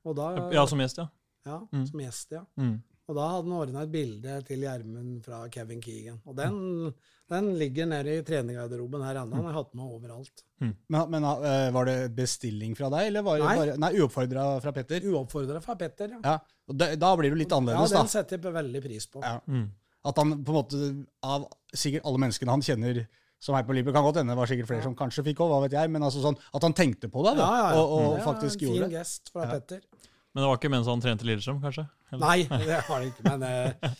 [0.05, 1.07] Og da, Ja, som gjest, ja.
[1.45, 1.85] ja, Mm.
[1.87, 2.45] som gjest, ja.
[2.57, 2.77] Mm.
[3.09, 6.19] Og da hadde han ordna et bilde til Gjermund fra Kevin Keegan.
[6.29, 6.93] Og den,
[7.29, 9.35] den ligger nede i trenergarderoben her ennå.
[9.39, 10.43] Han har hatt med overalt.
[10.59, 13.55] Men, men eh, var det bestilling fra deg, eller var det Nei.
[13.57, 15.01] bare Nei, uoppfordra fra Petter?
[15.09, 16.19] Uoppfordra fra Petter, ja.
[16.23, 16.37] Ja,
[16.69, 17.97] og da, da blir det annerledes, da.
[17.97, 19.23] Ja, den setter jeg veldig pris på.
[19.25, 19.39] Ja.
[19.49, 19.71] Mm.
[20.05, 20.83] At han på en måte,
[21.25, 23.01] av sikkert alle menneskene han kjenner
[23.39, 25.49] som er på Liverpool, kan godt hende det var sikkert flere som kanskje fikk òg,
[25.53, 27.81] hva vet jeg, men altså sånn at han tenkte på det, da, Ja, ja, ja.
[27.81, 28.97] og, og faktisk en gjorde fin det.
[28.99, 29.51] gest fra Ja.
[29.55, 29.81] Petter.
[30.29, 31.87] Men det var ikke mens han trente Lillestrøm, kanskje?
[32.13, 32.21] Eller?
[32.21, 33.23] Nei, det var det ikke.
[33.25, 33.95] Men eh,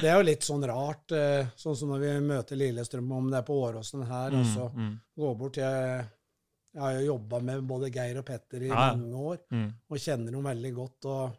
[0.00, 3.42] det er jo litt sånn rart, eh, sånn som når vi møter Lillestrøm, om det
[3.42, 5.62] er på Åråsen her, og så Mm, går bort til
[6.74, 8.94] Jeg har jo jobba med både Geir og Petter i Ja, ja.
[8.96, 9.68] mange år, mm.
[9.90, 11.04] og kjenner dem veldig godt.
[11.04, 11.36] og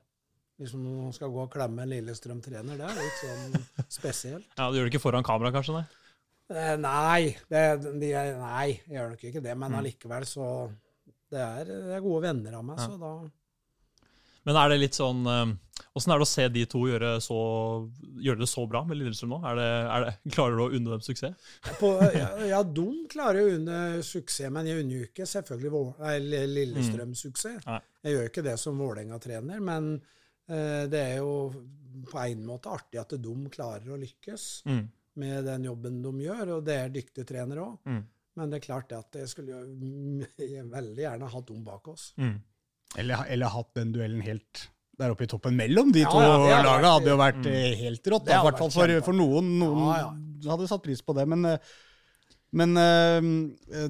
[0.62, 3.66] liksom når man skal gå og klemme en Lillestrøm-trener, det er litt sånn
[3.98, 4.46] spesielt.
[4.58, 5.74] Ja, Du gjør det ikke foran kamera, kanskje?
[5.82, 5.86] Nei?
[6.54, 7.62] Eh, nei, det,
[8.00, 9.80] de nei, jeg gjør nok ikke det, men Mm.
[9.80, 10.50] allikevel så
[11.32, 12.86] det er, det er gode venner av meg, Ja.
[12.88, 13.30] så da
[14.46, 15.26] Men er det litt sånn
[15.96, 17.36] Åssen er det å se de to gjøre, så,
[18.22, 19.40] gjøre det så bra med Lillestrøm nå?
[19.50, 21.34] Er det, er det, klarer du å unne dem suksess?
[21.80, 27.16] På, ja, ja, de klarer jo unne suksess, men jeg unner jo ikke selvfølgelig Lillestrøm
[27.18, 27.66] suksess.
[27.66, 27.82] Mm.
[28.06, 29.90] Jeg gjør ikke det som Vålerenga-trener, men
[30.48, 31.34] eh, det er jo
[32.12, 34.86] på en måte artig at de klarer å lykkes Mm.
[35.22, 37.78] Med den jobben de gjør, og det er dyktige trenere òg.
[37.88, 38.04] Mm.
[38.36, 39.62] Men det er klart at jeg skulle jo
[40.78, 42.10] veldig gjerne hatt dem bak oss.
[42.20, 42.38] Mm.
[43.00, 46.36] Eller, eller hatt den duellen helt der oppe i toppen mellom de Ja, to ja,
[46.64, 47.52] lagene vært- hadde jo vært Mm.
[47.52, 49.50] eh, helt rått, i hvert fall for, for noen.
[49.60, 51.58] Noen Ja, hadde satt pris på det, men eh,
[52.56, 53.20] men eh,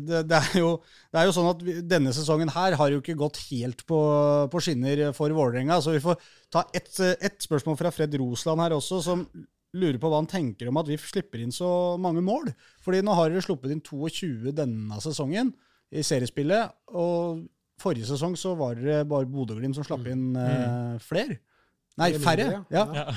[0.01, 0.69] det, det, er jo,
[1.13, 3.99] det er jo sånn at vi, denne sesongen her har jo ikke gått helt på,
[4.49, 5.77] på skinner for Vålerenga.
[5.85, 6.17] Så vi får
[6.49, 6.89] ta ett
[7.21, 9.21] et spørsmål fra Fred Rosland her også, som
[9.75, 11.69] lurer på hva han tenker om at vi slipper inn så
[12.01, 12.49] mange mål.
[12.85, 15.51] Fordi nå har dere sluppet inn 22 denne sesongen
[15.91, 16.73] i seriespillet.
[16.95, 17.43] Og
[17.81, 21.39] forrige sesong så var det bare Bodø-Glimt som slapp inn eh, flere.
[21.99, 22.65] Nei, færre.
[22.73, 22.85] Ja.
[22.95, 23.07] Ja.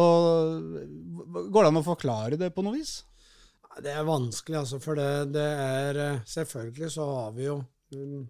[0.00, 3.02] Og Går det an å forklare det på noe vis?
[3.80, 7.54] Det er vanskelig, altså, for det, det er eh, Selvfølgelig så har vi jo
[7.94, 8.24] mm,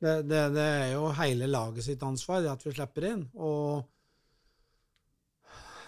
[0.00, 3.26] det, det, det er jo hele laget sitt ansvar, det at vi slipper inn.
[3.36, 3.82] Og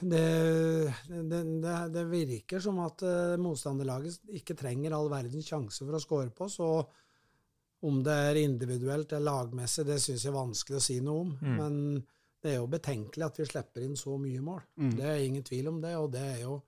[0.02, 1.42] det, det,
[1.94, 6.48] det, virker som at eh, motstanderlaget ikke trenger all verdens sjanse for å score på.
[6.50, 6.68] Så
[7.86, 11.32] om det er individuelt eller lagmessig, det syns jeg er vanskelig å si noe om.
[11.38, 11.56] Mm.
[11.60, 11.78] Men
[12.42, 14.62] det er jo betenkelig at vi slipper inn så mye mål.
[14.82, 14.92] Mm.
[14.98, 16.60] Det er ingen tvil om det, og det er jo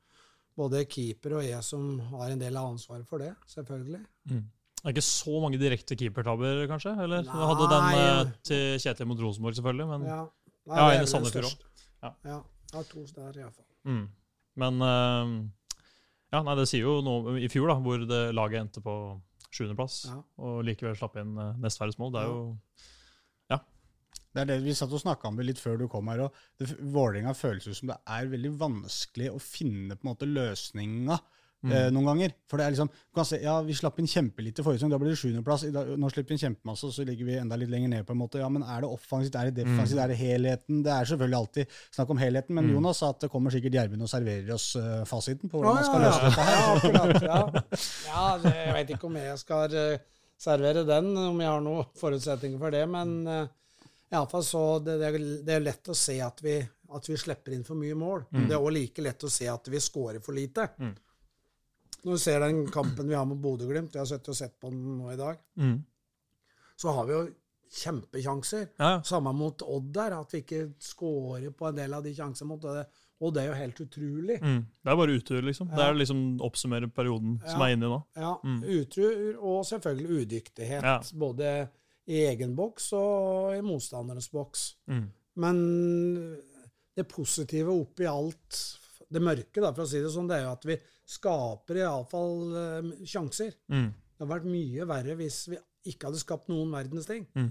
[0.55, 4.03] både keeper og jeg som har en del av ansvaret for det, selvfølgelig.
[4.30, 4.45] Mm.
[4.85, 6.93] Det er ikke så mange direkte keepertabber, kanskje?
[7.03, 7.24] Eller?
[7.24, 7.37] Nei.
[7.41, 9.87] Vi hadde den eh, til Kjetil mot Rosenborg, selvfølgelig.
[9.91, 10.24] Men, Ja,
[10.64, 11.70] Ja, det er vel Sandefjord største.
[12.05, 12.11] Ja.
[12.24, 12.37] Ja,
[12.74, 13.66] ja, to der iallfall.
[13.88, 14.04] mm.
[14.62, 15.34] men uh,
[16.34, 18.94] ja, nei, det sier jo noe i fjor, da, hvor det, laget endte på
[19.54, 20.18] sjuendeplass, Ja.
[20.42, 22.12] og likevel slapp inn uh, nest færrest mål.
[22.16, 22.40] Det er jo
[24.34, 26.24] Det er det Vi satt og snakka om det litt før du kom her.
[26.24, 30.26] og det, Vålerenga føles ut som det er veldig vanskelig å finne på en måte
[30.26, 31.20] løsninga
[31.64, 31.72] Mm.
[31.72, 32.34] eh, noen ganger.
[32.50, 34.98] For det er liksom, du kan se, ja, Vi slapp inn kjempelite forrige sesong, da
[35.00, 35.64] ble det sjuendeplass.
[35.72, 38.06] Nå slipper vi inn kjempemasse, så ligger vi enda litt lenger ned.
[38.06, 38.38] på en måte.
[38.42, 40.82] Ja, Men er det offensivt, er det defensivt, er det helheten?
[40.84, 42.74] Det er selvfølgelig alltid snakk om helheten, men Mm.
[42.76, 45.84] Jonas sa at det kommer sikkert Gjermund og serverer oss uh, fasiten på hvordan man
[45.84, 46.54] skal ja, løse dette her.
[46.54, 47.22] Ja, akkurat.
[47.22, 47.40] Ja,
[48.08, 49.98] ja det, jeg veit ikke om jeg skal uh,
[50.44, 52.84] servere den, om jeg har noen forutsetninger for det.
[52.90, 53.46] Men uh,
[54.12, 56.58] iallfall så det, det, er, det er lett å se at vi,
[56.94, 58.26] at vi slipper inn for mye mål.
[58.30, 58.44] Mm.
[58.48, 60.68] Det er òg like lett å se at vi scorer for lite.
[60.78, 60.92] Mm.
[62.05, 64.98] Når du ser den kampen vi har med Bodø-Glimt, jeg har sett sett på den
[64.98, 65.78] nå i dag, mm.
[66.76, 67.22] så har vi jo
[67.74, 68.66] kjempekjanser.
[68.78, 69.00] Ja, ja.
[69.07, 72.62] Samme mot Odd der, at vi ikke scorer på en del av de sjansene mot
[72.62, 72.84] det.
[73.24, 74.36] Og det er jo helt utrolig.
[74.42, 74.61] Mm.
[74.84, 75.70] Det er bare utur, liksom.
[75.72, 78.00] Det er liksom oppsummere perioden som er inne nå.
[78.18, 78.61] Ja, Mm.
[78.62, 80.84] Utur og selvfølgelig udyktighet.
[80.84, 80.98] Ja.
[81.18, 81.68] Både
[82.07, 84.74] i egen boks og i motstanderens boks.
[84.86, 85.07] Mm.
[85.40, 85.57] Men
[86.94, 88.59] det positive oppi alt,
[89.12, 90.78] det mørke, da, for å si det sånn, det er jo at vi
[91.16, 93.52] skaper iallfall uh, sjanser.
[93.68, 93.90] Mm.
[93.92, 97.26] Det hadde vært mye verre hvis vi ikke hadde skapt noen verdens ting.
[97.36, 97.50] Mm.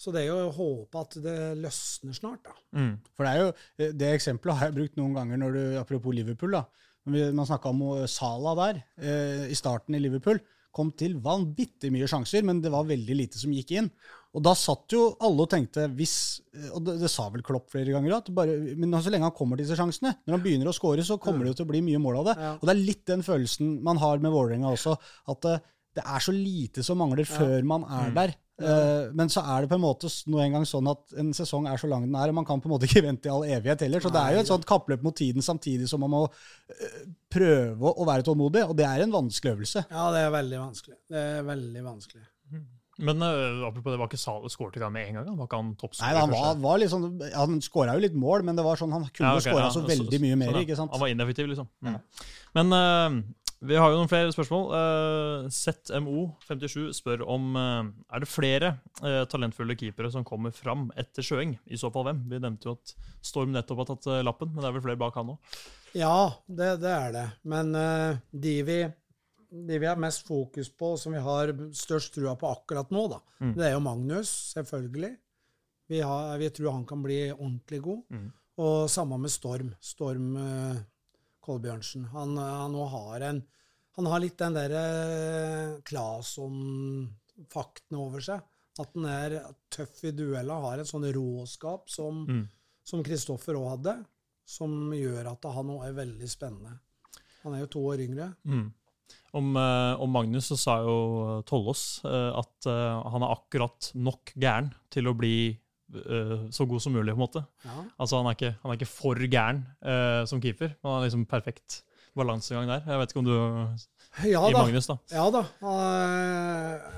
[0.00, 2.54] Så det er jo å håpe at det løsner snart, da.
[2.78, 2.92] Mm.
[3.16, 6.16] For det er jo, eh, det eksempelet har jeg brukt noen ganger når du, apropos
[6.16, 6.56] Liverpool.
[6.56, 6.64] da.
[7.10, 10.40] Man snakka om Sala Salah der, eh, i starten i Liverpool.
[10.70, 13.90] kom til vanvittig mye sjanser, men det var veldig lite som gikk inn.
[14.30, 16.14] Og da satt jo alle og tenkte hvis,
[16.76, 19.58] Og det, det sa vel Klopp flere ganger at bare, men så lenge han kommer
[19.58, 21.82] til disse sjansene, når han begynner å score, så kommer det jo til å bli
[21.88, 22.36] mye mål av det.
[22.38, 22.52] Ja.
[22.58, 24.94] Og det er litt den følelsen man har med Vålerenga også,
[25.34, 25.56] at det,
[25.98, 28.36] det er så lite som mangler før man er der.
[28.60, 31.64] Uh, men så er det på en måte nå en gang sånn at en sesong
[31.70, 33.46] er så lang den er, og man kan på en måte ikke vente i all
[33.48, 34.04] evighet heller.
[34.04, 37.00] Så det er jo et sånt kappløp mot tiden samtidig som man må uh,
[37.32, 39.86] prøve å være tålmodig, og det er en vanskelig øvelse.
[39.88, 41.00] Ja, det er veldig vanskelig.
[41.10, 42.28] Det er veldig vanskelig.
[43.00, 45.28] Men uh, apropos det, var ikke Sale skåret ikke han med en gang?
[45.30, 46.12] han Var ikke han Nei.
[46.18, 49.34] Han var, var sånn, han skåra jo litt mål, men det var sånn, han kunne
[49.34, 50.52] Ja, okay, skåra ja, så veldig mye mer.
[50.52, 50.66] sånn, ja.
[50.68, 50.94] ikke sant?
[50.94, 51.70] Han var ineffektiv, liksom.
[51.86, 52.00] Mm.
[52.58, 53.20] Men uh,
[53.60, 54.70] vi har jo noen flere spørsmål.
[54.72, 58.70] Uh, ZMO57 spør om eh, er det flere
[59.04, 61.58] eh, talentfulle keepere som kommer fram etter Sjøeng.
[61.68, 62.22] I så fall hvem?
[62.30, 65.00] Vi nevnte jo at Storm nettopp har tatt eh, lappen, men det er vel flere
[65.02, 65.60] bak han òg.
[65.98, 66.14] Ja,
[66.46, 67.26] det, det er det.
[67.52, 68.78] Men eh, de, vi,
[69.50, 73.20] de vi har mest fokus på, som vi har størst trua på akkurat nå, da,
[73.40, 73.54] Mm.
[73.56, 75.16] det er jo Magnus, selvfølgelig.
[75.88, 78.02] Vi, har, vi tror han kan bli ordentlig god.
[78.10, 78.28] Mm.
[78.58, 79.72] Og samme med Storm.
[79.80, 80.76] Storm uh,
[81.40, 82.04] Kolbjørnsen.
[82.12, 83.42] Han, eh, han har en
[83.96, 85.82] Han har litt den derre
[86.70, 88.40] Claesson-faktene over seg.
[88.80, 89.34] At han er
[89.72, 92.48] tøff i dueller, har en sånn råskap som Mm.
[92.84, 94.04] som Kristoffer òg hadde,
[94.46, 96.78] som gjør at han òg er veldig spennende.
[97.42, 98.34] Han er jo to år yngre.
[98.44, 98.72] Mm.
[99.32, 104.32] Om, eh, om Magnus så sa jo Tollås eh, at eh, han er akkurat nok
[104.34, 105.34] gæren til å bli
[105.94, 107.44] eh, så god som mulig, på en måte.
[107.64, 107.84] Ja.
[108.02, 110.74] Altså Han er ikke, han er ikke for gæren eh, som keeper.
[110.82, 111.82] Han er liksom perfekt
[112.18, 112.82] balansegang der.
[112.90, 113.36] Jeg vet ikke om du
[114.26, 114.64] Ja I da.
[114.64, 114.96] Magnus, da.
[115.14, 115.44] Ja da.
[115.62, 116.90] Eh,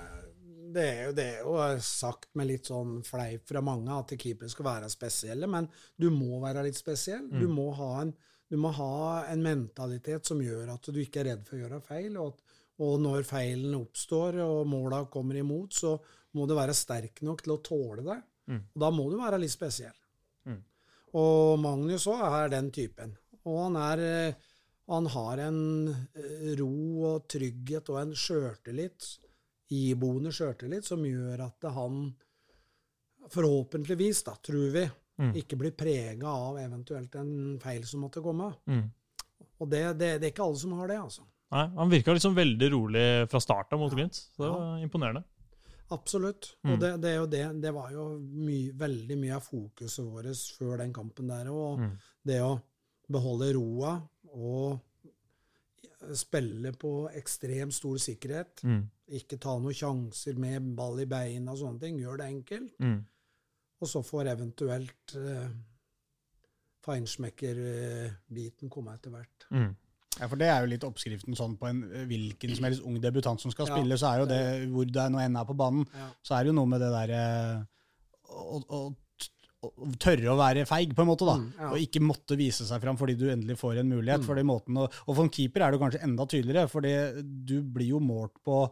[0.72, 4.48] Det er, jo, det er jo sagt med litt sånn fleip fra mange at keepere
[4.48, 5.66] skal være spesielle, men
[6.00, 7.26] du må være litt spesiell.
[7.28, 7.52] Du, Mm.
[7.58, 8.14] må ha en,
[8.52, 11.80] du må ha en mentalitet som gjør at du ikke er redd for å gjøre
[11.86, 12.18] feil.
[12.20, 15.96] Og, at, og når feilen oppstår og måla kommer imot, så
[16.36, 18.20] må du være sterk nok til å tåle det.
[18.52, 18.62] Mm.
[18.74, 19.96] Og da må du være litt spesiell.
[20.44, 20.60] Mm.
[21.16, 23.16] Og Magnus òg er den typen.
[23.48, 24.02] Og han er
[24.92, 26.72] han har en eh, ro
[27.12, 29.06] og trygghet og en sjøltillit,
[29.72, 32.10] iboende sjøltillit, som gjør at han
[33.32, 34.82] forhåpentligvis, da, tror vi,
[35.22, 35.32] Mm.
[35.38, 38.48] ikke bli prega av eventuelt en feil som måtte komme.
[38.66, 38.88] Mm.
[39.62, 41.22] Og det, det, det er ikke alle som har det, altså.
[41.52, 43.96] Nei, Han virka liksom veldig rolig fra starten mot Ja.
[44.00, 44.14] Glimt.
[44.34, 45.22] Så det var imponerende.
[45.92, 46.54] Absolutt.
[46.64, 46.70] Mm.
[46.72, 47.42] Og det, det er jo det.
[47.62, 51.50] Det var jo my, veldig mye av fokuset vårt før den kampen der.
[51.52, 51.92] Og Mm.
[52.24, 52.54] det å
[53.12, 54.00] beholde roa
[54.32, 54.80] og
[56.18, 58.62] spille på ekstremt stor sikkerhet.
[58.66, 58.82] Mm.
[59.20, 61.98] Ikke ta noen sjanser med ball i beina og sånne ting.
[62.00, 62.72] Gjør det enkelt.
[63.82, 65.48] Og så får eventuelt eh,
[66.86, 69.46] feinschmecker-biten komme etter hvert.
[69.50, 69.72] Mm.
[70.20, 72.98] Ja, for Det er jo litt oppskriften sånn på en eh, hvilken som helst ung
[73.00, 73.76] debutant som skal Ja.
[73.76, 74.40] spille, så er jo det
[74.72, 76.08] hvor det nå enn er på banen, Ja.
[76.22, 77.22] så er det jo noe med det derre
[78.28, 78.80] å, å,
[79.62, 81.36] å tørre å være feig, på en måte, da.
[81.38, 81.70] Mm, ja.
[81.70, 84.20] Og ikke måtte vise seg fram fordi du endelig får en mulighet.
[84.20, 84.26] Mm.
[84.26, 86.94] fordi måten å, og for en keeper er det kanskje enda tydeligere, fordi
[87.46, 88.66] du blir jo målt på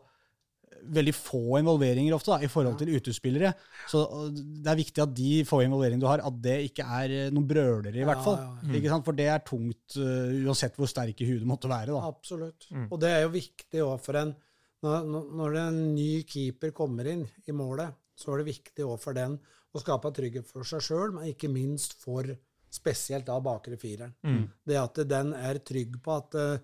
[0.80, 3.50] veldig få involveringer ofte da, i forhold til utespillere.
[3.90, 4.02] Så
[4.32, 7.48] det er viktig at de få involveringene du har, at det ikke er eh, noen
[7.50, 8.38] brølere, i hvert fall.
[8.40, 8.76] ja, ja.
[8.78, 9.04] Ikke sant?
[9.08, 11.92] For det er tungt, uh, uansett hvor sterk i huet du måtte være.
[11.92, 12.00] da.
[12.08, 12.68] Absolutt.
[12.72, 12.86] Mm.
[12.88, 14.34] Og det er jo viktig òg for en
[14.80, 15.04] når,
[15.36, 19.34] når- en ny keeper kommer inn i målet, så er det viktig òg for den
[19.74, 22.24] å skape trygghet for seg sjøl, men ikke minst for
[22.72, 24.14] spesielt da bakre fireren.
[24.24, 24.44] Mm.
[24.66, 26.58] Det at den er trygg på at eh,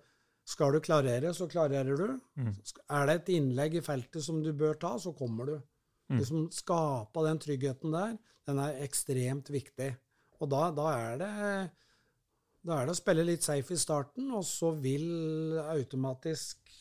[0.47, 2.19] skal du klarere, så klarerer du.
[2.39, 2.53] Mm.
[2.95, 5.57] Er det et innlegg i feltet som du bør ta, så kommer du.
[6.13, 6.21] Mm.
[6.21, 8.15] Liksom skaper den tryggheten der,
[8.47, 9.91] den er ekstremt viktig.
[10.39, 11.33] Og da, da er det
[12.67, 16.73] da er det å spille litt safe i starten, og så vil automatisk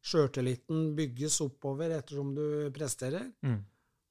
[0.00, 2.44] sjøltilliten bygges oppover ettersom du
[2.74, 3.28] presterer.
[3.46, 3.60] Mm.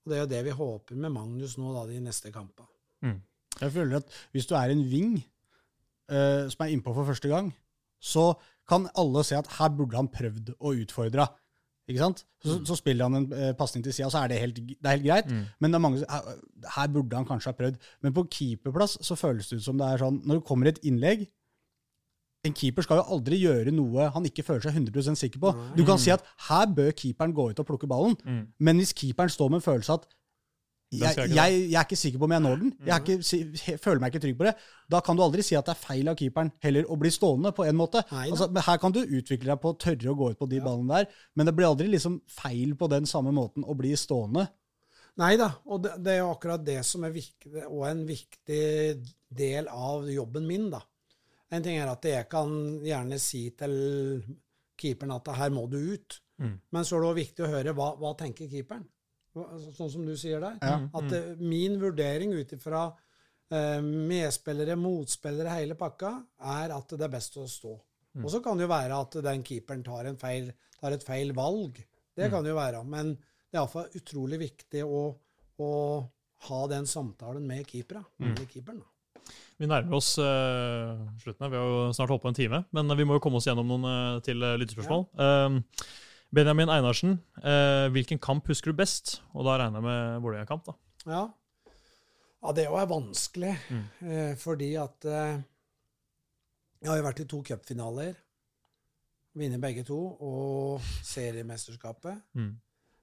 [0.05, 2.71] Og det er jo det vi håper med Magnus nå da, de neste kampene.
[3.03, 3.17] Mm.
[3.59, 7.51] Jeg føler at hvis du er en ving eh, som er innpå for første gang,
[7.99, 8.31] så
[8.69, 11.25] kan alle se at her burde han prøvd å utfordre.
[11.89, 12.19] Ikke sant?
[12.45, 14.93] Så, så spiller han en uh, pasning til sida, så er det helt, det er
[14.99, 15.31] helt greit.
[15.33, 15.45] Mm.
[15.59, 16.35] Men det er mange, her,
[16.75, 17.79] her burde han kanskje ha prøvd.
[18.05, 20.77] Men på keeperplass så føles det ut som det er sånn Når det kommer et
[20.85, 21.25] innlegg
[22.47, 25.49] En keeper skal jo aldri gjøre noe han ikke føler seg 100% sikker på.
[25.75, 28.45] Du kan si at her bør keeperen gå ut og plukke ballen, Mm.
[28.63, 30.05] men hvis keeperen står med en følelse at
[30.91, 32.69] jeg, jeg jeg, jeg er ikke sikker på om jeg når den.
[32.87, 33.17] Jeg er ikke,
[33.69, 34.53] jeg føler meg ikke trygg på det.
[34.89, 37.51] Da kan du aldri si at det er feil av keeperen heller å bli stående
[37.53, 38.01] på en måte.
[38.11, 38.23] Nei.
[38.31, 40.63] Altså, her kan du utvikle deg på å tørre å gå ut på de Ja.
[40.65, 44.47] ballene der, men det blir aldri liksom feil på den samme måten å bli stående.
[45.19, 48.63] Nei da, og det, det er jo akkurat det som er viktig, og en viktig
[49.29, 50.79] del av jobben min, da.
[51.51, 52.49] En ting er at jeg kan
[52.85, 54.23] gjerne si til
[54.79, 56.53] keeperen at her må du ut, Mm.
[56.71, 58.85] Men så er det òg viktig å høre hva, hva tenker keeperen.
[59.35, 60.57] Hva- Sånn som du sier der.
[60.61, 60.79] Ja.
[60.99, 62.87] At eh, min vurdering ut ifra
[63.51, 66.15] eh, medspillere, motspillere, hele pakka,
[66.57, 67.75] er at det er best å stå.
[68.17, 68.25] Mm.
[68.25, 70.51] Og så kan det jo være at den keeperen tar, en feil,
[70.81, 71.77] tar et feil valg.
[72.17, 72.31] Det Mm.
[72.33, 72.83] kan det jo være.
[72.85, 75.03] Men det er iallfall utrolig viktig å,
[75.59, 75.69] å
[76.49, 78.01] ha den samtalen med keepera.
[78.19, 78.33] Mm.
[78.33, 78.85] Med keeperen, da.
[79.59, 81.49] Vi nærmer oss uh, slutten her.
[81.51, 82.63] Vi har jo snart holdt på en time.
[82.71, 85.03] Men vi må jo komme oss gjennom noen uh, til uh, lyttespørsmål.
[85.19, 85.59] Um,
[86.31, 89.21] Benjamin Einarsen, eh, hvilken kamp husker du best?
[89.33, 90.65] Og da regner jeg med Vålerenga-kamp.
[90.65, 90.73] da.
[91.09, 91.23] Ja.
[92.43, 93.85] ja, det er jo vanskelig, Mm.
[94.11, 95.39] eh, fordi at eh,
[96.81, 98.15] Jeg har jo vært i to cupfinaler.
[99.35, 99.97] Vinner begge to.
[100.21, 102.21] Og seriemesterskapet.
[102.35, 102.53] Mm.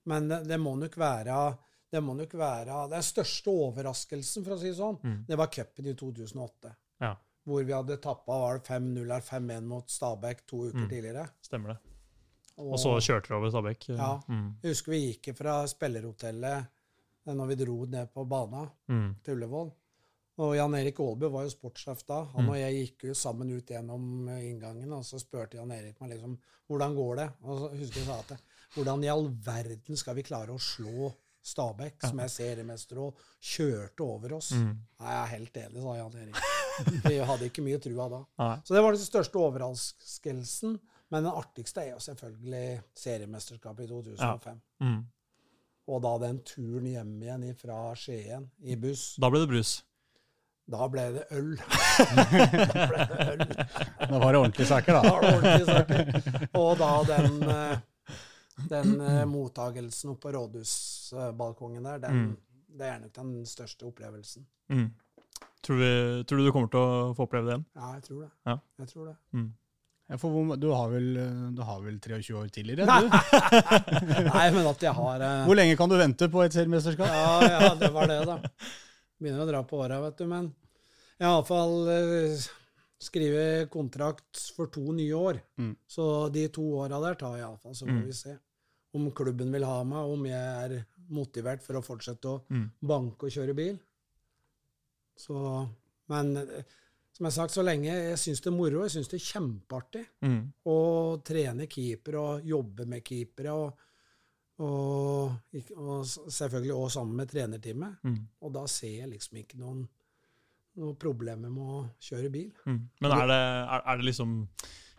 [0.07, 1.59] Men det, det må nok være
[1.93, 5.27] det må nok være Den største overraskelsen, for å si det sånn, Mm.
[5.27, 6.75] det var cupen i 2008.
[7.01, 7.15] Ja,
[7.47, 10.89] Hvor vi hadde tappa var det 5-0 eller 5-1 mot Stabæk to uker Mm.
[10.89, 11.29] tidligere.
[11.43, 11.79] stemmer det.
[12.59, 13.89] Og så kjørte dere over Stabæk.
[13.91, 14.21] eh, Ja.
[14.29, 14.55] Mm.
[14.63, 16.67] Jeg husker vi gikk fra spillerhotellet
[17.27, 19.15] eh, når vi dro ned på bana Mm.
[19.23, 19.73] til Ullevål.
[20.39, 22.25] Og Jan Erik Aalbu var jo sportssjef da.
[22.25, 22.49] Han Mm.
[22.51, 26.11] og jeg gikk jo sammen ut gjennom eh, inngangen, og så spurte Jan Erik meg
[26.11, 26.39] liksom
[26.69, 27.29] hvordan går det?
[27.45, 28.41] Og så husker jeg sa at
[28.75, 31.13] hvordan i all verden skal vi klare å slå
[31.47, 34.51] Stabæk, som er seriemester, og kjørte over oss?
[34.51, 34.77] Mm.
[35.01, 37.03] Nei, jeg er helt enig, sa Jan Erik.
[37.05, 38.25] Vi hadde ikke mye trua da.
[38.39, 38.57] Nei.
[38.65, 40.81] Så det var den største overraskelsen.
[41.11, 44.61] Men den artigste er jo selvfølgelig seriemesterskapet i 2005.
[44.81, 45.03] Mm.
[45.87, 49.13] Og da den turen hjem igjen fra Skien i buss.
[49.23, 49.77] Da ble det brus.
[50.67, 51.53] Da ble det øl.
[54.07, 55.11] Da var det ordentlige saker, Da da.
[55.13, 56.49] var det ordentlige saker.
[56.59, 57.79] Og da den, eh,
[58.71, 62.37] den eh, mottagelsen oppe på rådhusbalkongen der, den, Mm.
[62.79, 64.47] det er nok den største opplevelsen.
[64.69, 64.91] Mm.
[65.63, 67.65] Tror, vi, tror du du kommer til å få oppleve det igjen?
[67.77, 68.31] Ja, jeg tror det.
[68.47, 68.57] Ja.
[68.79, 69.17] Jeg tror det.
[69.33, 69.49] Mm.
[70.09, 71.07] Ja, for hvor- du, har vel,
[71.57, 72.87] du har vel 23 år tidligere?
[72.87, 73.09] Du?
[74.31, 77.09] Nei, men at jeg har eh, Hvor lenge kan du vente på et seriemesterskap?
[77.11, 78.37] Ja, ja, det var det, da.
[79.19, 80.27] Begynner å dra på åra, vet du.
[80.31, 80.53] Men
[81.19, 82.47] jeg har iallfall eh,
[83.03, 85.41] skrevet kontrakt for to nye år.
[85.59, 85.73] Mm.
[85.91, 88.07] Så de to åra der tar jeg iallfall, så får Mm.
[88.07, 88.37] vi se.
[88.97, 92.71] Om klubben vil ha meg, om jeg er motivert for å fortsette å Mm.
[92.81, 93.77] banke og kjøre bil.
[95.19, 95.67] Så
[96.09, 96.63] Men eh,
[97.17, 99.27] som jeg har sagt, så lenge jeg syns det er moro, jeg syns det er
[99.31, 100.41] kjempeartig Mm.
[100.69, 100.77] å
[101.25, 103.55] trene keeper og jobbe med keepere.
[103.57, 103.85] Og,
[104.61, 107.99] og, og selvfølgelig også sammen med trenerteamet.
[108.05, 108.19] Mm.
[108.43, 109.83] Og da ser jeg liksom ikke noen,
[110.77, 112.51] noen problemer med å kjøre bil.
[112.67, 112.81] Mm.
[113.01, 114.37] Men er det, er, er det liksom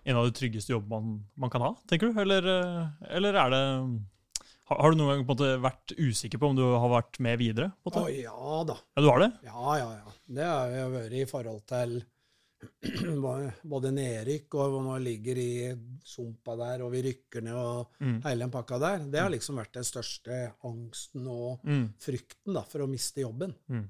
[0.07, 2.19] en av de tryggeste jobbene man, man kan ha, tenker du?
[2.21, 3.63] Eller, eh, eller er det
[4.67, 7.19] har, har du noen gang på en måte vært usikker på om du har vært
[7.23, 7.71] med videre?
[7.83, 8.75] På Å ja da.
[8.97, 9.31] Ja, du har det?
[9.47, 10.15] Ja, ja, ja.
[10.37, 11.97] Det har jeg vært i forhold til
[13.73, 15.51] både nedrykk og hvor man ligger i
[16.07, 18.17] sumpa der, og vi rykker ned og Mm.
[18.23, 19.05] hele den pakka der.
[19.11, 21.93] Det har liksom vært den største angsten og Mm.
[22.01, 23.53] frykten da, for å miste jobben.
[23.69, 23.87] Mm.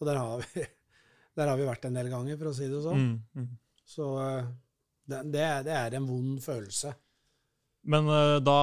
[0.00, 0.66] Og der har vi,
[1.36, 3.00] der har vi vært en del ganger, for å si det sånn.
[3.00, 3.22] Mm.
[3.42, 3.48] Mm.
[3.84, 4.44] Så eh,
[5.08, 6.94] det, det, er, det er en vond følelse.
[7.84, 8.58] Men eh, da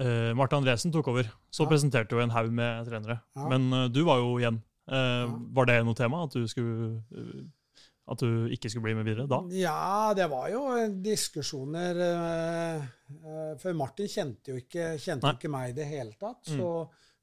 [0.00, 1.70] uh, Marte Andresen tok over, så Ja.
[1.70, 3.20] presenterte jo en haug med trenere.
[3.36, 3.48] Ja.
[3.48, 4.62] Men uh, du var jo igjen.
[4.88, 5.28] Uh, Ja.
[5.56, 6.24] Var det noe tema?
[6.24, 7.44] At du, skulle, uh,
[8.12, 9.40] at du ikke skulle bli med videre da?
[9.50, 15.50] Ja, det var jo eh, diskusjoner eh, eh, For Martin kjente jo ikke, kjente ikke
[15.50, 16.46] meg i det hele tatt.
[16.46, 16.60] Mm.
[16.60, 16.68] Så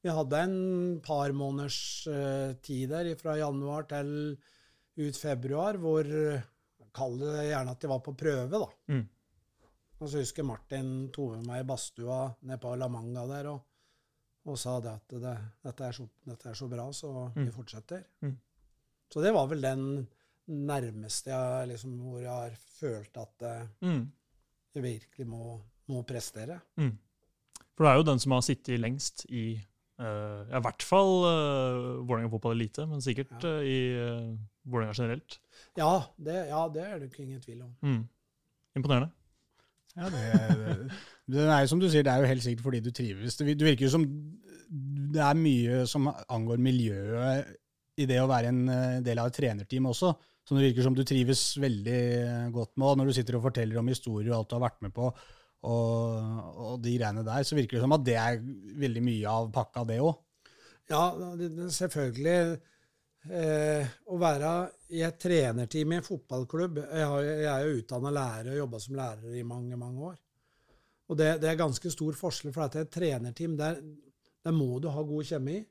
[0.03, 0.57] vi hadde en
[1.05, 1.77] par måneders
[2.11, 4.35] eh, tid der fra januar til
[4.99, 6.03] ut februar, hvor
[6.93, 8.67] Kall det gjerne at de var på prøve, da.
[8.91, 9.05] Mm.
[10.01, 13.61] Og så husker Martin tok med meg i badstua nede på La Manga der og,
[14.49, 17.51] og sa det at det, dette, er så, dette er så bra, så vi Mm.
[17.55, 18.03] fortsetter.
[18.21, 18.33] Mm.
[19.13, 20.07] Så det var vel den
[20.47, 24.11] nærmeste jeg liksom, hvor jeg har følt at eh, Mm.
[24.75, 26.59] jeg virkelig må, må prestere.
[26.77, 26.97] Mm.
[27.77, 29.55] For du er jo den som har sittet lengst i
[29.99, 33.55] uh, ja, i hvert fall uh, Vålerenga fotball elite, men sikkert Ja.
[33.59, 34.35] uh, i uh,
[34.65, 35.39] Vålerenga generelt.
[35.77, 37.71] Ja, det, ja, det er det ikke ingen tvil om.
[37.81, 38.03] Mm.
[38.75, 39.11] Imponerende.
[39.93, 40.21] Ja, det,
[40.57, 40.77] det,
[41.35, 43.37] det er jo som du sier, det er jo helt sikkert fordi du trives.
[43.37, 44.07] Det, du virker jo som
[45.13, 47.51] det er mye som angår miljøet
[48.01, 50.09] i det å være en eh, del av et trenerteam også,
[50.43, 52.01] som det virker som du trives veldig
[52.55, 52.87] godt med.
[52.89, 55.11] Og når du sitter og forteller om historier og alt du har vært med på,
[55.63, 58.41] og, og de greiene der, så virker det som at det er
[58.81, 60.17] veldig mye av pakka, det òg.
[60.91, 61.03] Ja,
[61.39, 62.57] det, det, selvfølgelig.
[63.23, 64.49] Eh, å være
[64.97, 68.81] i et trenerteam i en fotballklubb Jeg, har, jeg er jo utdanna lærer og jobba
[68.83, 70.17] som lærer i mange mange år.
[71.07, 73.79] Og det, det er ganske stor forskjell, for at et trenerteam, der,
[74.43, 75.61] der må du ha god kjemi.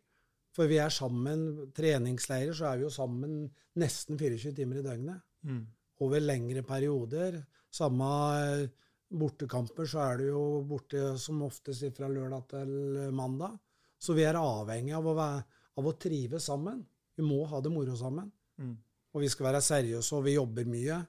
[0.52, 3.38] For vi er sammen, treningsleirer, så er vi jo sammen
[3.80, 5.24] nesten 24 timer i døgnet.
[5.48, 5.62] Mm.
[6.04, 7.38] Over lengre perioder.
[7.72, 8.66] Samme eh,
[9.12, 12.72] bortekamper så er det jo borte som oftest fra lørdag til
[13.16, 13.56] mandag.
[14.02, 15.44] Så vi er avhengig av å, være,
[15.80, 16.80] av å trives sammen.
[17.16, 18.30] Vi må ha det moro sammen.
[18.60, 18.76] Mm.
[19.12, 21.00] Og vi skal være seriøse, og vi jobber mye.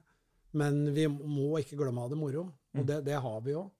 [0.60, 2.44] Men vi må ikke glemme å ha det moro.
[2.74, 2.86] Og Mm.
[2.86, 3.70] det, det har vi òg.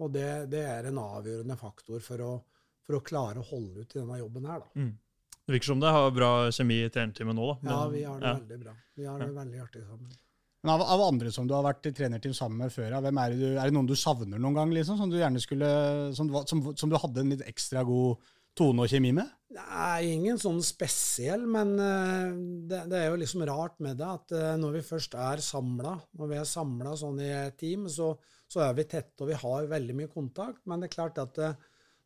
[0.00, 2.32] Og det, det er en avgjørende faktor for å,
[2.86, 4.80] for å klare å holde ut i denne jobben her, da.
[4.80, 4.92] Mm.
[5.44, 7.70] Det virker som det har bra kjemi i trenerteamet nå, da.
[7.74, 8.34] Ja, vi har det ja.
[8.38, 8.74] veldig bra.
[8.94, 10.12] Vi har det veldig artig sammen.
[10.62, 13.34] Men av, av andre som du har vært i trenerteam sammen med før, hvem er,
[13.34, 15.70] det du, er det noen du savner noen gang, liksom, som du gjerne skulle,
[16.16, 18.20] som, som, som du hadde en litt ekstra god
[18.58, 19.28] tone og kjemi med?
[19.50, 22.28] Nei, ingen sånn spesiell, men eh,
[22.70, 25.96] det, det er jo liksom rart med det at eh, når vi først er samla,
[26.18, 28.12] når vi er samla sånn i team, så,
[28.50, 30.62] så er vi tette, og vi har veldig mye kontakt.
[30.70, 31.58] Men det er klart at eh,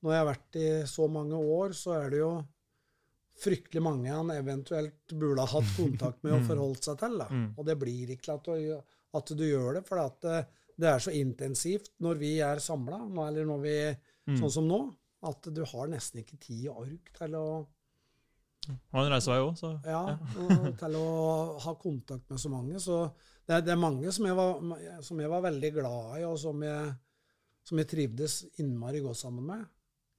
[0.05, 2.33] når jeg har vært i så mange år, så er det jo
[3.45, 7.17] fryktelig mange han eventuelt burde ha hatt kontakt med og forholdt seg til.
[7.21, 7.29] Da.
[7.29, 7.47] Mm.
[7.59, 8.77] Og det blir ikke at du,
[9.21, 10.01] at du gjør det, for
[10.81, 13.79] det er så intensivt når vi er samla, eller når vi,
[14.25, 14.39] Mm.
[14.41, 14.77] sånn som nå,
[15.31, 17.45] at du har nesten ikke tid og ork til å
[18.95, 20.71] Har en reisevei òg, så ja, ja.
[20.81, 21.07] til å
[21.61, 22.79] ha kontakt med så mange.
[22.81, 23.03] Så
[23.45, 24.55] det, er- det er mange som jeg, var,
[25.05, 26.95] som jeg var veldig glad i, og som jeg,
[27.69, 29.67] som jeg trivdes innmari godt sammen med.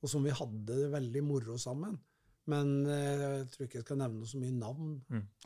[0.06, 1.96] Og som vi hadde det veldig moro sammen.
[2.46, 4.92] Men eh, jeg tror ikke jeg skal nevne så mye navn.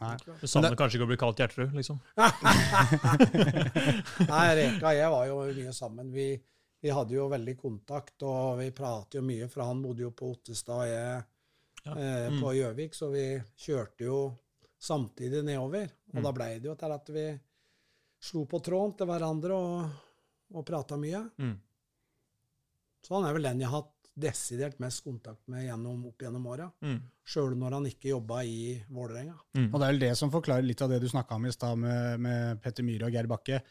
[0.01, 0.15] Nei.
[0.41, 2.01] Du savner kanskje ikke å bli kalt Gjertrud, liksom?
[4.27, 6.09] Nei, Reka og jeg var jo mye sammen.
[6.13, 6.27] Vi,
[6.81, 10.31] vi hadde jo veldig kontakt, og vi pratet jo mye, for han bodde jo på
[10.35, 11.23] Ottestad og jeg
[11.85, 11.91] Ja.
[11.95, 12.41] eh, Mm.
[12.41, 14.37] på Gjøvik, så vi kjørte jo
[14.79, 15.89] samtidig nedover.
[16.13, 16.23] Og Mm.
[16.23, 17.39] da blei det jo til at vi
[18.21, 19.89] slo på tråden til hverandre og,
[20.55, 21.29] og prata mye.
[21.39, 21.57] Mm.
[23.05, 26.45] Så han er vel den jeg har hatt desidert mest kontakt med gjennom, opp gjennom
[26.51, 26.69] åra.
[26.83, 26.97] Mm.
[27.25, 29.37] Sjøl når han ikke jobba i Vålerenga.
[29.55, 29.69] Mm.
[29.73, 31.77] Og det er vel det som forklarer litt av det du snakka om i stad
[31.79, 33.61] med, med Petter Myhre og Geir Bakke.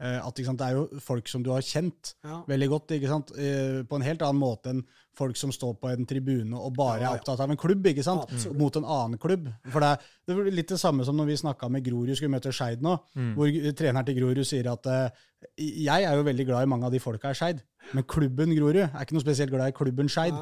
[0.00, 2.44] Eh, at sant, Det er jo folk som du har kjent Ja.
[2.46, 3.32] veldig godt, ikke sant?
[3.36, 4.84] Eh, på en helt annen måte enn
[5.18, 7.12] folk som står på en tribune og bare Ja, ja.
[7.14, 8.24] er opptatt av en klubb, ikke sant?
[8.30, 8.58] Absolutt.
[8.58, 9.50] mot en annen klubb.
[9.74, 9.96] For det
[10.28, 12.98] det er litt det samme som når vi snakka med Grorud, skulle møte Skeid nå,
[13.16, 13.34] Mm.
[13.34, 13.48] hvor
[13.78, 15.10] treneren til Grorud sier at eh,
[15.56, 17.62] jeg er jo veldig glad i mange av de folka i Skeid,
[17.94, 20.34] men klubben Grorud er ikke noe spesielt glad i klubben Skeid.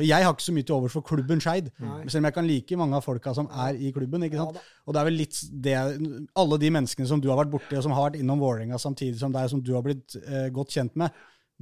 [0.00, 1.70] Jeg har ikke så mye til overs for klubben Skeid,
[2.08, 4.24] selv om jeg kan like mange av folka som er i klubben.
[4.26, 4.56] ikke sant?
[4.58, 5.76] Ja, Og det er vel litt det,
[6.34, 9.18] alle de menneskene som du har vært borti, og som har vært innom Vålerenga samtidig
[9.22, 11.10] som deg, som du har blitt eh, godt kjent med.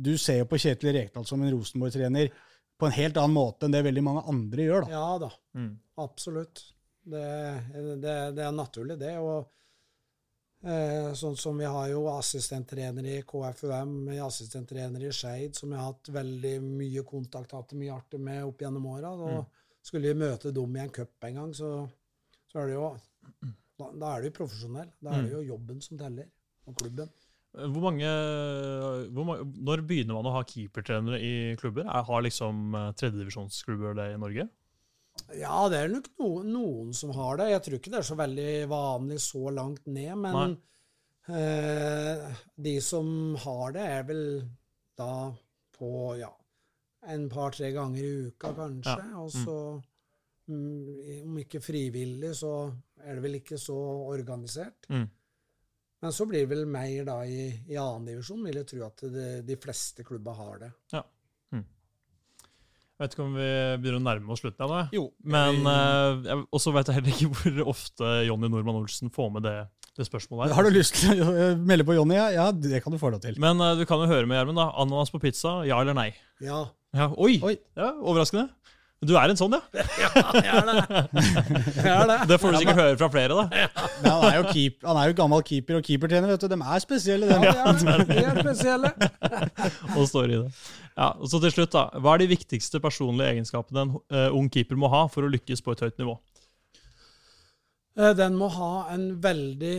[0.00, 2.30] Du ser jo på Kjetil Rekdal som en Rosenborg-trener
[2.78, 4.84] på en helt annen måte enn det veldig mange andre gjør.
[4.86, 4.90] da.
[4.94, 5.30] Ja da.
[5.58, 5.72] Mm.
[5.98, 6.64] Absolutt.
[7.08, 7.22] Det,
[8.02, 9.14] det, det er naturlig, det.
[9.18, 9.48] Og
[10.68, 15.92] eh, sånn som vi har jo assistenttrenere i KFUM, assistenttrenere i Skeid, som jeg har
[15.92, 19.14] hatt veldig mye kontakt hatt mye artig med opp gjennom åra.
[19.18, 19.46] Mm.
[19.88, 21.72] Skulle vi møte dem i en cup en gang, så,
[22.50, 22.88] så er det jo
[23.78, 24.90] da, da er du profesjonell.
[25.00, 25.36] Da er det Mm.
[25.38, 26.26] jo jobben som teller,
[26.66, 27.10] og klubben.
[27.56, 28.08] Hvor mange,
[29.16, 31.86] hvor mange Når begynner man å ha keepertrenere i klubber?
[31.88, 34.48] Er, har liksom eh, tredjedivisjonsklubber det i Norge?
[35.34, 37.50] Ja, det er nok noen, noen som har det.
[37.52, 40.54] Jeg tror ikke det er så veldig vanlig så langt ned, men
[41.32, 42.38] eh,
[42.68, 43.10] de som
[43.42, 44.22] har det, er vel
[44.98, 45.12] da
[45.78, 46.30] på ja,
[47.12, 48.96] en par-tre ganger i uka, kanskje.
[49.10, 49.22] Ja.
[49.22, 49.58] Og så,
[50.50, 52.54] mm, om ikke frivillig, så
[53.04, 53.78] er det vel ikke så
[54.08, 54.88] organisert.
[54.90, 55.06] Mm.
[56.02, 59.28] Men så blir det vel mer da i, i annendivisjon, vil jeg tro at det,
[59.48, 60.72] de fleste klubber har det.
[62.98, 64.78] Jeg vet ikke om vi begynner å nærme oss slutten av det.
[64.98, 69.28] Jo, Men eh, jeg- også vet jeg heller ikke hvor ofte Jonny Normann Olsen får
[69.36, 69.52] med det,
[69.94, 70.48] det spørsmålet.
[70.48, 70.54] her.
[70.58, 72.16] Har du lyst til å eh, melde på Jonny?
[72.18, 73.38] Ja, ja det kan du få lov til.
[73.38, 74.58] Men eh, du kan jo høre med Gjermund.
[74.58, 74.66] da.
[74.82, 76.08] Ananas på pizza, ja eller nei?
[76.42, 76.64] Ja,
[76.96, 77.36] Ja, oi!
[77.44, 77.54] Oi.
[77.78, 78.48] Ja, Overraskende.
[78.98, 79.82] Du er en sånn, ja.
[79.94, 81.02] jeg er det.
[81.78, 82.16] Jeg er det.
[82.32, 83.44] Det får du sikkert høre fra flere, da.
[84.02, 86.48] Men han, er jo keep, han er jo gammel keeper og keepertrener, vet du.
[86.50, 87.90] De er spesielle, Ja, dem.
[87.92, 88.02] er.
[88.08, 88.90] De er spesielle.
[89.98, 90.48] Og står i det.
[90.98, 91.84] Ja, og så til slutt, da.
[92.02, 95.62] Hva er de viktigste personlige egenskapene en uh, ung keeper må ha for å lykkes
[95.62, 96.16] på et høyt nivå?
[97.94, 99.76] Eh, Den må ha en veldig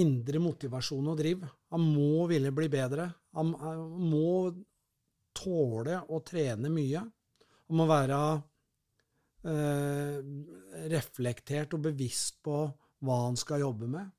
[0.00, 1.44] indre motivasjon og driv.
[1.74, 3.10] Han må ville bli bedre.
[3.36, 4.54] Han han må
[5.36, 7.04] tåle å trene mye.
[7.04, 8.22] Han må være
[10.94, 12.62] reflektert og bevisst på
[13.04, 14.12] hva han skal jobbe med.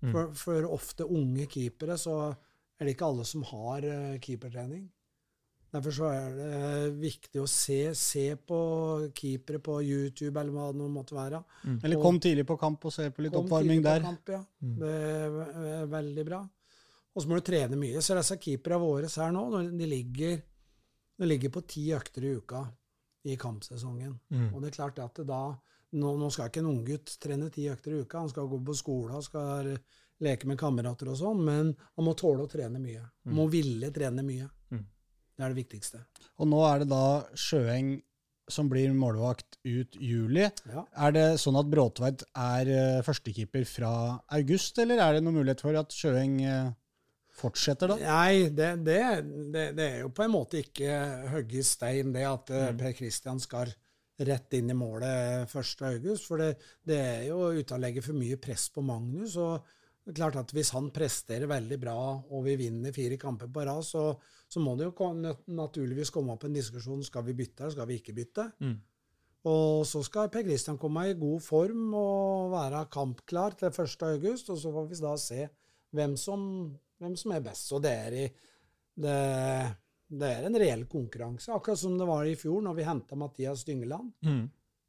[0.00, 0.12] Mm.
[0.12, 2.18] For, for ofte unge keepere så
[2.78, 4.86] er det ikke alle som har eh, keepertrening.
[5.68, 8.58] Derfor så er det viktig å se, se på
[9.16, 11.42] keepere på YouTube eller hva det måtte være.
[11.84, 14.06] Eller kom tidlig på kamp og se på litt Kom oppvarming tidlig på der.
[14.06, 14.40] Kamp, ja.
[14.64, 14.78] Mm.
[14.80, 16.40] Det er er veldig bra.
[17.12, 18.00] Og så må du trene mye.
[18.00, 20.40] Så disse keeperne våre her nå, de ligger,
[21.18, 22.64] de ligger på ti økter i uka
[23.26, 24.14] i kampsesongen.
[24.30, 24.50] Mm.
[24.52, 25.42] Og det er klart at da,
[25.98, 28.24] nå, nå skal ikke en unggutt trene ti økter i uka.
[28.24, 29.72] Han skal gå på skole og skal
[30.24, 33.04] leke med kamerater og sånn, men han må tåle å trene mye.
[33.26, 34.48] Han må ville trene mye.
[34.74, 34.84] Mm.
[35.38, 36.02] Det er det viktigste.
[36.42, 37.04] Og nå er det da
[37.38, 37.96] Sjøeng
[38.48, 40.46] som blir målvakt ut juli.
[40.72, 40.84] Ja.
[41.04, 43.92] Er det sånn at Bråtveit er eh, førstekeeper fra
[44.38, 46.70] august, eller er det noen mulighet for at Sjøeng eh,
[47.38, 47.98] fortsetter da?
[48.02, 49.00] Nei, det, det,
[49.54, 50.94] det, det er jo på en måte ikke
[51.32, 52.80] hogge i stein, det at Mm.
[52.80, 53.72] Per Kristian skal
[54.18, 55.82] rett inn i målet 1.
[55.86, 56.26] august.
[56.26, 56.52] For det,
[56.86, 59.36] det er jo uten å legge for mye press på Magnus.
[59.38, 59.62] og
[60.08, 63.64] det er klart at Hvis han presterer veldig bra og vi vinner fire kamper på
[63.68, 64.14] rad, så,
[64.48, 65.08] så må det jo
[65.52, 68.46] naturligvis komme opp en diskusjon skal vi bytte eller skal vi ikke bytte.
[68.64, 68.78] Mm.
[69.52, 74.02] Og så skal Per Kristian komme i god form og være kampklar til 1.
[74.08, 75.44] august, og så får vi da se
[75.94, 76.42] hvem som,
[76.98, 77.72] hvem som er best.
[77.76, 78.28] Og det er, i,
[78.98, 79.16] det,
[80.20, 83.66] det er en reell konkurranse, akkurat som det var i fjor når vi henta Mathias
[83.68, 84.14] Dyngeland.
[84.26, 84.46] Mm.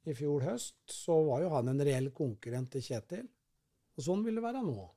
[0.10, 3.28] I fjor høst så var jo han en reell konkurrent til Kjetil.
[4.00, 4.90] Og sånn vil det være nå.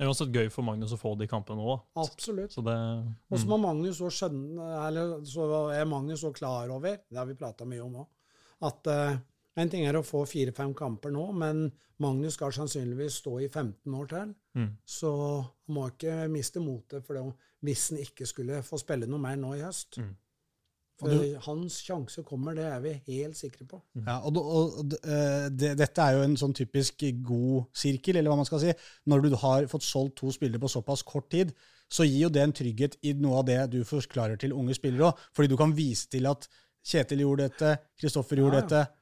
[0.00, 1.74] Det er uansett gøy for Magnus å få de kampene nå.
[2.00, 2.54] Absolutt.
[2.54, 3.50] Så det Og så mm.
[3.60, 7.82] Magnus så skjønne, eller så er Magnus så klar over, det har vi prata mye
[7.84, 8.06] om òg,
[8.64, 9.18] at eh,
[9.60, 11.66] en ting er å få fire-fem kamper nå, men
[12.00, 14.32] Magnus skal sannsynligvis stå i 15 år til.
[14.56, 14.72] Mm.
[14.88, 17.24] Så han må ikke miste motet for det,
[17.66, 20.00] hvis han ikke skulle få spille noe mer nå i høst.
[20.00, 20.14] Mm.
[21.00, 21.16] For
[21.46, 23.78] hans sjanse kommer, det er vi helt sikre på.
[24.04, 28.32] Ja, og, og, og eh, det, Dette er jo en sånn typisk god sirkel, eller
[28.32, 28.74] hva man skal si.
[29.08, 31.54] Når du har fått solgt to spillere på såpass kort tid,
[31.90, 35.08] så gir jo det en trygghet i noe av det du forklarer til unge spillere
[35.08, 35.24] òg.
[35.36, 36.46] Fordi du kan vise til at
[36.90, 38.68] Kjetil gjorde dette, Kristoffer gjorde Ja, ja.
[38.68, 38.99] dette.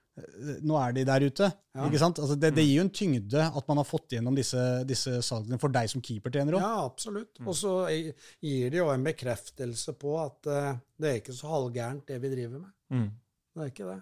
[0.66, 1.48] Nå er de der ute.
[1.74, 1.86] Ja.
[1.86, 2.18] ikke sant?
[2.18, 5.58] Altså det, det gir jo en tyngde at man har fått gjennom disse, disse salgene
[5.62, 6.64] for deg som keepertrener òg.
[6.64, 7.38] Ja, absolutt.
[7.46, 12.06] Og så gir det jo en bekreftelse på at eh, det er ikke så halvgærent,
[12.10, 12.72] det vi driver med.
[12.94, 13.08] Mm.
[13.54, 13.98] Det er ikke det.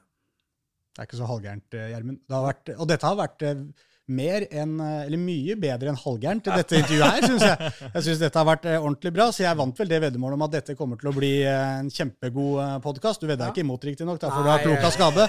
[0.96, 2.22] Det er ikke så halvgærent, eh, Gjermund.
[2.24, 3.64] Det vært- Og dette har vært eh,
[4.08, 7.72] mer enn, eh, eller mye bedre enn halvgærent, dette intervjuet her, syns jeg.
[7.94, 10.44] Jeg syns dette har vært eh, ordentlig bra, så jeg vant vel det veddemålet om
[10.46, 13.20] at dette kommer til å bli eh, en kjempegod podkast.
[13.20, 13.50] Du vedda Ja.
[13.54, 15.26] ikke imot, riktignok, for du har klok av skade.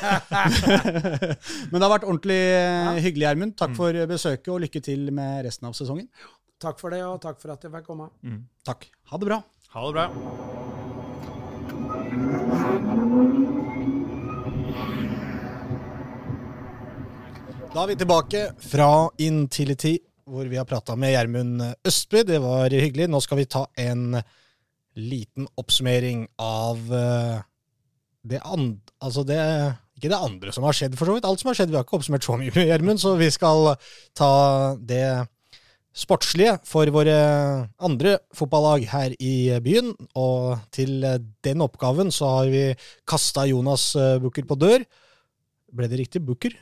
[1.72, 2.42] Men det har vært ordentlig
[3.08, 3.58] hyggelig, Gjermund.
[3.58, 3.76] Takk Mm.
[3.82, 6.08] for besøket, og lykke til med resten av sesongen.
[6.62, 8.10] Takk for det, og takk for at jeg fikk komme.
[8.24, 8.46] Mm.
[8.66, 8.88] Takk.
[9.12, 9.42] Ha det bra.
[9.74, 10.08] Ha det bra.
[17.78, 18.40] Da er vi tilbake
[18.72, 18.86] fra
[19.22, 22.24] Intility, hvor vi har prata med Gjermund Østby.
[22.26, 23.06] Det var hyggelig.
[23.06, 24.18] Nå skal vi ta en
[24.98, 27.38] liten oppsummering av eh,
[28.34, 29.38] det andre Altså det
[29.94, 31.30] Ikke det andre som har skjedd, for så vidt.
[31.30, 31.70] Alt som har skjedd.
[31.70, 33.70] Vi har ikke oppsummert så mye med Gjermund, så vi skal
[34.18, 34.34] ta
[34.82, 35.06] det
[35.94, 37.22] sportslige for våre
[37.78, 39.94] andre fotballag her i byen.
[40.18, 41.06] Og til
[41.46, 42.72] den oppgaven så har vi
[43.06, 43.92] kasta Jonas
[44.26, 44.82] Booker på dør.
[45.78, 46.26] Ble det riktig?
[46.26, 46.58] Booker?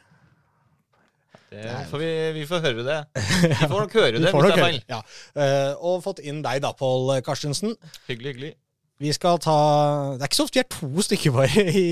[1.56, 3.00] Det får vi, vi får høre det.
[3.52, 4.80] Vi får nok høre det hvis det er feil.
[4.92, 5.02] Ja.
[5.40, 7.76] Eh, og fått inn deg da, Pål Karstensen.
[8.10, 8.54] Hyggelig, hyggelig.
[9.04, 9.56] Vi skal ta
[10.16, 11.88] Det er ikke så ofte vi er to stykker bare i,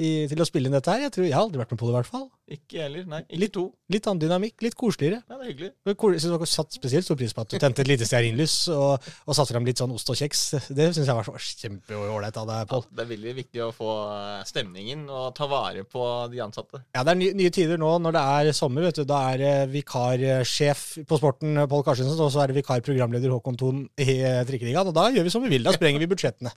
[0.00, 1.02] i, til å spille inn dette her.
[1.04, 2.28] Jeg, tror, jeg har aldri vært med på det, i hvert fall.
[2.52, 3.04] Ikke heller.
[3.08, 3.64] Nei, ikke Litt- to.
[3.92, 5.18] Litt annen dynamikk, litt koseligere.
[5.28, 5.68] Ja, det er hyggelig.
[5.84, 9.04] Jeg synes dere satt spesielt stor pris på at du tente et lite stearinlys og,
[9.28, 10.40] og satte frem litt sånn ost og kjeks.
[10.72, 13.90] Det syns jeg var så kjempeålreit av deg, Ja, det er veldig viktig å få
[14.16, 16.80] eh, stemningen og ta vare på de ansatte.
[16.96, 18.88] Ja, det er nye, nye tider nå når det er sommer.
[18.88, 19.04] vet du.
[19.12, 23.84] Da er det vikarsjef på sporten Pål Karstensen, og så er det vikarprogramleder Håkon Thon
[24.00, 24.88] i eh, Trikkeligaen.
[24.88, 25.64] Og da gjør vi som vi vil.
[25.68, 26.52] Da sprenger vi budsjettene.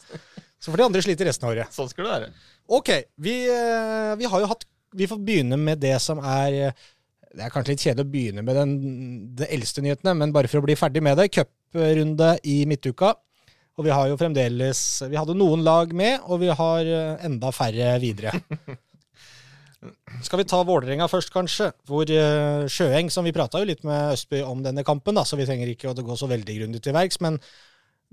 [0.65, 1.73] Så får de andre slite resten av året.
[1.75, 2.27] Sånn skal det være.
[2.73, 2.89] Ok,
[3.21, 4.65] vi, eh, vi har jo hatt
[4.95, 6.85] Vi får begynne med det som er eh,
[7.35, 8.71] Det er kanskje litt kjedelig å begynne med den,
[9.35, 11.27] det eldste nyhetene, men bare for å bli ferdig med det.
[11.35, 13.11] Cuprunde i midtuka.
[13.75, 14.81] Og vi har jo fremdeles
[15.11, 18.33] Vi hadde noen lag med, og vi har eh, enda færre videre.
[20.25, 21.69] Skal vi ta Vålerenga først, kanskje?
[21.85, 22.09] Hvor
[22.71, 25.69] Sjøeng, som vi prata jo litt med Østby om denne kampen, da, så vi trenger
[25.69, 27.19] ikke å gå så veldig grundig til verks.
[27.21, 27.37] Men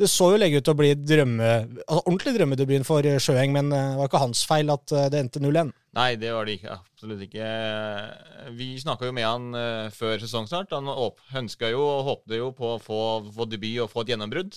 [0.01, 1.51] det så jo legge ut til å bli drømme,
[1.85, 5.11] altså ordentlig drømmedebuten for eh, Sjøeng, men eh, det var ikke hans feil at eh,
[5.13, 5.75] det endte 0-1.
[5.99, 6.79] Nei, det var det ikke.
[6.81, 7.51] Absolutt ikke.
[8.57, 10.73] Vi snakka jo med han før sesongstart.
[10.73, 10.89] Han
[11.43, 13.01] ønska jo og håpte jo på å få,
[13.35, 14.57] få debut og få et gjennombrudd.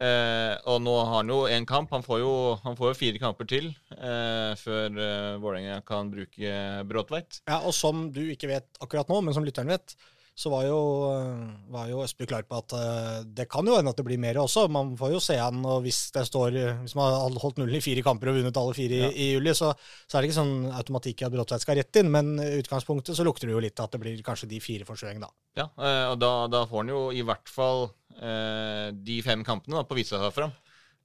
[0.00, 1.90] Eh, og nå har han jo én kamp.
[1.92, 2.32] Han får jo,
[2.64, 3.68] han får jo fire kamper til
[3.98, 6.54] eh, før eh, Vålerenga kan bruke
[6.88, 7.42] Bråtveit.
[7.50, 9.94] Ja, og som du ikke vet akkurat nå, men som lytteren vet,
[10.36, 10.78] så var jo,
[11.10, 14.20] eh, var jo Østby klar på at eh, det kan jo hende at det blir
[14.20, 14.66] mer også.
[14.72, 17.84] Man får jo se an, og hvis det står Hvis man har holdt nullen i
[17.84, 19.72] fire kamper og vunnet alle fire i, i juli, så,
[20.06, 23.18] så er det ikke sånn automatikk i at Bråtveit skal rett inn, men i utgangspunktet
[23.18, 25.32] så lukter det jo litt at det blir kanskje de fire forsøkene, da.
[25.60, 29.80] Ja, eh, og da, da får han jo i hvert fall eh, de fem kampene
[29.80, 30.54] da, på å vise seg fram.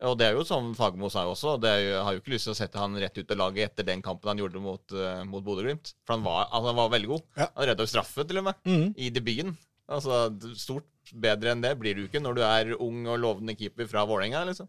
[0.03, 2.49] Og det er jo som Fagermo sa også, det jo, jeg har jo ikke lyst
[2.49, 5.21] til å sette han rett ut av laget etter den kampen han gjorde mot, uh,
[5.27, 5.93] mot Bodø-Glimt.
[6.03, 7.23] For han var, altså, han var veldig god.
[7.39, 7.47] Ja.
[7.53, 8.89] Han redda straffe, til og med, mm.
[8.99, 9.55] i debuten.
[9.85, 10.25] Altså,
[10.59, 14.03] Stort bedre enn det blir du ikke når du er ung og lovende keeper fra
[14.09, 14.67] Vålerenga, liksom.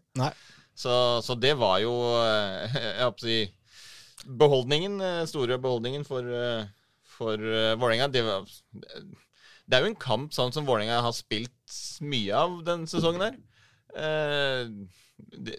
[0.77, 0.93] Så,
[1.25, 1.91] så det var jo
[2.21, 6.25] eh, Jeg håper å si Beholdningen, eh, store beholdningen for,
[7.17, 7.41] for
[7.81, 8.21] Vålerenga det,
[9.67, 13.37] det er jo en kamp sånn som Vålerenga har spilt mye av denne sesongen her.
[13.97, 14.69] Eh,
[15.17, 15.57] det,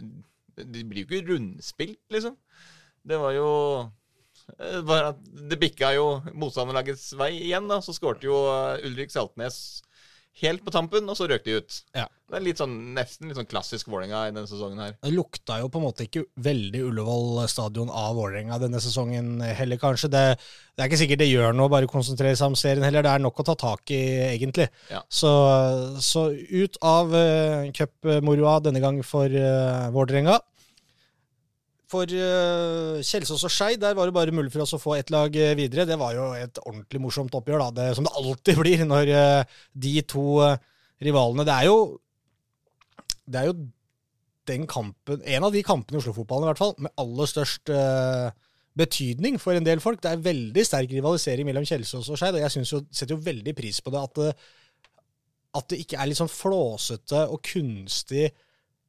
[0.59, 2.37] de blir jo ikke rundspilt, liksom.
[3.09, 3.51] Det var jo
[4.59, 5.21] eh, bare at
[5.51, 7.81] Det bikka jo motstanderlagets vei igjen, da.
[7.85, 9.83] Så skårte jo eh, Ulrik Saltnes
[10.43, 11.77] helt på tampen, og så røk de ut.
[11.97, 12.07] Ja.
[12.29, 14.97] Det er litt sånn, nesten litt sånn klassisk Vålerenga i denne sesongen her.
[15.01, 19.81] Det lukta jo på en måte ikke veldig Ullevål stadion av Vålerenga denne sesongen heller,
[19.81, 20.11] kanskje.
[20.13, 20.25] Det,
[20.77, 23.07] det er ikke sikkert det gjør noe å bare konsentrere seg om serien heller.
[23.07, 24.69] Det er nok å ta tak i, egentlig.
[24.93, 25.01] Ja.
[25.09, 25.33] Så,
[26.05, 30.37] så ut av uh, cupmoroa denne gang for uh, Vålerenga.
[31.89, 35.13] For uh, Kjelsås og Skei, der var det bare mulig for oss å få ett
[35.15, 35.87] lag eh, videre.
[35.89, 37.69] Det var jo et ordentlig morsomt oppgjør, da.
[37.79, 40.59] Det, som det alltid blir når uh, de to uh,
[41.05, 41.79] rivalene Det er jo
[43.25, 43.57] Det er jo
[44.49, 48.31] den kampen, en av de kampene i Oslo-fotballen i hvert fall, med aller størst uh,
[48.79, 50.01] betydning for en del folk.
[50.01, 53.53] Det er veldig sterk rivalisering mellom Kjelsås og Skeid, og jeg jo, setter jo veldig
[53.57, 54.31] pris på det at, det
[55.59, 58.31] at det ikke er litt sånn flåsete og kunstig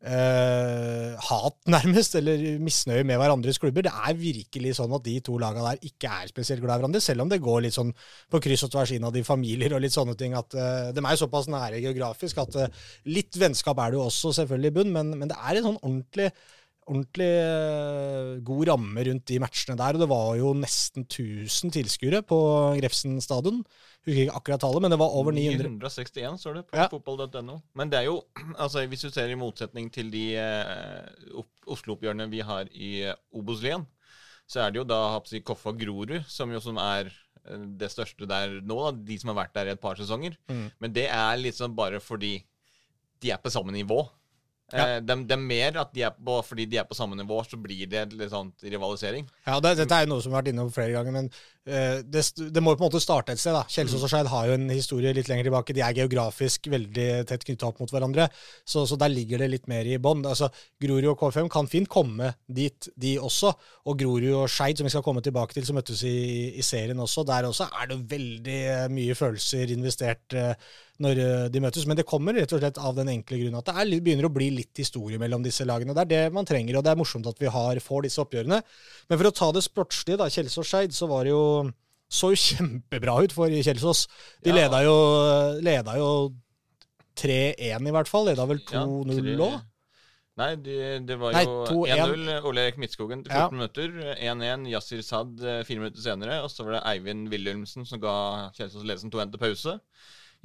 [0.05, 3.85] eh, hat, nærmest, eller misnøye med hverandres klubber.
[3.85, 7.03] Det er virkelig sånn at de to laga der ikke er spesielt glad i hverandre,
[7.03, 7.91] selv om det går litt sånn
[8.31, 10.37] på kryss og tvers innad i familier og litt sånne ting.
[10.37, 14.07] at eh, De er jo såpass nære geografisk at eh, litt vennskap er det jo
[14.07, 16.31] også selvfølgelig i bunn, men, men det er en sånn ordentlig
[16.89, 19.97] ordentlig eh, god ramme rundt de matchene der.
[19.97, 22.39] og Det var jo nesten 1000 tilskuere på
[22.79, 23.61] Grefsen stadion.
[24.07, 25.69] Husker ikke akkurat tallet, men det var over 900.
[25.77, 26.87] 961 står det på Ja.
[26.91, 27.59] fotball.no.
[27.75, 28.17] Men det er jo,
[28.63, 33.85] altså hvis du ser i motsetning til de uh, Oslo-oppgjørene vi har i uh, Obos-Lien,
[34.49, 37.11] så er det jo da si, Koffa Grorud som jo som er
[37.45, 40.33] eh, det største der nå, da, de som har vært der i et par sesonger.
[40.49, 40.63] Mm.
[40.81, 42.39] Men det er liksom bare fordi
[43.21, 44.07] de er på samme nivå.
[44.73, 47.41] Eh, det, de er mer at de er på, fordi de er på samme nivå,
[47.47, 49.27] så blir det litt sånn rivalisering.
[49.47, 51.58] Ja, det, Dette er jo noe som vi har vært innom flere ganger, men eh,
[51.65, 52.23] det,
[52.55, 53.53] det må jo på en måte starte et sted.
[53.53, 53.65] da.
[53.69, 55.75] Kjelsås og Skeid har jo en historie litt lenger tilbake.
[55.75, 58.29] De er geografisk veldig tett knytta opp mot hverandre,
[58.65, 60.23] så, så der ligger det litt mer i bånn.
[60.25, 60.49] Altså,
[60.81, 63.53] Grorud og KFM kan fint komme dit, de også.
[63.89, 66.17] Og Grorud og Skeid, som vi skal komme tilbake til, som møttes i,
[66.57, 70.53] i serien også, der også er det veldig eh, mye følelser investert eh,
[71.03, 71.87] når eh, de møtes.
[71.89, 74.33] Men det kommer rett og slett av den enkle grunn at det er, begynner å
[74.33, 75.95] bli litt historie mellom disse lagene.
[75.97, 78.61] Det er det man trenger, og det er morsomt at vi har, får disse oppgjørene.
[79.09, 81.43] Men for å ta det sportslige, da, Kjelsås-Skeid, så var det jo
[82.09, 84.05] så jo kjempebra ut for Kjelsås.
[84.43, 84.55] De Ja.
[84.63, 84.95] leda jo,
[85.65, 86.11] leda jo
[87.19, 88.29] 3-1 i hvert fall.
[88.29, 89.59] Leda vel 2-0 tre- òg?
[90.39, 91.99] Nei, det, det var jo 2-1.
[91.99, 92.29] 1-0.
[92.47, 93.49] Ole Erik Midtskogen til Ja.
[93.49, 93.97] 14 minutter.
[94.15, 96.37] 1-1 Yasir Sad eh, fire minutter senere.
[96.45, 98.13] Og så var det Eivind Wilhelmsen som ga
[98.55, 99.75] Kjelsås ledelsen 2-1 til pause.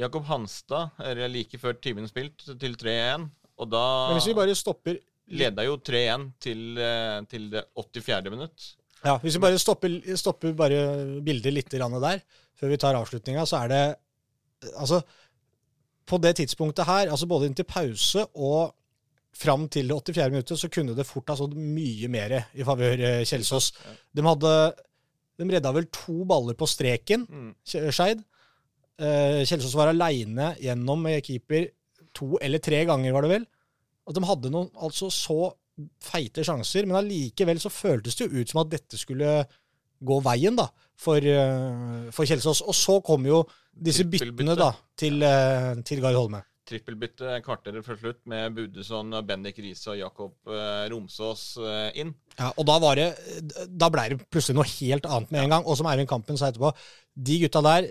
[0.02, 3.28] Jakob Hanstad er like før timen spilt til 3-1.
[3.62, 4.98] Og da Men hvis vi bare stopper
[5.30, 8.30] leda jo 3-1 til, eh, til det 84.
[8.34, 8.72] minutt.
[9.04, 10.78] Ja, Hvis vi bare stopper, stopper bare
[11.24, 12.22] bildet litt der,
[12.56, 13.84] før vi tar avslutninga, så er det
[14.80, 15.02] Altså,
[16.08, 18.72] på det tidspunktet her, altså både inntil pause og
[19.36, 20.30] fram til det 84.
[20.30, 23.72] minuttet, så kunne det fort ha stått mye mer i favør eh, Kjelsås.
[24.14, 24.52] De hadde
[25.36, 27.50] De redda vel to baller på streken, Mm.
[27.66, 28.22] Skeid.
[29.02, 31.66] Eh, Kjelsås var aleine gjennom med keeper
[32.14, 33.46] to eller tre ganger, var det vel.
[34.08, 35.52] At de hadde noen altså så
[36.02, 39.42] feite sjanser, men allikevel så føltes det jo ut som at dette skulle
[40.04, 40.68] gå veien da,
[41.00, 42.62] for, eh, for Kjelsås.
[42.66, 43.42] Og så kom jo
[43.74, 46.44] disse byttene da, til, uh, til Gard Holme.
[46.64, 52.14] Trippelbytte kvarteret før slutt med Budesson, Bendik Riise og Jakob eh, Romsås eh, inn.
[52.38, 53.10] Ja, og da var det,
[53.68, 55.66] da ble det plutselig noe helt annet med en gang.
[55.68, 56.72] Og som Eivind Kampen sa etterpå,
[57.14, 57.90] de gutta der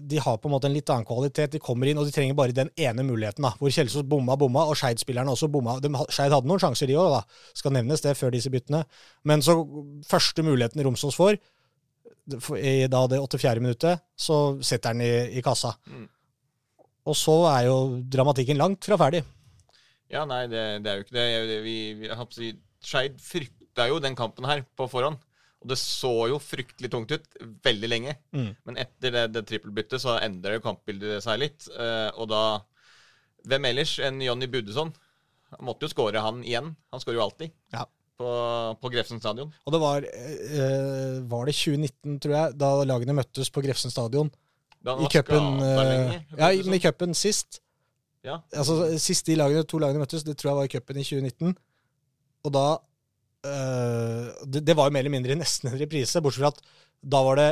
[0.00, 1.52] de har på en måte en litt annen kvalitet.
[1.52, 3.44] De kommer inn, og de trenger bare den ene muligheten.
[3.44, 5.76] da, Hvor Kjelsås bomma, bomma, og Skeid-spillerne også bomma.
[6.06, 7.18] Skeid hadde noen sjanser, de òg.
[7.58, 8.84] Skal nevnes det før disse byttene.
[9.28, 9.58] Men så
[10.08, 11.40] første muligheten Romsås får,
[12.58, 13.60] i da det 84.
[13.62, 15.76] minuttet, så setter han i, i kassa.
[15.86, 16.06] Mm.
[17.06, 17.76] Og så er jo
[18.10, 19.22] dramatikken langt fra ferdig.
[20.10, 21.26] Ja, nei, det, det er jo ikke det.
[21.32, 22.52] Jeg- Vi, vi,
[22.86, 25.16] Skeid frykta jo den kampen her på forhånd.
[25.62, 27.24] Og det så jo fryktelig tungt ut
[27.64, 28.12] veldig lenge.
[28.36, 28.50] Mm.
[28.68, 31.68] Men etter det, det trippelbyttet så endrer jo kampbildet seg litt.
[31.74, 32.42] eh, og da
[33.46, 34.92] Hvem ellers enn Jonny Budesson?
[35.54, 36.72] Han måtte jo skåre, han igjen.
[36.90, 37.52] Han skårer jo alltid.
[37.72, 37.84] Ja.
[38.18, 38.28] På,
[38.82, 39.52] på Grefsen stadion.
[39.66, 44.30] Og det var, eh, var det 2019, tror jeg, da lagene møttes på Grefsen stadion.
[44.86, 47.60] I cupen eh, Ja, men i cupen sist.
[48.26, 48.40] Ja.
[48.54, 51.56] Altså, Sist de lagene, to lagene møttes, det tror jeg var i cupen i 2019.
[52.46, 52.66] Og da
[53.50, 56.62] øh, det, det var jo mer eller mindre nesten en reprise, bortsett fra at
[57.06, 57.50] da var det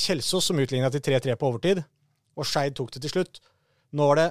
[0.00, 1.82] Kjelsås som utligna til 3-3 på overtid,
[2.34, 3.40] og Skeid tok det til slutt.
[3.94, 4.30] Nå var det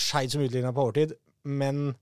[0.00, 1.14] Skeid som utligna på overtid,
[1.46, 1.92] men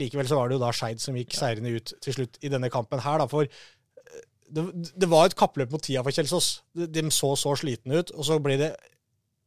[0.00, 2.70] likevel så var det jo da Skeid som gikk seirende ut til slutt i denne
[2.72, 4.22] kampen her, da, for øh,
[4.56, 4.66] det,
[4.96, 6.50] det var et kappløp mot tida for Kjelsås.
[6.76, 8.72] De, de så så slitne ut, og så ble det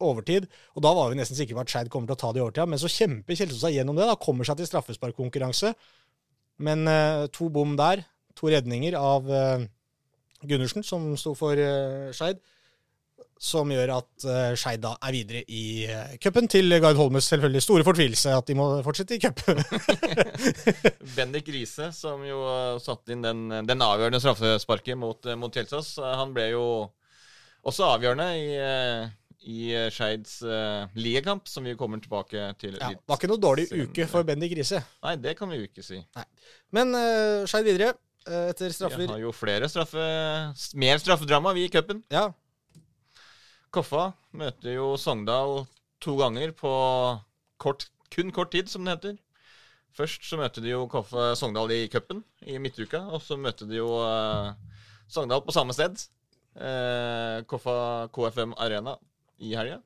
[0.04, 0.48] overtid.
[0.76, 2.46] Og da var vi nesten sikre på at Skeid kommer til å ta det i
[2.46, 2.68] overtida.
[2.70, 4.08] Men så kjemper Kjelsås seg gjennom det.
[4.10, 5.74] da, Kommer seg til straffesparkkonkurranse.
[6.66, 8.04] Men uh, to bom der.
[8.40, 9.68] To redninger av uh,
[10.48, 12.40] Gundersen, som sto for uh, Skeid.
[13.40, 17.64] Som gjør at uh, Skeid da er videre i uh, cupen, til Gard Holmes selvfølgelig
[17.64, 19.44] store fortvilelse at de må fortsette i cup.
[21.16, 22.42] Bendik Riise, som jo
[22.84, 26.66] satte inn den, den avgjørende straffesparket mot, mot Kjelsås, han ble jo
[27.68, 28.52] også avgjørende i,
[29.48, 33.42] i uh, Skeids uh, ligakamp, som vi kommer tilbake til Ja, litt var ikke noe
[33.42, 33.88] dårlig senere.
[33.88, 34.84] uke for Bendik Riise.
[35.06, 36.02] Nei, det kan vi jo ikke si.
[36.76, 37.94] Men uh, Skeid videre
[38.28, 40.04] uh, etter Vi har jo flere straffe...
[40.76, 42.04] Mer straffedrama, vi i cupen.
[42.12, 42.30] Ja,
[43.70, 45.68] Koffa møter jo Sogndal
[46.02, 46.72] to ganger på
[47.62, 49.20] kort, kun kort tid, som det heter.
[49.94, 53.78] Først så møtte de jo Koffa Sogndal i cupen i midtuka, og så møtte de
[53.78, 54.50] jo eh,
[55.10, 56.02] Sogndal på samme sted.
[56.58, 58.96] Eh, Koffa KFM Arena
[59.40, 59.80] i helga.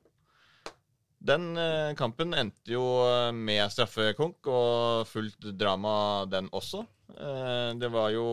[1.24, 5.96] Den eh, kampen endte jo eh, med straffekonk og fullt drama,
[6.28, 6.84] den også.
[7.14, 8.28] Eh, det var jo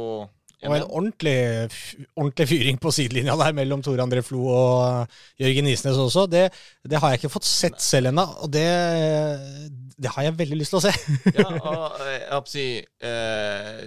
[0.61, 1.37] og en ordentlig,
[2.13, 6.27] ordentlig fyring på sidelinja der mellom Tor André Flo og Jørgen Isnes også.
[6.29, 6.43] Det,
[6.85, 8.67] det har jeg ikke fått sett selv ennå, og det,
[9.97, 10.93] det har jeg veldig lyst til å se.
[11.41, 12.67] Ja, og jeg håper å si
[13.09, 13.81] eh,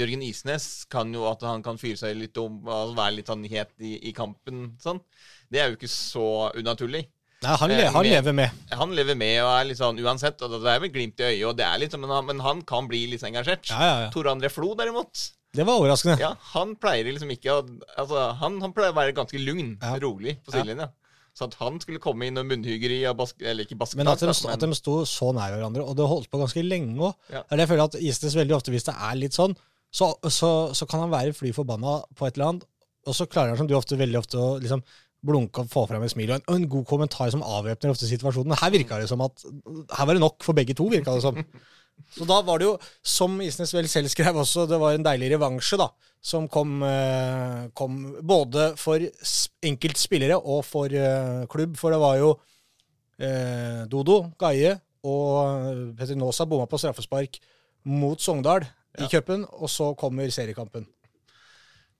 [0.00, 3.44] Jørgen Isnes kan jo at han kan fyre seg litt om og være litt sånn
[3.52, 4.70] het i, i kampen.
[4.80, 5.02] Sånn.
[5.50, 6.26] Det er jo ikke så
[6.58, 7.06] unaturlig.
[7.40, 8.56] Nei, han, le, Eh, han lever med.
[8.76, 10.42] Han lever med og er litt sånn uansett.
[10.44, 12.86] Og det er vel glimt i øyet, og det er litt sånn, men, han, kan
[12.90, 13.70] bli litt engasjert.
[13.72, 14.10] Ja, ja, ja.
[14.14, 16.18] Tor André Flo, derimot, Det var overraskende.
[16.20, 17.62] ja, han pleier liksom ikke å
[17.98, 19.96] altså, han, han pleier å være ganske lugn, Ja.
[19.98, 20.60] rolig på Ja.
[20.60, 20.90] sidelinja.
[21.34, 24.18] Så at han skulle komme inn og munnhyggeri og baske, Eller ikke basketak, Men at
[24.20, 24.52] de, da, men...
[24.52, 27.14] at de sto så nær hverandre, og det holdt på ganske lenge òg.
[27.32, 27.42] Ja.
[27.56, 29.56] Jeg føler at Isnes veldig ofte, hvis det er litt sånn,
[29.90, 32.64] så, så, så kan han være fly forbanna på et eller annet,
[33.06, 34.82] og så klarer han som du ofte veldig ofte å liksom
[35.26, 38.08] blunke og få frem et smil og en, og en god kommentar som avvæpner ofte
[38.08, 38.56] situasjonen.
[38.60, 41.38] Her virka det som at her var det nok for begge to, virka det som.
[42.16, 45.34] Så da var det jo, som Isnes vel selv skrev også, det var en deilig
[45.34, 45.90] revansje, da.
[46.20, 49.00] Som kom, eh, kom både for
[49.64, 51.76] enkeltspillere og for eh, klubb.
[51.80, 52.30] For det var jo
[53.20, 54.74] eh, Dodo, Gaie
[55.04, 57.38] og Petter Nåsa bomma på straffespark
[57.88, 58.66] mot Sogndal
[59.00, 60.84] i cupen, og så kommer seriekampen.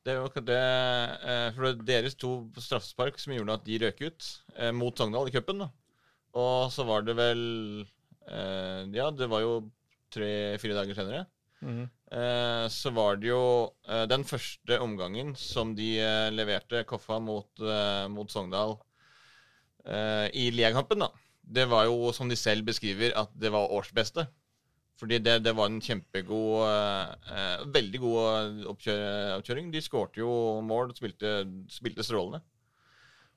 [0.06, 4.01] Det jo det eh, For det var deres to straffespark som gjorde at de røk
[4.06, 5.66] ut eh, mot Sogndal i cupen.
[6.40, 7.43] Og så var det vel
[8.28, 9.55] eh, Ja, det var jo
[10.10, 11.27] tre-fire dager senere.
[11.60, 13.43] Eh, så var det jo
[14.10, 15.93] den første omgangen som de
[16.32, 17.51] leverte Koffa mot,
[18.10, 18.78] mot Sogndal
[19.85, 21.10] eh, i liakampen, da.
[21.40, 24.27] Det var jo, som de selv beskriver, at det var årsbeste.
[25.01, 29.70] Fordi det, det var en kjempegod eh, eh, Veldig god oppkjør, oppkjøring.
[29.72, 30.32] De skårte jo
[30.66, 31.31] mål og spilte,
[31.72, 32.43] spilte strålende.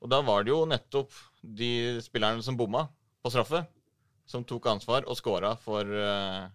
[0.04, 2.84] Og da var det jo nettopp de spillerne som bomma
[3.24, 3.62] på straffe,
[4.28, 6.50] som tok ansvar og skåra for, eh,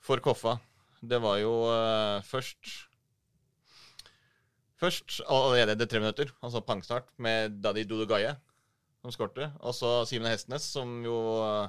[0.00, 0.56] for Koffa.
[1.02, 2.88] Det var jo eh, først
[4.82, 8.32] Først allerede etter tre minutter, altså pangstart, med Daddy Dodo Gaie,
[8.98, 9.52] som skårte.
[9.62, 11.14] Og så Simen Hestnes, som jo
[11.44, 11.68] eh,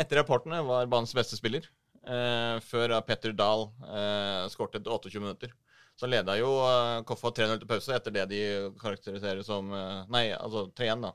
[0.00, 1.66] etter rapportene var banens beste spiller.
[2.04, 5.54] Eh, før Petter Dahl eh, skåret etter 28 minutter.
[5.96, 8.40] Så leda jo eh, Koffa 3-0 til pause etter det de
[8.80, 11.14] karakteriserer som eh, Nei, altså 3-1, da.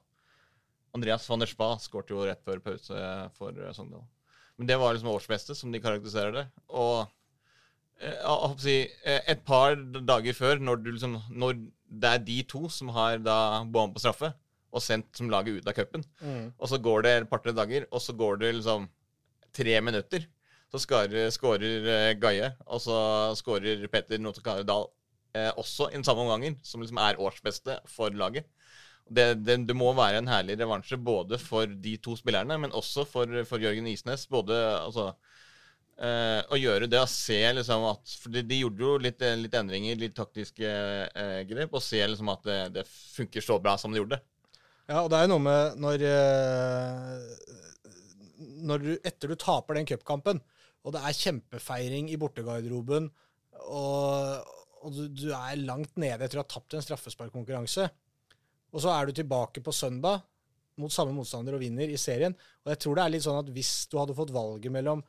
[0.98, 3.04] Andreas van der Spa skåret jo rett før pause
[3.38, 4.06] for eh, Sogndal.
[4.58, 6.46] Men det var liksom årsbeste, som de karakteriserer det.
[6.74, 7.06] Og
[8.02, 13.22] eh, si, et par dager før, når, liksom, når det er de to som har
[13.22, 14.34] bomma på straffe,
[14.72, 16.04] og sendt som laget ut av cupen,
[16.58, 18.88] og så går det et par-tre dager, og så går det liksom
[19.56, 20.28] tre minutter.
[20.70, 22.96] Så skårer, eh, Gaie, og så
[23.40, 24.86] skårer Peter Notakare Dahl
[25.34, 28.46] eh, også i den samme omgangen, som liksom er årsbeste for laget.
[29.10, 33.08] Det, det, det må være en herlig revansje både for de to spillerne, men også
[33.10, 34.28] for, for Jørgen Isnes.
[34.30, 35.08] Både altså
[35.98, 39.58] eh, Å gjøre det og se liksom at For de, de gjorde jo litt, litt
[39.58, 40.70] endringer, litt taktiske
[41.10, 44.22] eh, grep, og se liksom at det, det funker så bra som de gjorde.
[44.90, 47.18] Ja, og det er jo noe med når eh,
[48.66, 50.42] Når du, etter du taper den cupkampen,
[50.84, 53.10] og det er kjempefeiring i bortegarderoben,
[53.70, 54.50] og,
[54.82, 57.88] og du, du er langt nede etter å ha tapt en straffesparkkonkurranse,
[58.70, 60.24] og så er du tilbake på søndag
[60.80, 62.36] mot samme motstander og vinner i serien.
[62.64, 65.04] Og jeg tror det er litt sånn at hvis du hadde fått valget mellom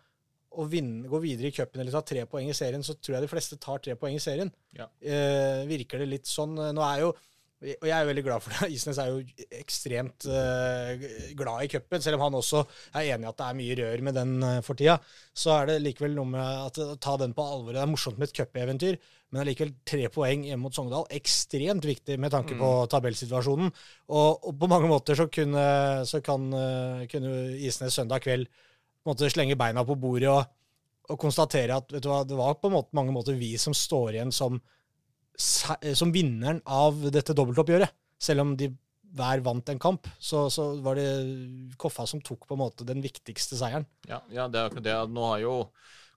[0.51, 3.27] å vinne, gå videre i cupen eller ta tre poeng i serien, så tror jeg
[3.27, 4.51] de fleste tar tre poeng i serien.
[4.75, 4.89] Ja.
[4.99, 6.57] Eh, virker det litt sånn.
[6.59, 7.13] Nå er jo
[7.61, 8.71] og jeg er veldig glad for det.
[8.77, 11.03] Isnes er jo ekstremt uh,
[11.37, 12.63] glad i cupen, selv om han også
[12.97, 14.97] er enig i at det er mye rør med den uh, for tida.
[15.37, 17.77] Så er det likevel noe med at å ta den på alvor.
[17.77, 18.97] Det er morsomt med et cupeventyr,
[19.31, 21.05] men allikevel tre poeng hjemme mot Sogndal.
[21.21, 23.69] Ekstremt viktig med tanke på tabellsituasjonen.
[24.09, 25.69] Og, og på mange måter så kunne,
[26.09, 28.49] så kan, uh, kunne Isnes søndag kveld
[29.09, 30.49] måte slenge beina på bordet og,
[31.13, 34.17] og konstatere at vet du hva, det var på måte, mange måter vi som står
[34.17, 34.61] igjen som
[35.41, 37.93] som vinneren av dette dobbeltoppgjøret.
[38.21, 38.69] Selv om de
[39.17, 41.07] hver vant en kamp, så, så var det
[41.81, 43.87] Koffa som tok på en måte den viktigste seieren.
[44.07, 44.99] Ja, ja, det er akkurat det.
[45.17, 45.55] Nå har jo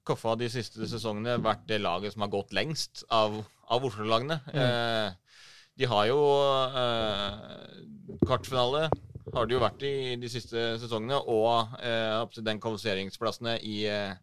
[0.05, 3.39] Koffa de siste sesongene vært det laget som har gått lengst av,
[3.71, 4.41] av Oslo-lagene.
[4.51, 5.39] Eh,
[5.79, 6.19] de har jo
[6.83, 8.89] eh, kvartfinale
[9.33, 14.13] har det jo vært i de siste sesongene, og eh, den kvalifiseringsplassene i, eh,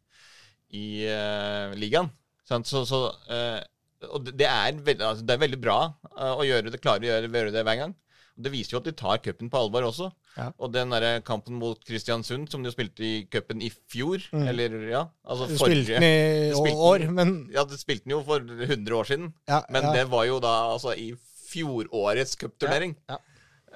[0.77, 2.11] i eh, ligaen.
[2.47, 3.01] Så, så,
[3.31, 3.59] eh,
[4.09, 7.09] og det- er, veldig, altså, det er veldig bra eh, å gjøre det, klare å
[7.11, 7.95] gjøre, gjøre det hver gang.
[8.41, 10.11] Det viser jo at de tar cupen på alvor også.
[10.39, 10.47] Ja.
[10.59, 14.47] Og den der kampen mot Kristiansund, som de jo spilte i cupen i fjor, Mm.
[14.49, 18.23] eller ja altså Du spilte den i Spilte år, men Ja, de spilte den jo
[18.23, 19.33] for 100 år siden.
[19.49, 21.13] ja, Men det var jo da altså i
[21.51, 22.95] fjorårets cupturnering.
[23.11, 23.19] Ja,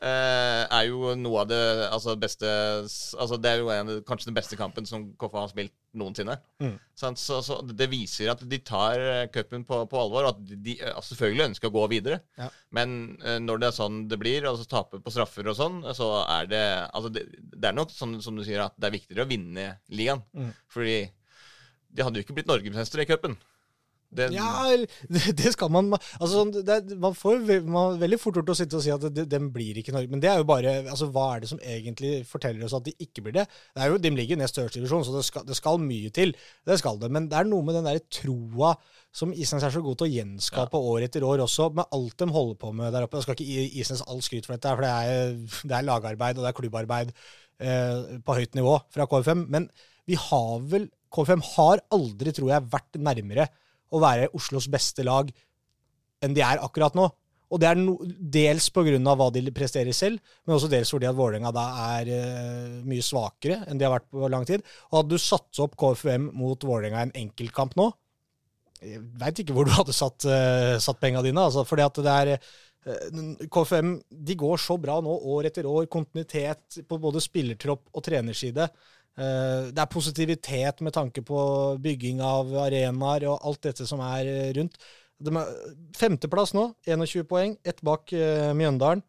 [0.05, 4.59] er jo noe av det altså, beste altså, Det er jo en, kanskje den beste
[4.61, 6.37] kampen som Koffa har spilt noensinne.
[6.63, 6.75] Mm.
[6.99, 10.77] Så, så det viser at de tar eh, cupen på, på alvor, og at de,
[10.79, 12.21] eh, selvfølgelig ønsker å gå videre.
[12.41, 12.51] Ja.
[12.75, 16.11] Men eh, når det er sånn det blir, altså tape på straffer og sånn, så
[16.25, 19.27] er det altså det, det er nok sånn som du sier, at det er viktigere
[19.27, 20.25] å vinne ligaen.
[20.37, 20.53] Mm.
[20.75, 20.99] Fordi
[21.95, 23.39] de hadde jo ikke blitt norgesmestere i cupen.
[24.15, 24.65] Det- Ja,
[25.41, 28.85] det, skal man altså, sånn, det, Man får man, veldig fort gjort å sitte og
[28.85, 30.11] si at det, den blir ikke Norge.
[30.13, 32.95] Men det er jo bare altså, Hva er det som egentlig forteller oss at de
[33.03, 33.47] ikke blir det?
[33.75, 36.13] det er jo, de ligger i nest øverste divisjon, så det skal, det skal mye
[36.15, 36.35] til.
[36.67, 37.11] Det skal det.
[37.15, 38.75] Men det er noe med den der troa
[39.15, 42.27] som Isnes er så god til å gjenskape år etter år også, med alt de
[42.35, 43.21] holder på med der oppe.
[43.21, 45.37] Jeg skal ikke Isnes all skryt for dette, for det er,
[45.71, 47.13] det er lagarbeid og det er klubbarbeid
[47.63, 49.45] eh, på høyt nivå fra KFM.
[49.55, 49.69] Men
[50.11, 53.47] vi har vel KFM har aldri, tror jeg, vært nærmere
[53.93, 55.31] å være Oslos beste lag
[56.25, 57.11] enn de er akkurat nå.
[57.53, 58.97] Og det er no, dels pga.
[58.99, 61.67] hva de presterer selv, men også dels fordi at Vålerenga da
[61.99, 64.65] er uh, mye svakere enn de har vært på lang tid.
[64.91, 67.91] Og hadde du satt opp KFUM mot Vålerenga i en enkeltkamp nå
[68.83, 71.45] Jeg veit ikke hvor du hadde satt, uh, satt penga dine.
[71.45, 75.87] Altså, fordi at det er uh, KFUM de går så bra nå år etter år.
[75.93, 78.71] Kontinuitet på både spillertropp og trenerside.
[79.15, 81.39] Eh, det er positivitet med tanke på
[81.83, 84.79] bygging av arenaer og alt dette som er eh, rundt.
[85.25, 85.51] Er,
[85.97, 87.59] femteplass nå, 21 poeng.
[87.65, 89.05] Ett bak eh, Mjøndalen.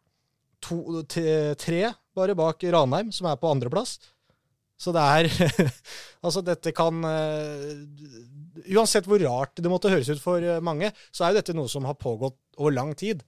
[0.66, 1.80] To, tre
[2.16, 3.98] bare bak Ranheim, som er på andreplass.
[4.80, 5.28] Så det er
[6.26, 11.24] Altså, dette kan eh, Uansett hvor rart det måtte høres ut for eh, mange, så
[11.24, 13.22] er jo dette noe som har pågått over lang tid.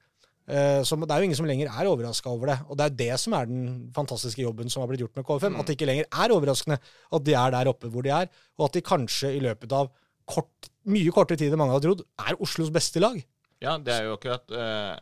[0.48, 2.58] Eh, Så det er jo ingen som lenger er overraska over det.
[2.68, 5.58] Og det er det som er den fantastiske jobben som har blitt gjort med KFM.
[5.60, 6.78] At det ikke lenger er overraskende
[7.12, 9.90] at de er der oppe hvor de er, og at de kanskje i løpet av
[10.28, 13.20] kort, mye kortere tid enn mange har trodd, er Oslos beste lag.
[13.60, 14.96] Ja, det er jo akkurat eh,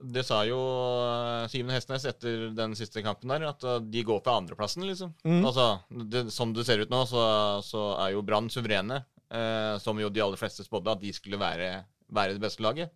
[0.00, 4.22] Det sa jo eh, Simen Hestnes etter den siste kampen der, at eh, de går
[4.24, 5.12] på andreplassen, liksom.
[5.24, 5.44] Mm.
[5.44, 5.66] Altså,
[6.10, 7.22] det, Som det ser ut nå, så,
[7.62, 11.38] så er jo Brann suverene, eh, som jo de aller fleste spådde at de skulle
[11.40, 12.90] være, være det beste laget.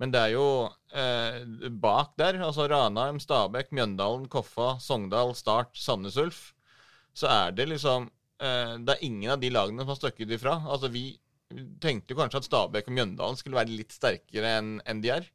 [0.00, 0.44] Men det er jo
[0.96, 6.54] eh, bak der, altså Ranheim, Stabæk, Mjøndalen, Koffa, Sogndal, Start, Sandnes Ulf,
[7.12, 8.06] så er det liksom
[8.40, 10.56] eh, Det er ingen av de lagene som har støkket ifra.
[10.64, 11.04] Altså vi
[11.82, 15.28] tenkte jo kanskje at Stabæk og Mjøndalen skulle være litt sterkere enn en de er.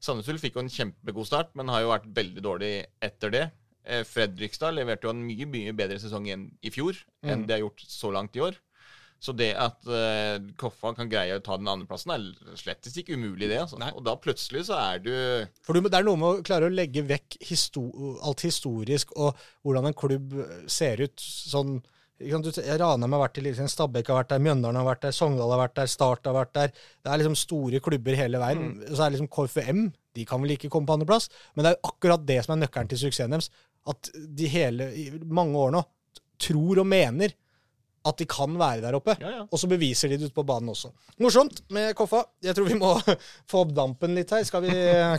[0.00, 2.72] Sandnes Ulf fikk jo en kjempegod start, men har jo vært veldig dårlig
[3.04, 3.44] etter det.
[3.84, 7.46] Eh, Fredrikstad leverte jo en mye mye bedre sesong enn i fjor enn Mm.
[7.46, 8.56] de har gjort så langt i år.
[9.22, 13.48] Så det at uh, Koffa kan greie å ta den andreplassen, er slett ikke umulig,
[13.48, 13.58] det.
[13.64, 13.80] Altså.
[13.96, 15.12] Og da plutselig så er du
[15.66, 17.86] For du, det er noe med å klare å legge vekk histo
[18.26, 20.36] alt historisk og hvordan en klubb
[20.70, 21.78] ser ut sånn
[22.16, 25.60] Ranheim har vært i Lillesand, Stabæk har vært der, Mjøndalen har vært der, Sogndal har
[25.60, 26.70] vært der, Start har vært der.
[27.04, 28.70] Det er liksom store klubber hele veien.
[28.88, 29.82] Så er det liksom KFM
[30.16, 32.62] de kan vel ikke komme på andreplass, men det er jo akkurat det som er
[32.62, 33.50] nøkkelen til suksessen deres.
[33.86, 35.82] At de hele, i mange år nå
[36.40, 37.32] tror og mener
[38.06, 39.16] at de kan være der oppe.
[39.20, 39.42] Ja, ja.
[39.50, 40.92] Og så beviser de det ute på banen også.
[41.22, 42.22] Morsomt med Koffa.
[42.44, 42.92] Jeg tror vi må
[43.50, 44.44] få opp dampen litt her.
[44.46, 44.74] Skal vi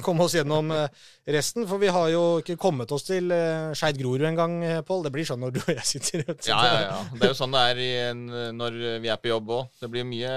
[0.05, 0.87] komme oss gjennom eh,
[1.35, 1.67] resten?
[1.69, 5.05] For vi har jo ikke kommet oss til eh, Skeid Grorud engang, eh, Pål.
[5.07, 6.47] Det blir sånn når du og jeg sitter rundt.
[6.49, 7.01] Ja, ja, ja.
[7.13, 8.23] Det er jo sånn det er en,
[8.57, 9.69] når vi er på jobb òg.
[9.81, 10.33] Det blir mye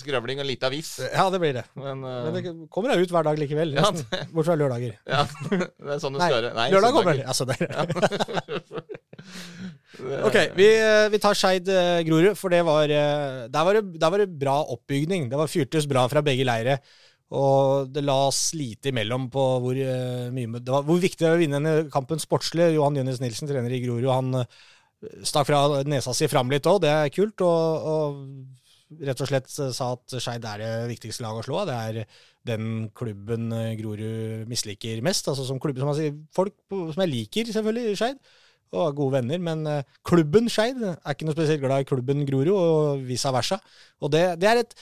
[0.00, 0.96] skravling og lite avis.
[1.06, 1.66] Ja, det blir det.
[1.78, 2.28] Men, uh...
[2.28, 3.76] Men det kommer deg ut hver dag likevel.
[3.78, 4.26] Ja, det...
[4.32, 4.98] Bortsett fra lørdager.
[5.06, 6.54] ja, det er sånn det skal være.
[6.56, 7.26] Nei, lørdag kommer det.
[7.26, 8.86] Altså, det.
[10.26, 13.84] Ok, vi, eh, vi tar Skeid eh, Grorud, for det var, eh, der, var det,
[13.96, 15.28] der var det bra oppbygning.
[15.30, 16.78] Det var fyrtes bra fra begge leire.
[17.36, 19.78] Og det la oss lite imellom på hvor,
[20.34, 22.68] mye, det var, hvor viktig det var å vinne denne kampen sportslig.
[22.76, 24.44] Johan Jønnes Nilsen, trener i Grorud, han
[25.26, 26.84] stakk fra nesa si fram litt òg.
[26.84, 27.42] Det er kult.
[27.42, 31.66] Og, og rett og slett sa at Skeid er det viktigste laget å slå.
[31.66, 33.50] Det er den klubben
[33.80, 35.26] Grorud misliker mest.
[35.32, 38.22] Altså som klubb, som sier, folk som jeg liker, selvfølgelig, Skeid.
[38.72, 42.26] Og var gode venner, men eh, klubben Skeid er ikke noe spesielt glad i klubben
[42.28, 43.60] Grorud, og vice versa.
[44.02, 44.76] Og det, det er et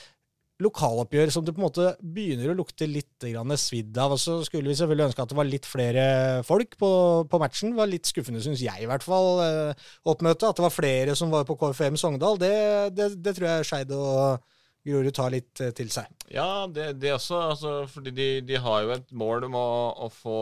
[0.63, 3.25] lokaloppgjør som det på en måte begynner å lukte litt
[3.59, 4.15] svidd av.
[4.15, 6.05] Og så skulle vi selvfølgelig ønske at det var litt flere
[6.47, 6.91] folk på,
[7.27, 7.73] på matchen.
[7.73, 10.47] Det var litt skuffende, syns jeg i hvert fall, eh, oppmøtet.
[10.49, 12.39] At det var flere som var på KFM Sogndal.
[12.39, 12.55] Det,
[12.95, 14.45] det, det tror jeg Skeid og
[14.85, 16.07] Grorud tar litt eh, til seg.
[16.31, 17.41] Ja, det, det også.
[17.51, 19.69] Altså, fordi de, de har jo et mål om å,
[20.07, 20.41] å få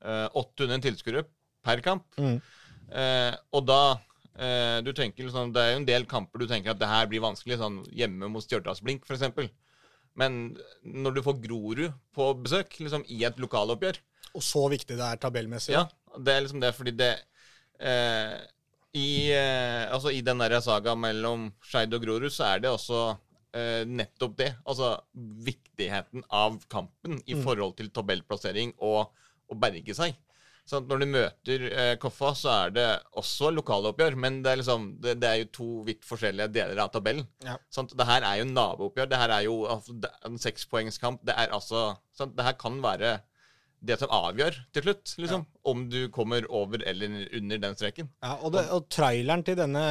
[0.00, 1.26] eh, 800 tilskuere
[1.64, 2.06] per kamp.
[2.16, 2.38] Mm.
[2.90, 3.80] Eh, og da
[4.36, 7.10] eh, du tenker liksom, Det er jo en del kamper du tenker at det her
[7.10, 7.58] blir vanskelig.
[7.60, 9.52] Sånn hjemme mot Stjørdalsblink, f.eks.
[10.14, 10.54] Men
[10.86, 13.98] når du får Grorud på besøk liksom i et lokaloppgjør
[14.38, 15.74] Og så viktig det er tabellmessig.
[15.74, 17.12] Ja, det er liksom det fordi det
[17.82, 18.36] eh,
[18.94, 23.00] i, eh, altså I den der saga mellom Skeid og Grorud så er det også
[23.56, 24.52] eh, nettopp det.
[24.62, 29.10] Altså viktigheten av kampen i forhold til tabellplassering og
[29.50, 30.14] å berge seg.
[30.64, 32.86] Sånn Når du møter eh, Koffa, så er det
[33.20, 36.92] også lokaloppgjør, men det er, liksom, det, det er jo to vidt forskjellige deler av
[36.94, 37.26] tabellen.
[37.44, 37.58] Ja.
[37.72, 37.92] Sant?
[37.92, 39.10] Det her er jo nabooppgjør.
[39.10, 41.20] Det her er jo altså, er en sekspoengskamp.
[41.28, 42.32] Det er altså sant?
[42.38, 43.18] Det her kan være
[43.84, 45.44] det som avgjør til slutt, liksom.
[45.68, 48.08] Om du kommer over eller under den streken.
[48.24, 49.84] Ja, og, det, og traileren til denne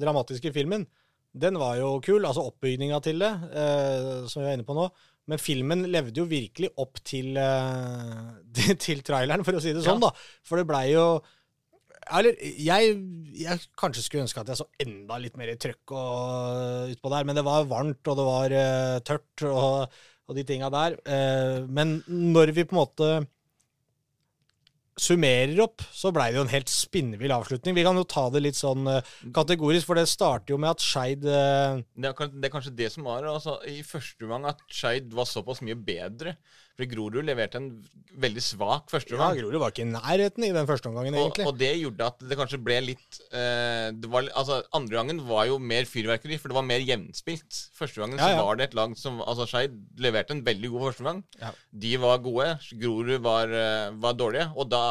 [0.00, 0.88] dramatiske filmen,
[1.30, 2.24] den var jo kul.
[2.26, 4.88] Altså oppbygninga til det, eh, som vi var inne på nå.
[5.30, 10.02] Men filmen levde jo virkelig opp til, eh, til traileren, for å si det sånn,
[10.02, 10.12] da.
[10.46, 11.06] For det blei jo
[12.16, 12.94] Eller jeg,
[13.38, 15.92] jeg kanskje skulle ønske at jeg så enda litt mer trøkk
[16.90, 20.70] utpå der, men det var varmt, og det var uh, tørt, og, og de tinga
[20.72, 20.96] der.
[21.04, 23.10] Uh, men når vi på en måte
[25.00, 27.76] summerer opp, så blei det jo en helt spinnvill avslutning.
[27.76, 30.84] Vi kan jo ta det litt sånn eh, kategorisk, for det starter jo med at
[30.84, 35.12] Skeid eh, Det det er kanskje det som var altså, i første omgang, at Skeid
[35.16, 36.36] var såpass mye bedre.
[36.80, 37.66] For Grorud leverte en
[38.20, 39.26] veldig svak første Ja.
[39.36, 41.44] Grorud var ikke i nærheten i den første omgangen, egentlig.
[41.46, 45.44] og det gjorde at det kanskje ble litt eh, det var, altså, Andre gangen var
[45.50, 47.60] jo mer fyrverkeri, for det var mer jevnspilt.
[47.76, 48.40] Første gangen Ja, ja.
[48.40, 51.22] så var det et lag som altså Skeid leverte en veldig god første omgang.
[51.40, 51.52] Ja.
[51.84, 52.50] De var gode.
[52.80, 54.48] Grorud var, eh, var dårlige.
[54.56, 54.82] Og da,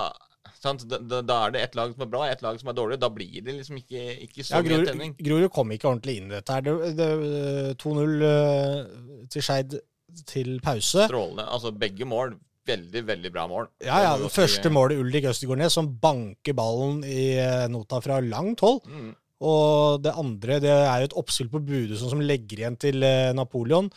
[0.62, 2.78] sant, da, da, da er det et lag som er bra, et lag som er
[2.78, 3.00] dårlig.
[3.02, 5.16] Da blir det liksom ikke, ikke så Ja, mye tenning.
[5.18, 6.62] Grorud kom ikke ordentlig inn i dette her.
[6.68, 9.80] Det, det, 2-0 eh, til Skeid
[10.28, 11.08] til pause.
[11.10, 11.48] Strålende.
[11.50, 12.36] Altså begge mål.
[12.70, 13.70] Veldig, veldig bra mål.
[13.86, 18.62] Ja, ja, Det første målet Ulrik Østegårdnes, som banker ballen i eh, nota fra langt
[18.66, 18.84] hold.
[18.86, 19.16] Mm.
[19.50, 23.32] Og det andre det er jo et oppspill på Budusson som legger igjen til eh,
[23.38, 23.90] Napoleon.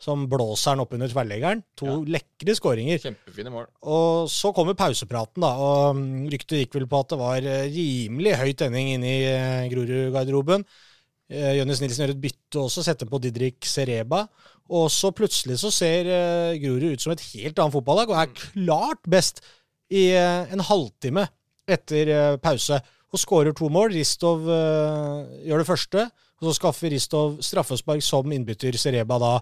[0.00, 1.58] Som blåser den opp under tverrleggeren.
[1.76, 3.02] To lekre skåringer.
[3.02, 3.66] Kjempefine mål.
[3.92, 5.50] Og så kommer pausepraten, da.
[5.60, 9.26] Og mm, ryktet gikk vel på at det var eh, rimelig høy tenning inne i
[9.72, 10.64] Grorud-garderoben.
[11.30, 14.24] Jønnes Nilsen gjør et bytte også, setter på Didrik Sereba.
[14.70, 18.34] Og så plutselig så ser eh, Grorud ut som et helt annet fotballag, og er
[18.38, 19.42] klart best
[19.90, 21.26] i eh, en halvtime
[21.70, 22.78] etter eh, pause.
[23.10, 23.90] Og skårer to mål.
[23.90, 26.04] Ristov gjør det første,
[26.38, 29.32] og så skaffer Ristov straffespark som innbytter Sereba da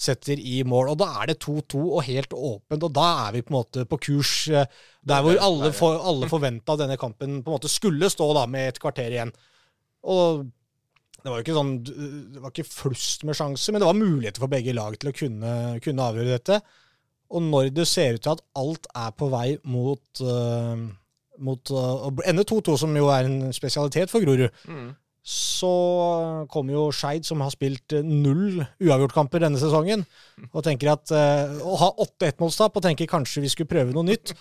[0.00, 0.94] setter i mål.
[0.94, 3.84] Og da er det 2-2 og helt åpent, og da er vi på en måte
[3.84, 8.30] på kurs der hvor alle, for, alle forventa denne kampen på en måte skulle stå
[8.38, 9.34] da med et kvarter igjen.
[10.08, 10.48] Og
[11.22, 14.42] det var jo ikke sånn Det var ikke flust med sjanser, men det var muligheter
[14.42, 16.60] for begge lag til å kunne, kunne avgjøre dette.
[17.30, 20.80] Og når det ser ut til at alt er på vei mot, uh,
[21.38, 24.88] mot uh, å ende 2-2, som jo er en spesialitet for Grorud, Mm.
[25.22, 25.70] så
[26.50, 30.02] kommer jo Skeid, som har spilt eh, null uavgjortkamper denne sesongen,
[30.50, 34.08] og tenker at uh, Å ha åtte ettmålstap og tenker kanskje vi skulle prøve noe
[34.08, 34.32] nytt.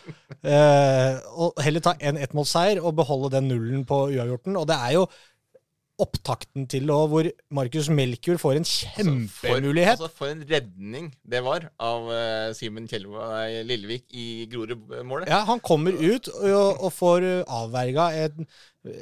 [1.36, 4.58] og heller ta en ettmålsseier og beholde den nullen på uavgjorten.
[4.58, 5.06] Og det er jo
[6.04, 9.98] opptakten til og hvor Markus Melkjord får en kjempemulighet.
[9.98, 15.30] Altså, for en redning det var av uh, Simen Lillevik i Grorud-målet.
[15.32, 18.50] Ja, han kommer ut og, og får avverga en,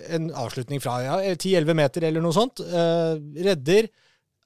[0.09, 2.63] en avslutning fra ja, 10-11 meter eller noe sånt.
[2.63, 3.91] Uh, redder.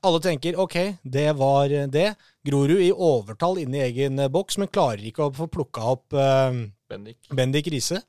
[0.02, 2.08] Alle tenker OK, det var det.
[2.48, 6.50] Grorud i overtall inne i egen boks, men klarer ikke å få plukka opp uh,
[6.92, 7.20] Bendik.
[7.32, 8.02] Bendik Riise,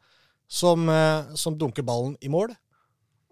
[0.52, 2.52] som, eh, som dunker ballen i mål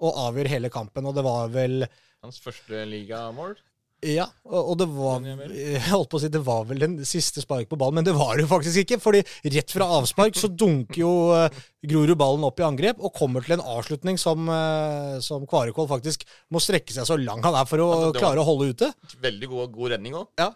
[0.00, 1.08] og avgjør hele kampen.
[1.08, 1.84] Og det var vel
[2.20, 3.54] Hans første ligamål.
[4.00, 5.20] Ja, og det var
[5.52, 8.14] Jeg holdt på å si det var vel den siste spark på ballen, men det
[8.16, 9.00] var det jo faktisk ikke.
[9.02, 9.20] fordi
[9.52, 11.58] rett fra avspark så dunker jo eh,
[11.90, 16.24] Grorud ballen opp i angrep og kommer til en avslutning som, eh, som Kvarekvoll faktisk
[16.52, 18.90] må strekke seg så lang han er for å Altså, klare å holde ute.
[19.20, 20.30] Veldig god, god redning òg.
[20.40, 20.48] Ja.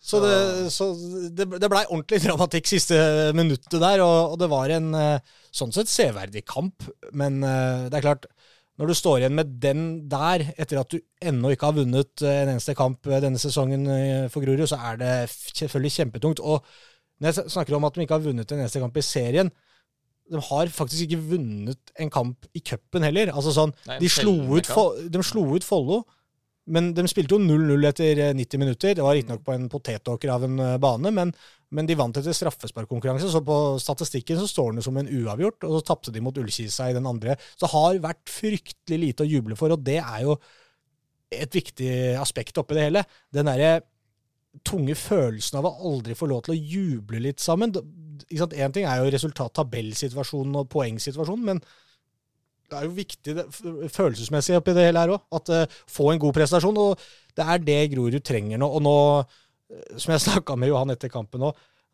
[0.00, 0.34] Så, det,
[0.72, 0.88] så
[1.36, 2.96] det, det blei ordentlig dramatikk siste
[3.36, 6.88] minuttet der, og, og det var en eh, sånn sett severdig kamp.
[7.14, 8.26] Men det er klart,
[8.80, 10.98] når du står igjen med den der, etter at du
[11.28, 14.78] ennå ikke har vunnet eh, en eneste kamp eh, denne sesongen eh, for Grorud, så
[14.90, 16.40] er det selvfølgelig kjempetungt.
[16.40, 16.64] Og
[17.20, 19.52] når jeg snakker om at de ikke har vunnet en eneste kamp i serien,
[20.30, 23.32] de har faktisk ikke vunnet en kamp i cupen heller.
[23.34, 26.00] Altså sånn, Nei, de slo fellende ut, Fo- de slo ut Follo,
[26.70, 28.94] men de spilte jo 0-0 etter eh, 90 minutter.
[28.96, 31.34] Det var riktignok på en potetåker av en bane, men,
[31.76, 35.76] men de vant etter straffesparkkonkurranse, så på statistikken så står den som en uavgjort, og
[35.76, 37.36] så tapte de mot Ullkisa i den andre.
[37.54, 40.34] Så det har vært fryktelig lite å juble for, og det er jo
[41.30, 43.04] et viktig aspekt oppi det hele.
[43.30, 43.76] Den derre
[44.66, 47.70] tunge følelsen av å aldri få lov til å juble litt sammen.
[47.70, 51.62] Én ting er jo resultat, tabellsituasjonen og poengsituasjonen, men
[52.70, 53.44] det er jo viktig det,
[53.90, 55.22] følelsesmessig oppi det hele her òg.
[55.34, 56.78] At eh, Få en god prestasjon.
[56.78, 57.00] Og
[57.36, 58.68] det er det Grorud trenger nå.
[58.70, 58.96] Og nå,
[59.96, 61.50] som jeg snakka med Johan etter kampen nå,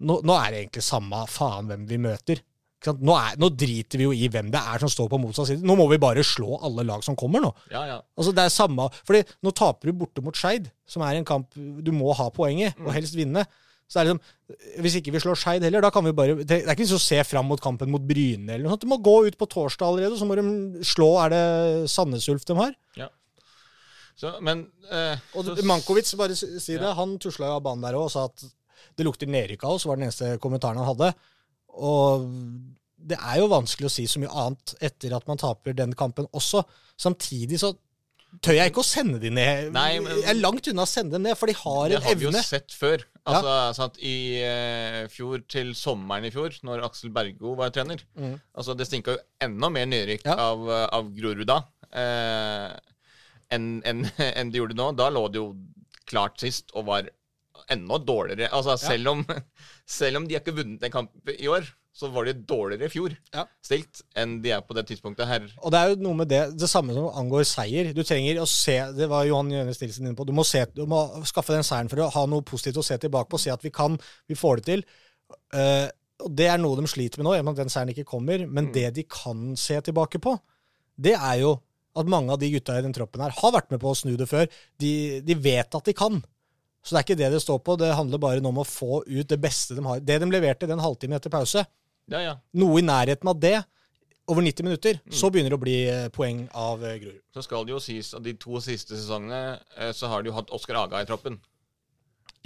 [0.06, 2.42] nå, nå er det egentlig samme faen hvem vi møter.
[2.86, 5.64] Nå, er, nå driter vi jo i hvem det er som står på motsatt side.
[5.66, 7.50] Nå må vi bare slå alle lag som kommer nå.
[7.72, 7.96] Ja, ja.
[8.14, 11.56] Altså det er samme, fordi Nå taper du borte mot Skeid, som er en kamp
[11.56, 13.46] du må ha poenget, og helst vinne.
[13.88, 14.20] Så det er liksom,
[14.84, 17.02] Hvis ikke vi slår Skeid heller, da kan vi bare Det er ikke vits å
[17.02, 18.48] se fram mot kampen mot Bryne.
[18.52, 18.82] eller noe sånt.
[18.84, 21.44] Du må gå ut på torsdag allerede, så må de slå Er det
[21.90, 22.74] Sandnes Ulf de har?
[24.16, 27.84] Så, men eh, Og så, Mankovic, bare si det, det, han tusla jo av banen
[27.84, 28.44] der òg og sa at
[28.96, 31.10] det lukter nedrykk av oss, var den eneste kommentaren han hadde.
[31.76, 32.24] Og
[32.96, 36.28] det er jo vanskelig å si så mye annet etter at man taper den kampen
[36.32, 36.62] også.
[36.96, 37.74] Samtidig så
[38.42, 39.68] tør jeg ikke å sende de ned.
[39.76, 42.00] Nei, men- jeg er langt unna å sende dem ned, for de har en evne.
[42.00, 43.04] Det har vi jo sett før.
[43.26, 48.40] Altså, sant, I eh, fjor til sommeren i fjor, når Aksel Bergo var trener Mm.
[48.56, 50.36] altså Det stinka jo enda mer nedrykk Ja.
[50.36, 51.62] av, eh, av Grorud da
[51.92, 52.76] eh,
[53.54, 54.04] enn en,
[54.40, 54.90] en de gjorde nå.
[54.98, 55.50] Da lå det jo
[56.06, 57.10] klart sist og var
[57.72, 58.50] enda dårligere.
[58.54, 59.24] Altså Selv om
[59.98, 61.66] Selv om de har ikke vunnet en kamp i år,
[61.96, 63.46] så var de dårligere i fjor Ja.
[63.64, 65.46] stilt enn de er på det tidspunktet her.
[65.62, 67.92] Og det er jo noe med det, det samme som angår seier.
[67.96, 70.84] Du trenger å se, det var Johan Jønnes Nilsen inne på, du må, se, du
[70.90, 73.64] må skaffe den seieren for å ha noe positivt å se tilbake på, se at
[73.64, 73.96] vi kan,
[74.28, 74.84] vi får det til.
[75.56, 75.88] Uh,
[76.26, 78.44] og det er noe de sliter med nå, gjennom at den seieren ikke kommer.
[78.44, 80.36] Men det de kan se tilbake på,
[81.00, 81.56] det er jo
[81.96, 84.14] at mange av de gutta i den troppen her har vært med på å snu
[84.20, 84.48] det før.
[84.82, 84.92] De,
[85.24, 86.20] de vet at de kan.
[86.86, 87.74] Så det er ikke det det står på.
[87.80, 90.02] Det handler bare om å få ut det beste de har.
[90.04, 91.64] Det de leverte den halvtimen etter pause,
[92.12, 92.36] Ja, ja.
[92.54, 93.56] noe i nærheten av det,
[94.30, 97.20] over 90 minutter, så begynner det å bli eh, poeng av eh, Grorud.
[97.34, 100.34] Så skal det jo sies at de to siste sesongene eh, så har de jo
[100.38, 101.38] hatt Oskar Aga i troppen.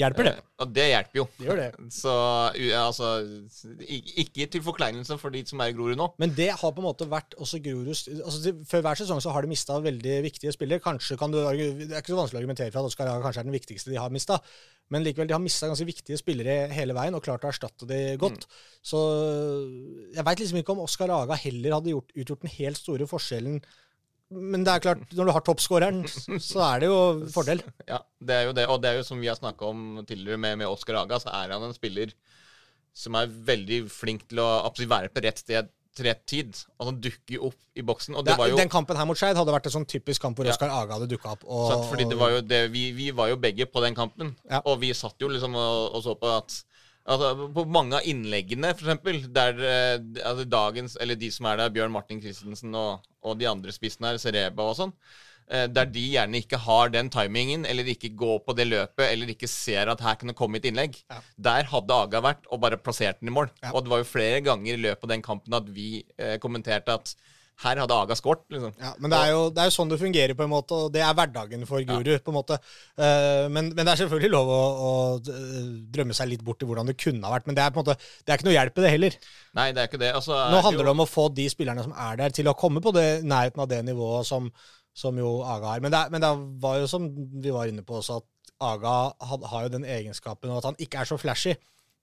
[0.00, 0.32] Hjelper det?
[0.40, 1.26] Eh, det hjelper jo.
[1.36, 1.68] Det gjør det.
[2.00, 2.14] Så
[2.78, 3.10] altså
[4.24, 6.10] Ikke til forkleinelse for de som er i Grorud nå.
[6.22, 9.46] Men det har på en måte vært også Groruds altså Før hver sesong så har
[9.46, 10.82] de mista veldig viktige spillere.
[10.84, 13.44] Kanskje kan du, Det er ikke så vanskelig å argumentere for at Oskar Haga kanskje
[13.44, 14.40] er den viktigste de har mista.
[14.90, 18.16] Men likevel, de har mista ganske viktige spillere hele veien og klart å erstatte de
[18.18, 18.48] godt.
[18.82, 18.98] Så
[20.16, 23.60] jeg veit liksom ikke om Oskar Haga heller hadde gjort, utgjort den helt store forskjellen.
[24.30, 26.04] Men det er klart, når du har toppskåreren,
[26.50, 27.00] så er det jo
[27.34, 27.62] fordel.
[27.88, 28.68] Ja, det er jo det.
[28.70, 31.32] Og det er jo som vi har snakka om tidligere med, med Oskar Aga, så
[31.34, 32.14] er han en spiller
[32.96, 36.54] som er veldig flink til å være på rett sted til rett tid.
[36.78, 38.14] Og han dukker jo opp i boksen.
[38.14, 40.22] Og det Det, var jo den kampen her mot Skeid hadde vært en sånn typisk
[40.22, 40.54] kamp hvor Ja.
[40.54, 41.44] Oskar Aga hadde dukka opp.
[41.44, 44.36] Og, sant, fordi det var jo det, vi, vi var jo begge på den kampen,
[44.50, 44.62] Ja.
[44.64, 46.64] og vi satt jo liksom og, og så på at
[47.10, 51.72] Altså, På mange av innleggene, eksempel, der eh, altså dagens, eller de som er der,
[51.72, 54.92] Bjørn Martin Christensen og, og de andre spissene her, Sereba og sånn,
[55.50, 59.34] eh, der de gjerne ikke har den timingen, eller ikke går på det løpet, eller
[59.34, 61.00] ikke ser at her kan det komme et innlegg.
[61.10, 61.20] Ja.
[61.50, 63.50] Der hadde Aga vært og bare plassert den i mål.
[63.62, 63.74] Ja.
[63.74, 67.00] Og det var jo flere ganger i løpet av den kampen at vi eh, kommenterte
[67.00, 67.14] at
[67.60, 68.42] her hadde Aga skåret.
[68.52, 68.72] Liksom.
[68.80, 70.94] Ja, men det er, jo, det er jo sånn det fungerer, på en måte, og
[70.94, 72.12] det er hverdagen for Guru.
[72.24, 72.56] på en måte.
[72.96, 76.68] Uh, men, men det er selvfølgelig lov å, å eh, drømme seg litt bort i
[76.68, 77.48] hvordan det kunne ha vært.
[77.50, 79.18] Men det er på en måte, det er ikke noe hjelp i det heller.
[79.60, 80.12] Nei, det er ikke det.
[80.16, 82.82] Altså, Nå handler det om å få de spillerne som er der, til å komme
[82.84, 84.48] på det, nærheten av det nivået som,
[84.96, 85.84] som jo Aga har.
[85.84, 86.32] Men det, men det
[86.64, 90.52] var jo som vi var inne på også, at Aga had, har jo den egenskapen
[90.52, 91.54] og at han ikke er så flashy.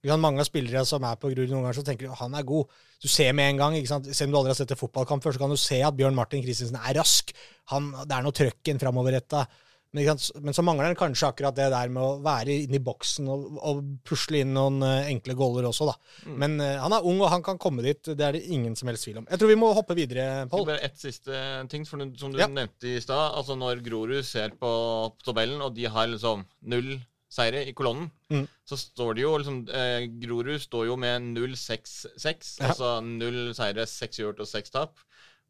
[0.06, 2.68] Mange spillere som er på Grorud noen ganger, så tenker du han er god.
[3.02, 5.42] Du ser med en gang, selv om du aldri har sett en fotballkamp før, så
[5.42, 7.32] kan du se at Bjørn Martin Christensen er rask.
[7.72, 9.46] Han, det er noe trøkken framoverretta.
[9.96, 10.04] Men,
[10.44, 13.44] men så mangler han kanskje akkurat det der med å være inne i boksen og,
[13.56, 15.94] og pusle inn noen eh, enkle goller også, da.
[16.28, 16.34] Mm.
[16.42, 18.10] Men uh, han er ung, og han kan komme dit.
[18.12, 19.28] Det er det ingen som helst tvil om.
[19.32, 20.66] Jeg tror vi må hoppe videre, Pål.
[20.68, 21.40] Bare ett siste
[21.72, 22.50] ting, for som du Ja.
[22.52, 23.32] nevnte i stad.
[23.40, 24.70] Altså når Grorud ser på
[25.24, 28.46] tabellen, og de har liksom null seire i kolonnen, Mm.
[28.68, 32.58] så står det jo liksom eh, Grorud står jo med 0-6-6.
[32.60, 32.68] Ja.
[32.70, 34.98] Altså null seire, seks uavgjort og seks tap.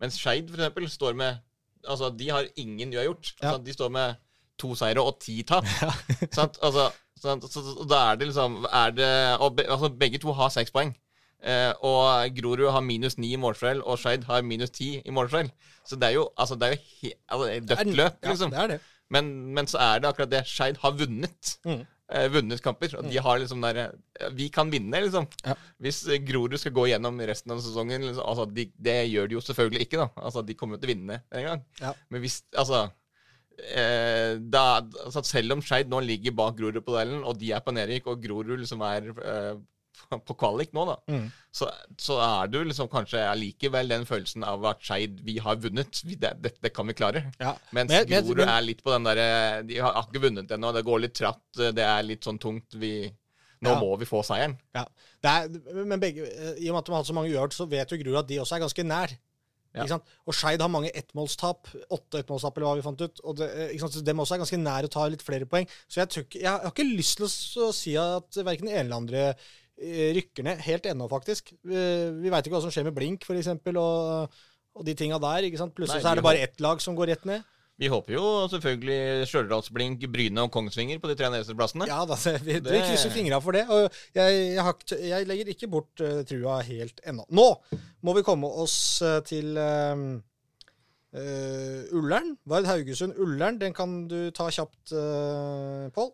[0.00, 1.44] Mens Skeid eksempel står med
[1.88, 3.34] Altså, de har ingen uavgjort.
[3.40, 3.52] Ja.
[3.52, 4.16] Altså, de står med
[4.58, 5.64] to seire og ti tap.
[6.36, 6.58] sant?
[6.62, 6.88] Altså,
[7.22, 7.44] sant?
[7.46, 9.10] Så, så, da er det liksom er det,
[9.56, 10.90] be, altså, Begge to har seks poeng.
[11.38, 15.52] Eh, og Grorud har minus ni i målforskjell, og Skeid har minus ti i målforskjell.
[15.86, 18.52] Så det er jo altså, det er jo he, altså, dødt løp, liksom.
[18.52, 18.80] Ja, det er det.
[19.14, 20.44] Men, men så er det akkurat det.
[20.48, 21.54] Skeid har vunnet.
[21.66, 21.86] Mm.
[22.08, 22.94] Eh, vunnet kamper.
[22.96, 25.26] Og de har liksom der eh, Vi kan vinne, liksom.
[25.44, 25.56] Ja.
[25.84, 29.36] Hvis eh, Grorud skal gå gjennom resten av sesongen liksom, altså, de, Det gjør de
[29.36, 30.08] jo selvfølgelig ikke, da.
[30.16, 31.66] Altså, De kommer jo til å vinne en gang.
[31.82, 31.92] Ja.
[32.08, 32.86] Men hvis Altså
[33.60, 34.64] eh, da,
[35.04, 38.08] altså, Selv om Skeid nå ligger bak Grorud på delen, og de er på nedrykk,
[38.12, 39.52] og Grorud liksom er eh,
[40.26, 41.30] på kvalik nå, da, Mm.
[41.52, 41.68] så,
[41.98, 46.02] så er du liksom kanskje allikevel den følelsen av at Skeid, vi har vunnet.
[46.04, 47.24] Vi, det, dette kan vi klare.
[47.40, 47.54] Ja.
[47.72, 50.84] Mens Men Grorud men- er litt på den derre De har ikke vunnet ennå, det
[50.84, 52.74] går litt tratt, det er litt sånn tungt.
[52.74, 53.10] Vi
[53.60, 53.80] Nå Ja.
[53.80, 54.52] må vi få seieren.
[54.72, 54.84] Ja.
[55.24, 55.48] Er,
[55.84, 57.90] men begge, eh, I og med at de har hatt så mange uavgjort, så vet
[57.90, 59.10] jo Grorud at de også er ganske nær.
[59.74, 59.98] Ja.
[60.26, 61.66] Og Skeid har mange ettmålstap.
[61.90, 63.20] Åtte ettmålstap, eller hva vi fant ut.
[63.24, 63.78] Og det, eh?
[63.82, 65.66] Så dem også er ganske nær å ta litt flere poeng.
[65.90, 67.26] Så jeg, tøk, jeg har ikke lyst til
[67.66, 69.34] å si at verken den ene eller andre
[69.78, 70.62] rykker ned.
[70.66, 71.52] Helt ennå, faktisk.
[71.62, 71.84] Vi,
[72.22, 74.40] vi veit ikke hva som skjer med Blink, f.eks., og,
[74.78, 75.46] og de tinga der.
[75.48, 75.76] ikke sant?
[75.76, 77.46] Plutselig Nei, så er det bare ett lag som går rett ned.
[77.78, 81.86] Vi håper jo selvfølgelig Stjørdalsblink, Bryne og Kongsvinger på de tre nederste plassene.
[81.86, 83.68] Ja, da, det, vi, vi krysser fingra for det.
[83.70, 83.84] Og
[84.18, 87.22] jeg, jeg, har, jeg legger ikke bort uh, trua helt ennå.
[87.30, 87.46] Nå
[88.02, 90.08] må vi komme oss uh, til um,
[91.14, 92.36] eh, Ullern.
[92.48, 93.58] Vard Haugesund Ullern.
[93.60, 96.12] Den kan du ta kjapt, uh, Pål.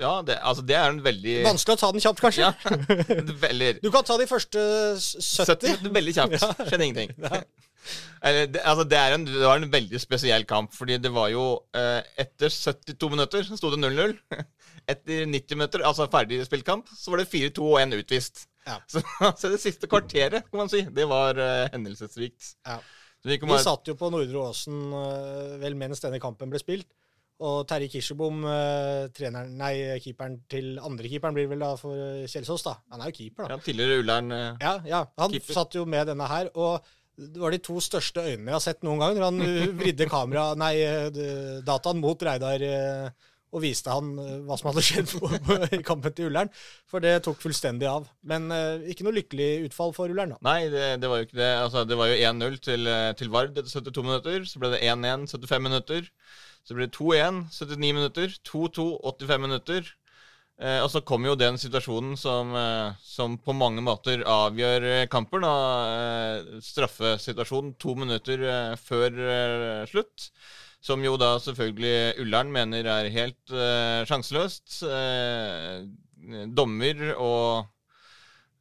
[0.00, 2.48] Ja, det, altså det er en veldig Vanskelig å ta den kjapt, kanskje.
[2.48, 2.54] Ja,
[3.46, 4.62] veldig Du kan ta de første
[4.96, 5.76] 70.
[5.84, 6.46] 70, veldig kjapt.
[6.66, 7.12] Skjedde ingenting.
[8.26, 11.28] Eller, det, altså det, er en, det var en veldig spesiell kamp, fordi det var
[11.30, 11.44] jo
[11.76, 14.16] eh, Etter 72 minutter så sto det 0-0.
[14.92, 18.46] Etter 90 minutter, altså ferdig spilt kamp, så var det 4-2 og 1 utvist.
[18.66, 18.80] Ja.
[18.90, 22.56] Så, altså det siste kvarteret, kan man si, det var uh, hendelsesrikt.
[22.66, 22.80] Ja.
[23.26, 26.86] Vi satt jo på Nordre Åsen eh, vel mens denne kampen ble spilt.
[27.44, 32.22] Og Terje Kirsebom, eh, treneren, nei, keeperen til andre keeperen blir vel da for eh,
[32.30, 32.76] Kjelsås, da.
[32.94, 33.56] Han er jo keeper, da.
[33.58, 34.30] ja, tidligere Ullern
[34.62, 35.02] Ja, ja.
[35.20, 35.58] Han Keeper.
[35.58, 36.86] satt jo med denne her, og
[37.16, 40.46] det var de to største øynene jeg har sett noen gang, når han vridde kamera,
[40.56, 40.74] nei,
[41.66, 42.64] dataen mot Reidar
[43.56, 45.30] og viste han uh, hva som hadde skjedd på,
[45.72, 46.52] i kampen til Ullern.
[46.90, 48.08] For det tok fullstendig av.
[48.28, 50.40] Men uh, ikke noe lykkelig utfall for Ullern, da.
[50.46, 51.52] Nei, det, det var jo ikke det.
[51.64, 54.44] Altså, det var jo 1-0 til, eh, til Vard etter 72 minutter.
[54.48, 56.10] Så ble det 1-1 75 minutter.
[56.66, 58.36] Så ble det 2-1 79 minutter.
[58.50, 59.94] 2-2 85 minutter.
[60.56, 65.08] Eh, og så kom jo den situasjonen som, eh, som på mange måter avgjør eh,
[65.12, 65.44] kampen.
[65.44, 65.56] Da.
[65.96, 70.30] Eh, straffesituasjonen to minutter eh, før eh, slutt.
[70.84, 74.82] Som jo da selvfølgelig Ullern mener er helt uh, sjanseløst.
[74.84, 75.86] Uh,
[76.56, 77.66] dommer og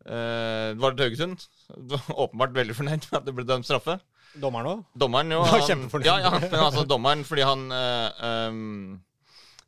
[0.06, 1.48] uh, Var det Haugesund
[2.24, 4.00] åpenbart veldig fornøyd med at det ble dømt straffe.
[4.42, 4.86] Dommeren òg.
[5.00, 5.88] Dommeren jo han-.
[6.06, 8.98] Ja, ja, men altså dommeren fordi han uh, um,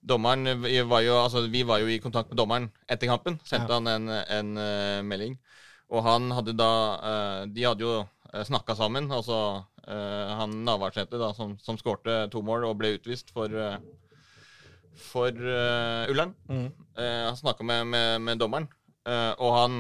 [0.08, 3.40] Dommeren var jo Altså, vi var jo i kontakt med dommeren etter kampen.
[3.48, 5.36] Sendte han en, en uh, melding.
[5.92, 7.98] Og han hadde da uh, De hadde jo
[8.44, 9.12] snakka sammen.
[9.12, 13.78] Altså eh, han Navarsete, da, som, som skårte to mål og ble utvist for eh,
[14.98, 16.34] for uh, Ullern.
[16.50, 16.72] Mm.
[16.98, 18.68] Uh, han snakka med, med, med dommeren,
[19.08, 19.76] uh, og han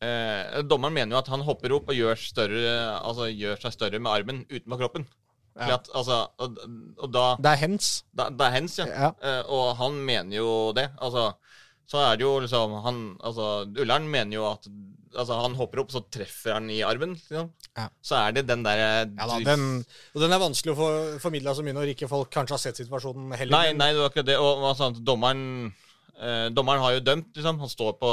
[0.00, 4.00] eh, Dommeren mener jo at han hopper opp og gjør, større, altså, gjør seg større
[4.02, 5.06] med armen utenpå kroppen.
[5.58, 5.74] Ja.
[5.74, 6.60] At, altså, og,
[7.02, 7.88] og da, Det er hens.
[8.16, 8.86] da Det er hens, ja.
[8.88, 9.10] Ja.
[9.18, 10.86] Eh, og han mener jo det.
[11.02, 11.32] Altså,
[11.90, 13.46] så er det jo liksom han, altså,
[13.82, 14.68] Ullern mener jo at
[15.16, 17.16] altså, han hopper opp, så treffer han i armen.
[17.18, 17.48] Liksom.
[17.76, 17.88] Ja.
[18.02, 19.64] Så er det den derre Ja, da, den,
[20.14, 20.88] og den er vanskelig å få
[21.22, 23.56] formidla så mye når ikke folk kanskje har sett situasjonen heller.
[23.56, 24.36] Nei, nei, det var ikke det.
[24.38, 25.42] Og altså, dommeren
[26.20, 27.58] eh, Dommeren har jo dømt, liksom.
[27.64, 28.10] Han står på,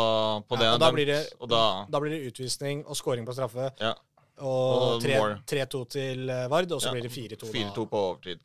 [0.48, 1.06] på Ja, det han har dømt.
[1.08, 3.70] det- Og da Da blir det utvisning og scoring på straffe.
[3.80, 3.94] Ja.
[4.38, 7.52] Og Og 3-2 til eh, Vard, og så blir det 4-2.
[7.54, 8.40] 4-2 på overtid.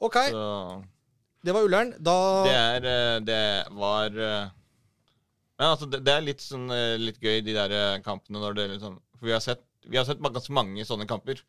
[0.00, 0.84] OK, Så
[1.48, 1.94] det var Ullern.
[2.04, 3.42] Da det er eh, Det
[3.78, 4.12] var
[5.58, 8.68] Men altså, det, er litt sånn eh, litt gøy, de der eh, kampene når det
[8.76, 11.40] liksom For vi har sett, vi har sett ganske mange sånne kamper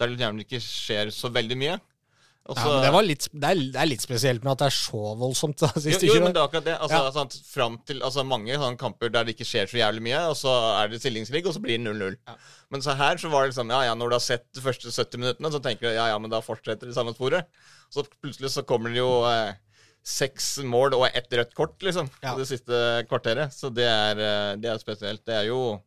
[0.00, 1.74] der det gjerne ikke skjer så veldig mye.
[2.44, 4.74] Og Ja, det, var litt, det, er, det er litt spesielt med at det er
[4.76, 5.56] så voldsomt.
[5.62, 6.74] Da, jo, jo, men det er akkurat det.
[6.76, 7.12] Altså, Ja.
[7.14, 10.36] sant, fram til, altså Mange sånne kamper der det ikke skjer så jævlig mye, og
[10.36, 10.52] så
[10.82, 12.18] er det stillingskrig, og så blir det 0-0.
[12.74, 14.92] Men så her så var det liksom Ja, ja, når du har sett de første
[14.92, 17.48] 70 minuttene, så tenker du ja, ja, men da fortsetter det samme sporet.
[17.88, 19.54] Så plutselig så kommer det jo eh,
[20.04, 22.34] seks mål og ett rødt kort, liksom, Ja.
[22.36, 23.56] det siste kvarteret.
[23.56, 25.24] Så det er, eh, det er spesielt.
[25.24, 25.80] Det er jo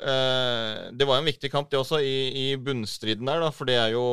[0.00, 2.16] eh, Det var jo en viktig kamp, det også, i,
[2.52, 4.06] i bunnstriden der, da, for det er jo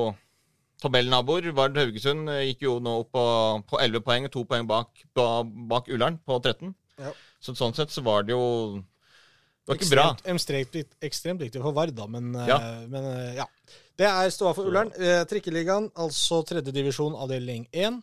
[0.83, 3.25] Tabellnaboer, Vard Haugesund, eh, gikk jo nå opp på,
[3.71, 6.73] på 11 poeng, to poeng bak, ba- bak Ullern på 13.
[6.99, 7.13] Ja.
[7.43, 8.43] Så sånn sett så var det jo
[9.63, 10.05] Det var ikke bra.
[10.33, 12.57] Ekstremt, ekstremt, viktig for Vard, da, men eh, Ja.
[12.91, 13.47] men eh, ja.
[13.95, 14.89] Det er ståa for Ullern.
[14.97, 18.01] Eh, Trikkeligaen, altså tredjedivisjon avdeling 1.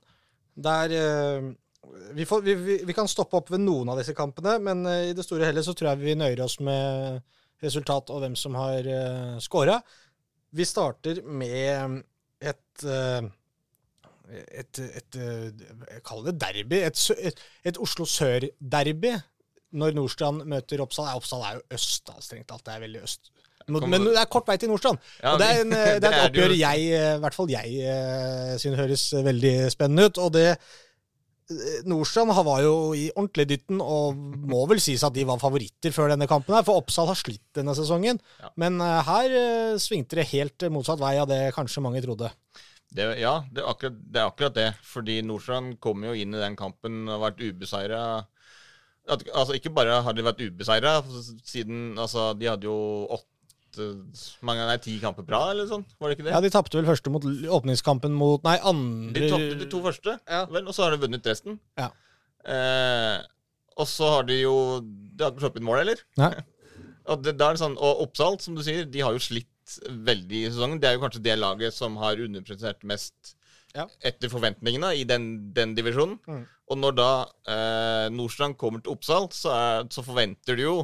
[0.56, 1.50] Der eh,
[2.14, 5.12] vi, får, vi, vi, vi kan stoppe opp ved noen av disse kampene, men i
[5.16, 7.20] det store og hele så tror jeg vi nøyer oss med
[7.64, 9.80] resultat og hvem som har uh, scora.
[10.56, 11.98] Vi starter med
[12.84, 13.30] et eh,
[14.30, 15.50] et, et, eh,
[15.90, 16.80] jeg kaller det derby.
[16.86, 19.14] Et, et, et Oslo Sør-derby
[19.70, 21.12] når Nordstrand møter Oppsal.
[21.18, 22.64] Oppsal er jo øst, da, strengt talt.
[22.66, 23.32] Det er veldig øst.
[23.70, 24.98] Men, det er kort vei til Nordstrand.
[25.20, 27.98] Ja, og det er, en, eh, det er et oppgjør jeg, i hvert fall jeg,
[28.62, 30.22] synes høres veldig spennende ut.
[30.22, 30.46] Og det
[31.90, 36.12] Nordstrand var jo i ordentlig dytten, og må vel sies at de var favoritter før
[36.14, 36.54] denne kampen.
[36.54, 38.22] her, For Oppsal har slitt denne sesongen.
[38.42, 38.54] Ja.
[38.62, 39.34] Men her
[39.82, 42.30] svingte det helt motsatt vei av det kanskje mange trodde.
[42.90, 44.68] Det, ja, det er, akkurat, det er akkurat det.
[44.82, 48.00] Fordi Nordstrand kom jo inn i den kampen og har vært ubeseira.
[49.10, 50.98] Altså, ikke bare har de vært ubeseira
[51.48, 52.74] siden Altså, de hadde jo
[53.10, 53.86] åtte
[54.46, 55.84] mange, nei, ti kamper bra, eller sånn?
[55.98, 56.34] Var det ikke det?
[56.34, 60.16] Ja, De tapte vel første mot åpningskampen mot Nei, andre De tapte de to første,
[60.30, 60.44] Ja.
[60.50, 61.58] vel, og så har de vunnet resten.
[61.78, 61.88] Ja.
[62.44, 63.18] Eh,
[63.78, 66.02] og så har de jo De har ikke sluppet mål, eller?
[66.20, 66.34] Nei.
[67.10, 69.48] Og, det, det sånn, og Oppsal, som du sier, de har jo slitt
[70.08, 70.80] veldig i sesongen.
[70.82, 73.36] Det er jo kanskje det laget som har underprestert mest
[73.74, 73.84] Ja.
[74.02, 76.16] etter forventningene i den, den divisjonen.
[76.26, 76.40] Mm.
[76.70, 77.10] Og når da
[77.46, 80.74] eh, Nordstrand kommer til Oppsal, så, er, så forventer du jo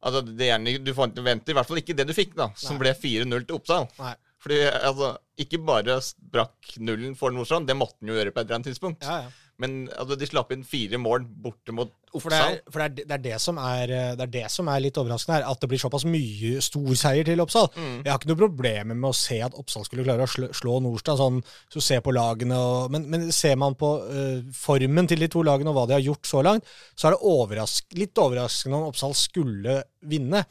[0.00, 2.78] Altså, det er gjerne, Du forventer i hvert fall ikke det du fikk, da, som
[2.78, 2.86] Nei.
[2.86, 3.84] ble 4-0 til Oppsal.
[3.98, 4.14] Nei.
[4.40, 5.10] Fordi altså,
[5.44, 5.98] Ikke bare
[6.32, 9.04] brakk nullen for Nordstrand, det måtte den jo gjøre på et eller annet tidspunkt.
[9.04, 9.49] Ja, ja.
[9.60, 12.94] Men altså, de slapp inn fire mål borte mot For, det er, for det, er,
[12.96, 15.44] det, er det, som er, eh, det er det som er litt overraskende her.
[15.50, 17.68] At det blir såpass mye stor seier til Oppsal.
[17.76, 17.98] Mm.
[18.00, 20.78] Jeg har ikke noe problem med å se at Oppsal skulle klare å slå, slå
[20.82, 21.20] Nordstrand.
[21.20, 25.28] Sånn, så se på lagene og, men, men ser man på uh, formen til de
[25.30, 28.80] to lagene og hva de har gjort så langt, så er det overrask, litt overraskende
[28.80, 30.46] om Oppsal skulle vinne.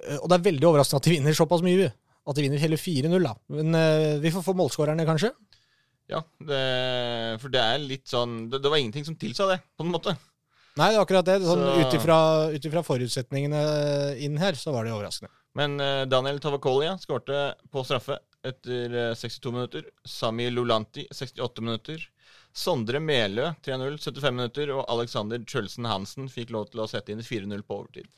[0.00, 1.92] Uh, og det er veldig overraskende at de vinner såpass mye.
[2.24, 3.36] At de vinner hele 4-0, da.
[3.52, 5.34] Men uh, vi får få målskårerne, kanskje.
[6.10, 6.60] Ja, det,
[7.40, 10.12] for det er litt sånn det, det var ingenting som tilsa det, på en måte.
[10.76, 11.38] Nei, det er akkurat det.
[11.46, 13.60] Sånn, Så- Ut ifra forutsetningene
[14.18, 15.30] inn her, så var det overraskende.
[15.54, 19.84] Men uh, Daniel Tavakolia skårte på straffe etter uh, 62 minutter.
[20.04, 22.02] Sami Lulanti 68 minutter.
[22.54, 24.74] Sondre Melø 3-0 75 minutter.
[24.74, 28.10] Og Alexander Kjølsen Hansen fikk lov til å sette inn 4-0 på overtid.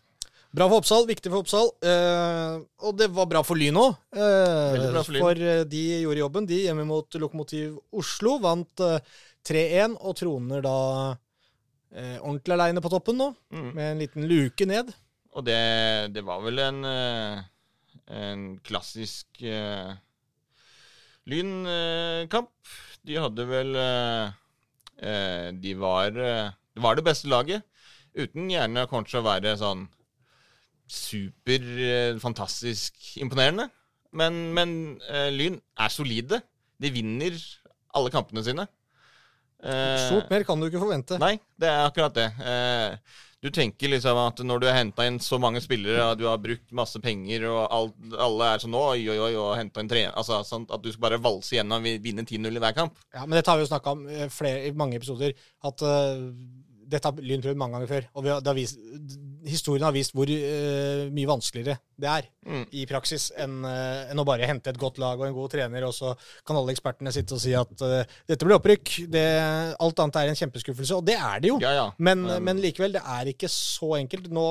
[0.56, 1.68] Bra for Oppsal, viktig for Oppsal.
[1.84, 2.54] Eh,
[2.88, 3.96] og det var bra for Lyn òg.
[4.16, 6.46] Bra for for eh, de gjorde jobben.
[6.48, 9.02] De hjemme mot Lokomotiv Oslo vant eh,
[9.46, 10.76] 3-1 og troner da
[11.92, 13.68] eh, ordentlig aleine på toppen nå, Mm.
[13.76, 14.94] med en liten luke ned.
[15.36, 15.58] Og det,
[16.16, 17.42] det var vel en, eh,
[18.16, 19.92] en klassisk uh,
[21.28, 22.48] Lynkamp.
[23.06, 24.30] de hadde vel eh,
[25.04, 27.62] eh, De var eh, Det var det beste laget.
[28.16, 29.84] Uten gjerne kanskje å være sånn
[30.86, 33.68] super eh, fantastisk imponerende.
[34.16, 34.70] Men, men
[35.10, 36.40] uh, Lyn er solide.
[36.80, 37.36] De vinner
[37.96, 38.66] alle kampene sine.
[39.56, 41.18] Uh, Stort mer kan du ikke forvente.
[41.20, 42.26] Nei, det er akkurat det.
[42.40, 46.24] Uh, du tenker liksom at når du har henta inn så mange spillere, og du
[46.26, 47.96] har brukt masse penger, og alt,
[48.26, 51.04] alle er sånn oi, oi, oi, og henta inn tre altså, sånn At du skal
[51.04, 52.96] bare valse gjennom og vinne 10-0 i hver kamp.
[53.14, 55.36] Ja, Men dette har vi jo snakka om flere, i mange episoder.
[55.68, 56.24] At eh,
[56.86, 58.06] dette har Lyn prøvd mange ganger før.
[58.14, 58.78] Og vi har, det har vist,
[59.46, 62.62] historien har vist hvor uh, mye vanskeligere det er Mm.
[62.78, 65.82] i praksis enn uh, enn å bare hente et godt lag og en god trener,
[65.82, 66.12] og så
[66.46, 68.92] kan alle ekspertene sitte og si at uh, dette blir opprykk.
[69.10, 69.24] Det,
[69.82, 71.00] alt annet er en kjempeskuffelse.
[71.00, 71.58] Og det er det jo.
[71.64, 71.88] Ja, ja.
[71.98, 72.38] Men, um.
[72.46, 74.30] men likevel, det er ikke så enkelt.
[74.30, 74.46] Nå,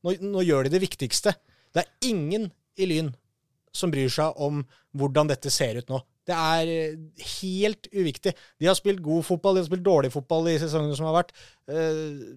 [0.00, 1.36] nå, nå gjør de det viktigste.
[1.76, 2.48] Det er ingen
[2.80, 3.12] i Lyn
[3.76, 4.62] som bryr seg om
[4.96, 6.00] hvordan dette ser ut nå.
[6.26, 6.94] Det er eh,
[7.40, 8.32] helt uviktig.
[8.60, 11.34] De har spilt god fotball, de har spilt dårlig fotball i sesongene som har vært.
[11.70, 12.34] Eh,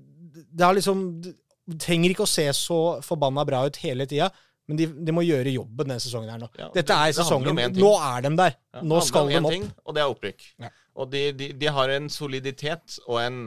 [0.56, 4.32] Det har liksom Det trenger ikke å se så forbanna bra ut hele tida,
[4.70, 6.48] men de, de må gjøre jobben denne sesongen her nå.
[6.58, 7.60] Ja, Dette er det handler sesongen.
[7.66, 7.76] en.
[7.78, 8.56] Nå er de der.
[8.74, 9.52] Ja, Nå det skal de opp.
[9.54, 10.48] ting, og det er opprykk.
[10.66, 10.70] Ja.
[11.00, 13.38] Og de, de, de har en soliditet og en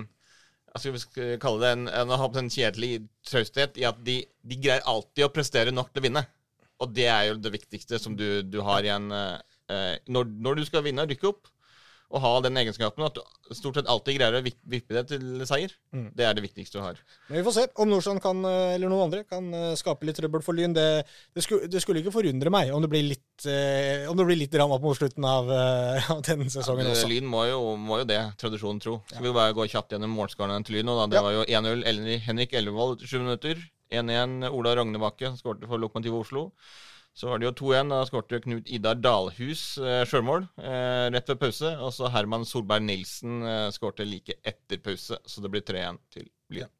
[0.78, 5.26] skal vi kalle det en, en, en kjedelig trausthet i at de, de greier alltid
[5.26, 6.22] å prestere nok til å vinne.
[6.80, 9.51] Og det er jo det viktigste som du, du har i en, eh,
[10.08, 11.48] når, når du skal vinne rykke opp,
[12.12, 15.72] og ha den egenskapen at du stort sett alltid greier å vippe det til seier,
[15.96, 16.10] Mm.
[16.16, 16.98] det er det viktigste du har.
[17.30, 20.16] Men vi får se om Nordstrand kan, eh, eller noen andre kan eh, skape litt
[20.20, 20.74] trøbbel for Lyn.
[20.76, 20.84] Det,
[21.32, 24.36] det, skulle, det skulle ikke forundre meg om det blir litt, eh, om det blir
[24.42, 27.08] litt drama mot slutten av, eh, av denne sesongen ja, også.
[27.08, 28.98] Lyn må jo, må jo det, tradisjonen tro.
[29.08, 31.06] Skal vi bare gå kjapt gjennom målskårene til Lyn da.
[31.08, 31.24] Det Ja.
[31.24, 33.56] var jo 1-0 Henrik Ellevold sju minutter.
[33.92, 36.50] 1-1 Ola Rognebakke, som skårte for Lokomotivet Oslo.
[37.12, 37.90] Så var det jo 2-1.
[37.92, 41.72] Da skåret Knut Idar Dalhus eh, sjølmål eh, rett ved pause.
[41.84, 46.30] Og så Herman Solberg Nilsen eh, skårte like etter pause, så det blir 3-1 til
[46.52, 46.70] Lyn.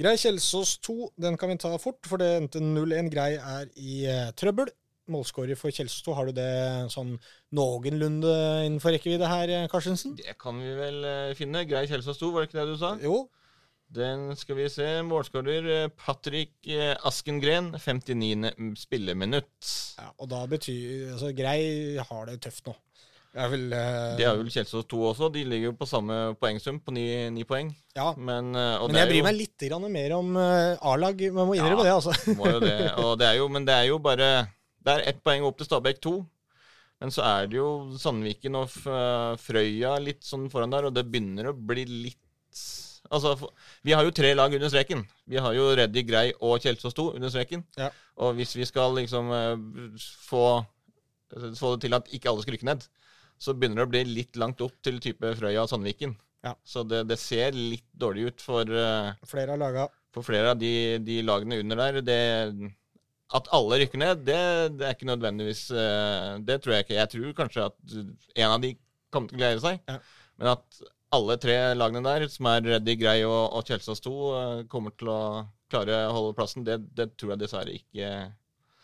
[0.00, 3.10] Grei Kjelsås 2, den kan vi ta fort, for det endte 0-1.
[3.12, 4.70] Grei er i eh, trøbbel.
[5.10, 6.50] Målskårer for Kjelsås 2, har du det
[6.94, 7.16] sånn
[7.56, 8.30] noenlunde
[8.68, 10.14] innenfor rekkevidde her, eh, Karstensen?
[10.18, 11.66] Det kan vi vel eh, finne.
[11.66, 12.94] Grei Kjelsås 2, var det ikke det du sa?
[13.02, 13.24] Jo.
[13.90, 14.86] Den skal vi se.
[15.02, 18.52] Målskårer eh, Patrick eh, Askengren, 59.
[18.78, 19.70] spilleminutt.
[19.98, 22.76] Ja, og da betyr altså Grei har det tøft nå.
[23.30, 25.30] Det er vel eh, Det er vel Kjelsås 2 også.
[25.34, 27.72] De ligger jo på samme poengsum, på ni, poeng.
[27.98, 31.26] Ja, Men, og men jeg bryr jo, meg litt grann mer om uh, A-lag.
[31.34, 32.14] Man må innrømme det, altså.
[32.38, 32.76] Må jo det.
[33.02, 34.30] Og det er jo, men det er jo bare
[34.78, 36.14] Det er ett poeng opp til Stabæk 2.
[37.02, 38.70] Men så er det jo Sandviken og
[39.40, 42.20] Frøya litt sånn foran der, og det begynner å bli litt
[43.10, 43.34] Altså,
[43.86, 45.04] vi har jo tre lag under streken.
[45.26, 47.64] Vi har jo Reddy, Grei og Kjelsås 2 under streken.
[47.78, 47.90] Ja.
[48.22, 50.00] Og hvis vi skal liksom eh,
[50.30, 50.44] få,
[51.58, 52.86] få det til at ikke alle skal rykke ned,
[53.40, 56.14] så begynner det å bli litt langt opp til type Frøya og Sandviken.
[56.46, 56.54] Ja.
[56.64, 60.60] Så det, det ser litt dårlig ut for, eh, Flere av laga for flere av
[60.60, 62.00] de, de lagene under der.
[62.06, 62.70] Det,
[63.36, 64.40] at alle rykker ned, det,
[64.78, 66.96] det er ikke nødvendigvis eh, Det tror jeg ikke.
[66.98, 68.72] Jeg tror kanskje at en av de
[69.10, 69.84] kommer til å glede seg.
[69.86, 70.00] Ja.
[70.40, 70.82] Men at
[71.14, 75.10] alle tre lagene der, som er Reddy, Grei og, og Kjelsås 2, eh, kommer til
[75.10, 75.22] å
[75.70, 78.12] klare å holde plassen, det, det tror jeg dessverre ikke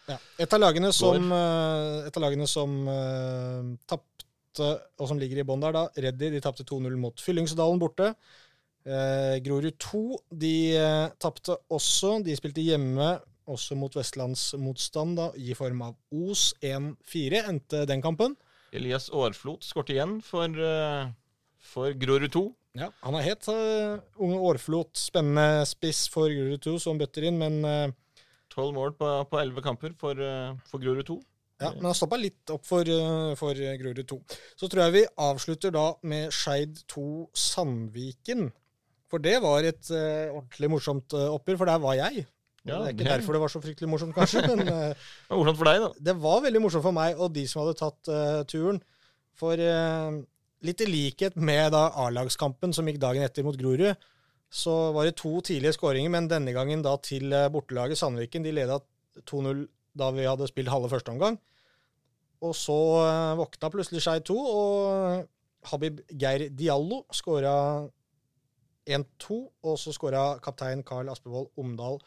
[0.07, 0.17] Ja.
[0.39, 4.69] Et av lagene som, eh, et av lagene som uh, tapte,
[5.03, 8.13] og som ligger i bånn der, da, Reddy, de tapte 2-0 mot Fyllingsdalen borte.
[8.87, 12.21] Uh, Grorud 2 de uh, tapte også.
[12.23, 13.17] De spilte hjemme,
[13.51, 18.39] også mot vestlandsmotstand, da, i form av Os 1-4, endte den kampen.
[18.75, 20.55] Elias Aarflot skåret igjen for,
[21.61, 22.43] for Grorud 2.
[22.77, 27.39] Ja, Han er het uh, unge Aarflot, spennende spiss for Grorud 2, som bøtter inn,
[27.41, 27.87] men uh,
[28.53, 31.17] Tolv mål på på elleve kamper for, eh, for Grorud 2.
[31.61, 32.89] Ja, men han stoppa litt opp for,
[33.37, 34.17] for Grorud 2.
[34.61, 37.05] Så tror jeg vi avslutter da med Skeid 2
[37.37, 38.47] Sandviken.
[39.13, 42.25] For det var et uh, ordentlig morsomt uh, oppgjør, for der var jeg.
[42.67, 44.93] Ja, det er ikke det- derfor det var så fryktelig morsomt, kanskje, men uh,
[45.27, 45.91] Det var morsomt for deg, da.
[46.11, 48.13] det var veldig morsomt for meg og de som hadde tatt
[48.53, 48.81] turen.
[49.37, 49.61] For
[50.65, 53.97] litt i likhet med da A-lagskampen som gikk dagen etter mot Grorud,
[54.53, 58.47] så var det to tidlige skåringer, men denne gangen da til uh, bortelaget Sandviken.
[58.47, 58.79] De leda
[59.27, 59.67] 2-0
[59.97, 61.37] da vi hadde spilt halve første omgang.
[62.47, 67.57] Og så uh, våkna plutselig Skei 2, og Habib Geir Diallo skåra
[68.87, 69.41] 1-2.
[69.67, 71.99] Og så skåra kaptein Karl Aspevold Omdal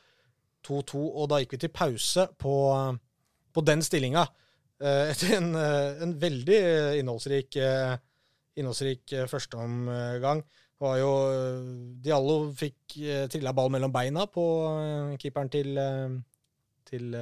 [0.66, 2.54] 2-2, og da gikk vi til pause på,
[3.54, 4.26] på den stillinga.
[4.82, 6.60] eh, Etter en, eh, en veldig
[7.00, 7.98] innholdsrik, eh,
[8.60, 10.44] innholdsrik eh, førsteomgang.
[10.80, 11.74] Var jo eh,
[12.06, 14.46] Diallo fikk eh, trilla ball mellom beina på
[15.22, 15.82] keeperen til,
[16.90, 17.20] til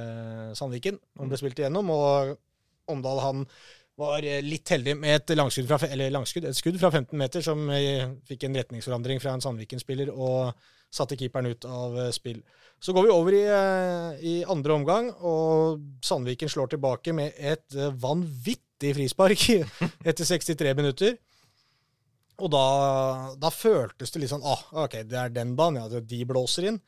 [0.58, 1.00] Sandviken.
[1.20, 2.38] Han ble spilt igjennom, og
[2.88, 3.44] Omdal han
[3.98, 7.66] var litt heldig med et langskudd fra, eller langskudd, et skudd fra 15 meter som
[8.28, 10.54] fikk en retningsforandring fra en Sandviken-spiller og
[10.94, 12.38] satte keeperen ut av spill.
[12.80, 13.42] Så går vi over i,
[14.22, 19.44] i andre omgang, og Sandviken slår tilbake med et vanvittig frispark
[20.08, 21.18] etter 63 minutter.
[22.38, 22.64] Og da,
[23.40, 26.80] da føltes det litt sånn ah, OK, det er den banen, ja, de blåser inn.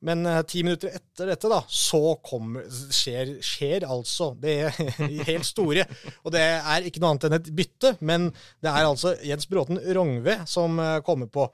[0.00, 4.56] Men eh, ti minutter etter dette, da, så kommer, skjer, skjer altså det
[5.28, 5.84] helt store.
[6.24, 8.30] Og det er ikke noe annet enn et bytte, men
[8.64, 11.50] det er altså Jens Bråten Rongve som eh, kommer på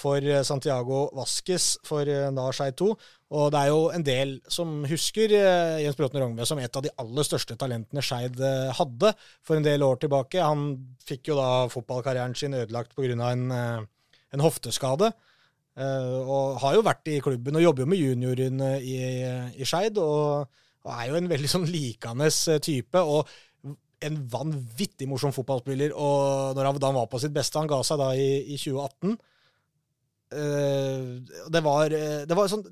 [0.00, 2.90] for eh, Santiago Vasques for da Skei 2.
[3.36, 6.84] Og det er jo en del som husker eh, Jens Bråten Rognve som et av
[6.84, 9.12] de aller største talentene Skeid eh, hadde
[9.46, 10.42] for en del år tilbake.
[10.42, 10.72] Han
[11.06, 13.10] fikk jo da fotballkarrieren sin ødelagt pga.
[13.30, 15.10] En, en hofteskade.
[15.80, 18.96] Og har jo vært i klubben og jobber jo med juniorene i,
[19.56, 19.98] i Skeid.
[20.02, 22.28] Og, og er jo en veldig sånn likende
[22.62, 23.00] type.
[23.00, 23.30] og
[24.06, 25.92] en vanvittig morsom fotballspiller.
[25.96, 29.18] Og når han, var på sitt beste, han ga seg da i, i 2018 eh,
[30.30, 32.62] Det var, eh, det var sånn,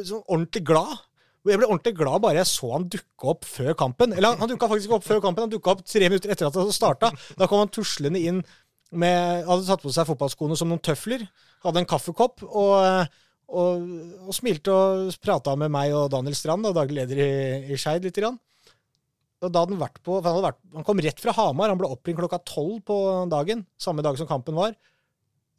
[0.00, 0.94] sånn ordentlig glad.
[1.44, 4.14] Jeg ble ordentlig glad bare jeg så han dukke opp før kampen.
[4.16, 6.56] Eller han, han dukka faktisk opp før kampen, han dukka opp tre minutter etter at
[6.56, 7.10] det starta.
[7.36, 8.40] Da kom han tuslende inn
[8.94, 11.26] med Hadde tatt på seg fotballskoene som noen tøfler.
[11.64, 13.12] Hadde en kaffekopp og,
[13.50, 13.84] og,
[14.24, 17.30] og smilte og prata med meg og Daniel Strand, da, daglig leder i,
[17.74, 18.38] i Skeid, lite grann.
[19.44, 21.72] Og da hadde han, vært på, han, vært, han kom rett fra Hamar.
[21.72, 22.96] Han ble oppringt klokka tolv på
[23.32, 24.72] dagen, samme dag som kampen var.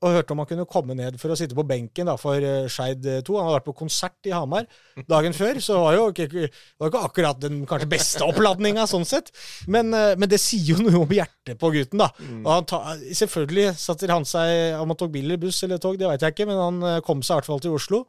[0.04, 2.68] Og hørte om han kunne komme ned for å sitte på benken da, for uh,
[2.72, 3.36] Skeid 2.
[3.38, 4.68] Han hadde vært på konsert i Hamar
[5.14, 6.50] dagen før, så var jo ikke,
[6.82, 9.32] var ikke akkurat den kanskje beste oppladninga sånn sett.
[9.72, 12.10] Men, uh, men, det sier jo noe om hjertet på gutten, da.
[12.42, 12.82] Og han ta,
[13.22, 16.36] selvfølgelig satte han seg Om han tok bil eller buss eller tog, det vet jeg
[16.36, 18.04] ikke, men han kom seg i hvert fall til Oslo.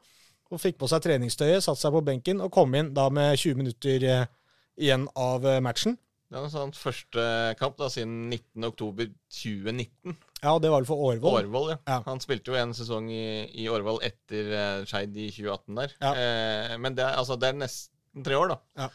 [0.50, 3.62] Og fikk på seg treningstøyet, satte seg på benken og kom inn da med 20
[3.62, 4.04] minutter
[4.76, 5.96] igjen av matchen.
[6.26, 7.24] Det var hans første
[7.58, 10.16] kamp da, siden 19.10.2019.
[10.42, 11.38] Ja, det var vel for Årvoll.
[11.40, 11.78] Årvoll, ja.
[11.88, 11.98] ja.
[12.06, 13.26] Han spilte jo en sesong i,
[13.56, 15.94] i Årvoll etter uh, Skeid i 2018 der.
[16.02, 16.12] Ja.
[16.12, 18.58] Eh, men det er, altså, det er nesten tre år, da.
[18.84, 18.90] Ja.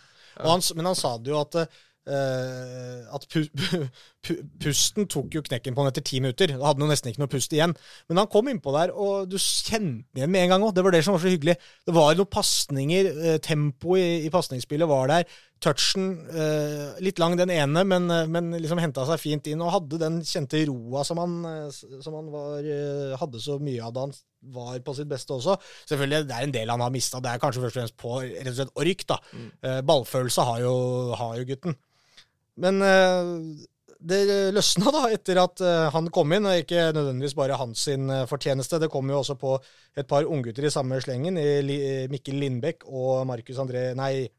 [0.45, 3.25] Han, men han sa det jo at uh, at
[4.21, 6.53] pusten tok jo knekken på han etter ti minutter.
[6.53, 7.73] Da hadde han nesten ikke noe pust igjen.
[8.09, 10.75] Men han kom innpå der, og du kjente igjen med en gang òg.
[10.77, 11.57] Det var det som var så hyggelig.
[11.87, 13.09] Det var noen pasninger.
[13.17, 15.39] Uh, Tempoet i, i pasningsspillet var der.
[15.61, 19.63] Touchen uh, litt lang den ene, men, men liksom henta seg fint inn.
[19.65, 21.39] Og hadde den kjente roa som han,
[21.73, 22.69] som han var,
[23.21, 24.15] hadde så mye av da han
[24.53, 25.57] var på sitt beste også.
[25.89, 27.21] Selvfølgelig, Det er en del han har mista.
[27.21, 29.07] Det er kanskje først og fremst på rett og slett ork.
[29.09, 29.19] da.
[29.33, 29.51] Mm.
[29.89, 30.73] ballfølelse har jo,
[31.17, 31.77] har jo gutten.
[32.61, 32.81] Men
[34.01, 38.09] det løsna da etter at uh, han kom inn, og ikke nødvendigvis bare hans sin
[38.09, 38.79] uh, fortjeneste.
[38.81, 39.55] Det kom jo også på
[39.97, 44.29] et par unggutter i samme slengen, i Mikkel Lindbekk og Markus André Nei.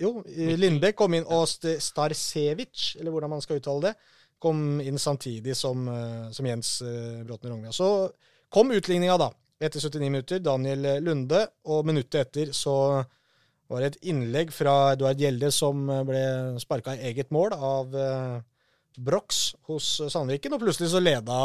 [0.00, 0.10] jo,
[0.56, 3.94] Lindbekk kom inn, og St Starsevic, eller hvordan man skal uttale det,
[4.42, 5.84] kom inn samtidig som,
[6.32, 7.74] som Jens Bråten Rognvia.
[7.76, 8.08] Så
[8.50, 9.28] kom utligninga, da.
[9.62, 10.40] Etter 79 minutter.
[10.42, 11.44] Daniel Lunde.
[11.70, 12.74] Og minuttet etter så
[13.72, 16.22] var et innlegg fra Eduard Gjelde som eh, ble
[16.62, 18.40] sparka i eget mål av uh,
[19.00, 20.54] Brox hos Sandviken.
[20.56, 21.38] Og plutselig så leda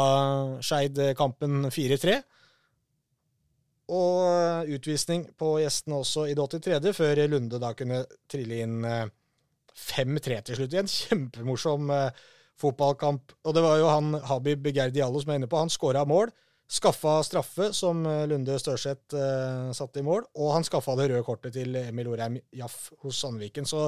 [0.64, 2.18] Skeid kampen 4-3.
[3.96, 8.82] Og eh, utvisning på gjestene også i det 83., før Lunde da kunne trille inn
[9.78, 10.76] 5-3 til slutt.
[10.76, 11.94] En kjempemorsom
[12.58, 13.32] fotballkamp.
[13.46, 15.60] Og det var jo han Habib Gerdialo, som er inne på.
[15.60, 16.34] Han skåra mål.
[16.68, 21.24] Skaffa straffe, som eh, Lunde Størseth eh, satte i mål, og han skaffa det røde
[21.24, 23.64] kortet til Emil Orheim Jaff hos Sandviken.
[23.64, 23.86] Så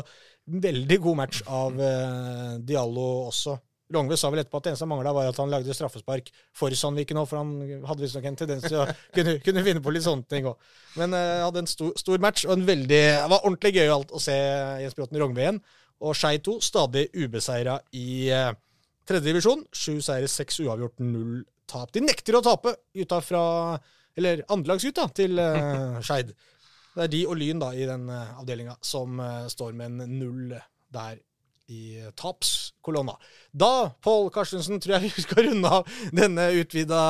[0.49, 3.59] veldig god match av eh, Diallo også.
[3.91, 6.75] Longve sa vel etterpå at det eneste som mangla, var at han lagde straffespark for
[6.79, 8.87] Sandviken òg, for han hadde visstnok en tendens til å
[9.17, 10.73] kunne, kunne, finne på litt sånne ting òg.
[11.01, 14.23] Men eh, hadde en stor, stor, match, og en veldig, det var ordentlig gøy å
[14.23, 14.37] se
[14.85, 15.63] Jens Bråten Rognve igjen.
[16.01, 18.55] Og Skei 2 stadig ubeseira i uh,
[19.11, 19.65] tredjedivisjon.
[19.75, 21.93] Sju seire, seks uavgjort, null tap.
[21.95, 23.43] De nekter å tape, gutta fra
[24.19, 26.33] Eller andrelagsgutta til uh, Skeid.
[26.91, 30.17] Det er de og Lyn da i den uh, avdelinga som uh, står med en
[30.19, 30.55] null
[30.91, 31.21] der
[31.71, 33.15] i tapskolonna.
[33.55, 37.03] Da, Pål Karstensen, tror jeg vi skal runde av denne utvida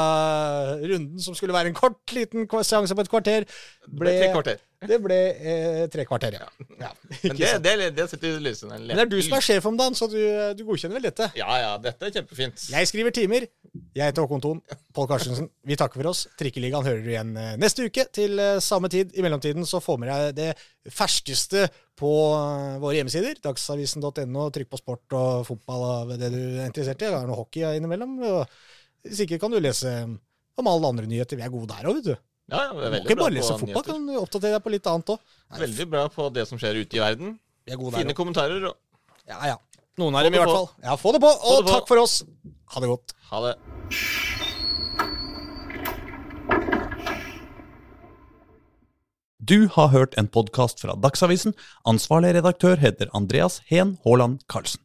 [0.82, 3.46] runden, som skulle være en kort, liten seanse på et kvarter.
[3.86, 4.60] Ble, det ble tre kvarter.
[4.80, 6.46] Det ble eh, tre kvarter, ja.
[6.80, 6.88] ja
[7.26, 9.96] Men det, det, det setter lyset Men det er du som er sjef om dagen,
[9.98, 10.16] så du,
[10.56, 11.26] du, godkjenner vel dette?
[11.36, 12.64] Ja, ja, dette er kjempefint.
[12.72, 13.44] Jeg skriver timer.
[13.92, 14.62] Jeg heter Håkon Thon.
[14.96, 16.22] Pål Karstensen, vi takker for oss.
[16.40, 19.12] Trikkeligaen hører du igjen eh, neste uke til eh, samme tid.
[19.12, 21.66] I mellomtiden så får med deg det ferskeste
[22.00, 23.36] på eh, våre hjemmesider.
[23.44, 24.48] Dagsavisen.no.
[24.56, 27.12] Trykk på sport og fotball og det du er interessert i.
[27.12, 28.16] Det er noe hockey innimellom.
[29.12, 29.92] Ikke kan du lese
[30.56, 31.36] om alle andre nyheter.
[31.36, 32.29] Vi er gode der òg, vet du.
[32.50, 34.72] Ja, ja, det er veldig Må ikke bare lese fotball, kan du oppdatere deg på
[34.74, 35.34] litt annet òg.
[35.60, 37.36] Veldig bra på det som skjer ute i verden.
[37.94, 38.64] Fine kommentarer.
[38.72, 38.74] Og...
[39.30, 39.56] Ja, ja.
[40.00, 40.66] Noen av dem i hvert fall.
[40.82, 41.30] Ja, få det på!
[41.30, 42.20] Og takk for oss.
[42.74, 43.14] Ha det godt.
[43.30, 43.54] Ha det.
[49.50, 51.54] Du har hørt en podkast fra Dagsavisen.
[51.88, 54.82] Ansvarlig redaktør heter Andreas Heen Haaland Karlsen.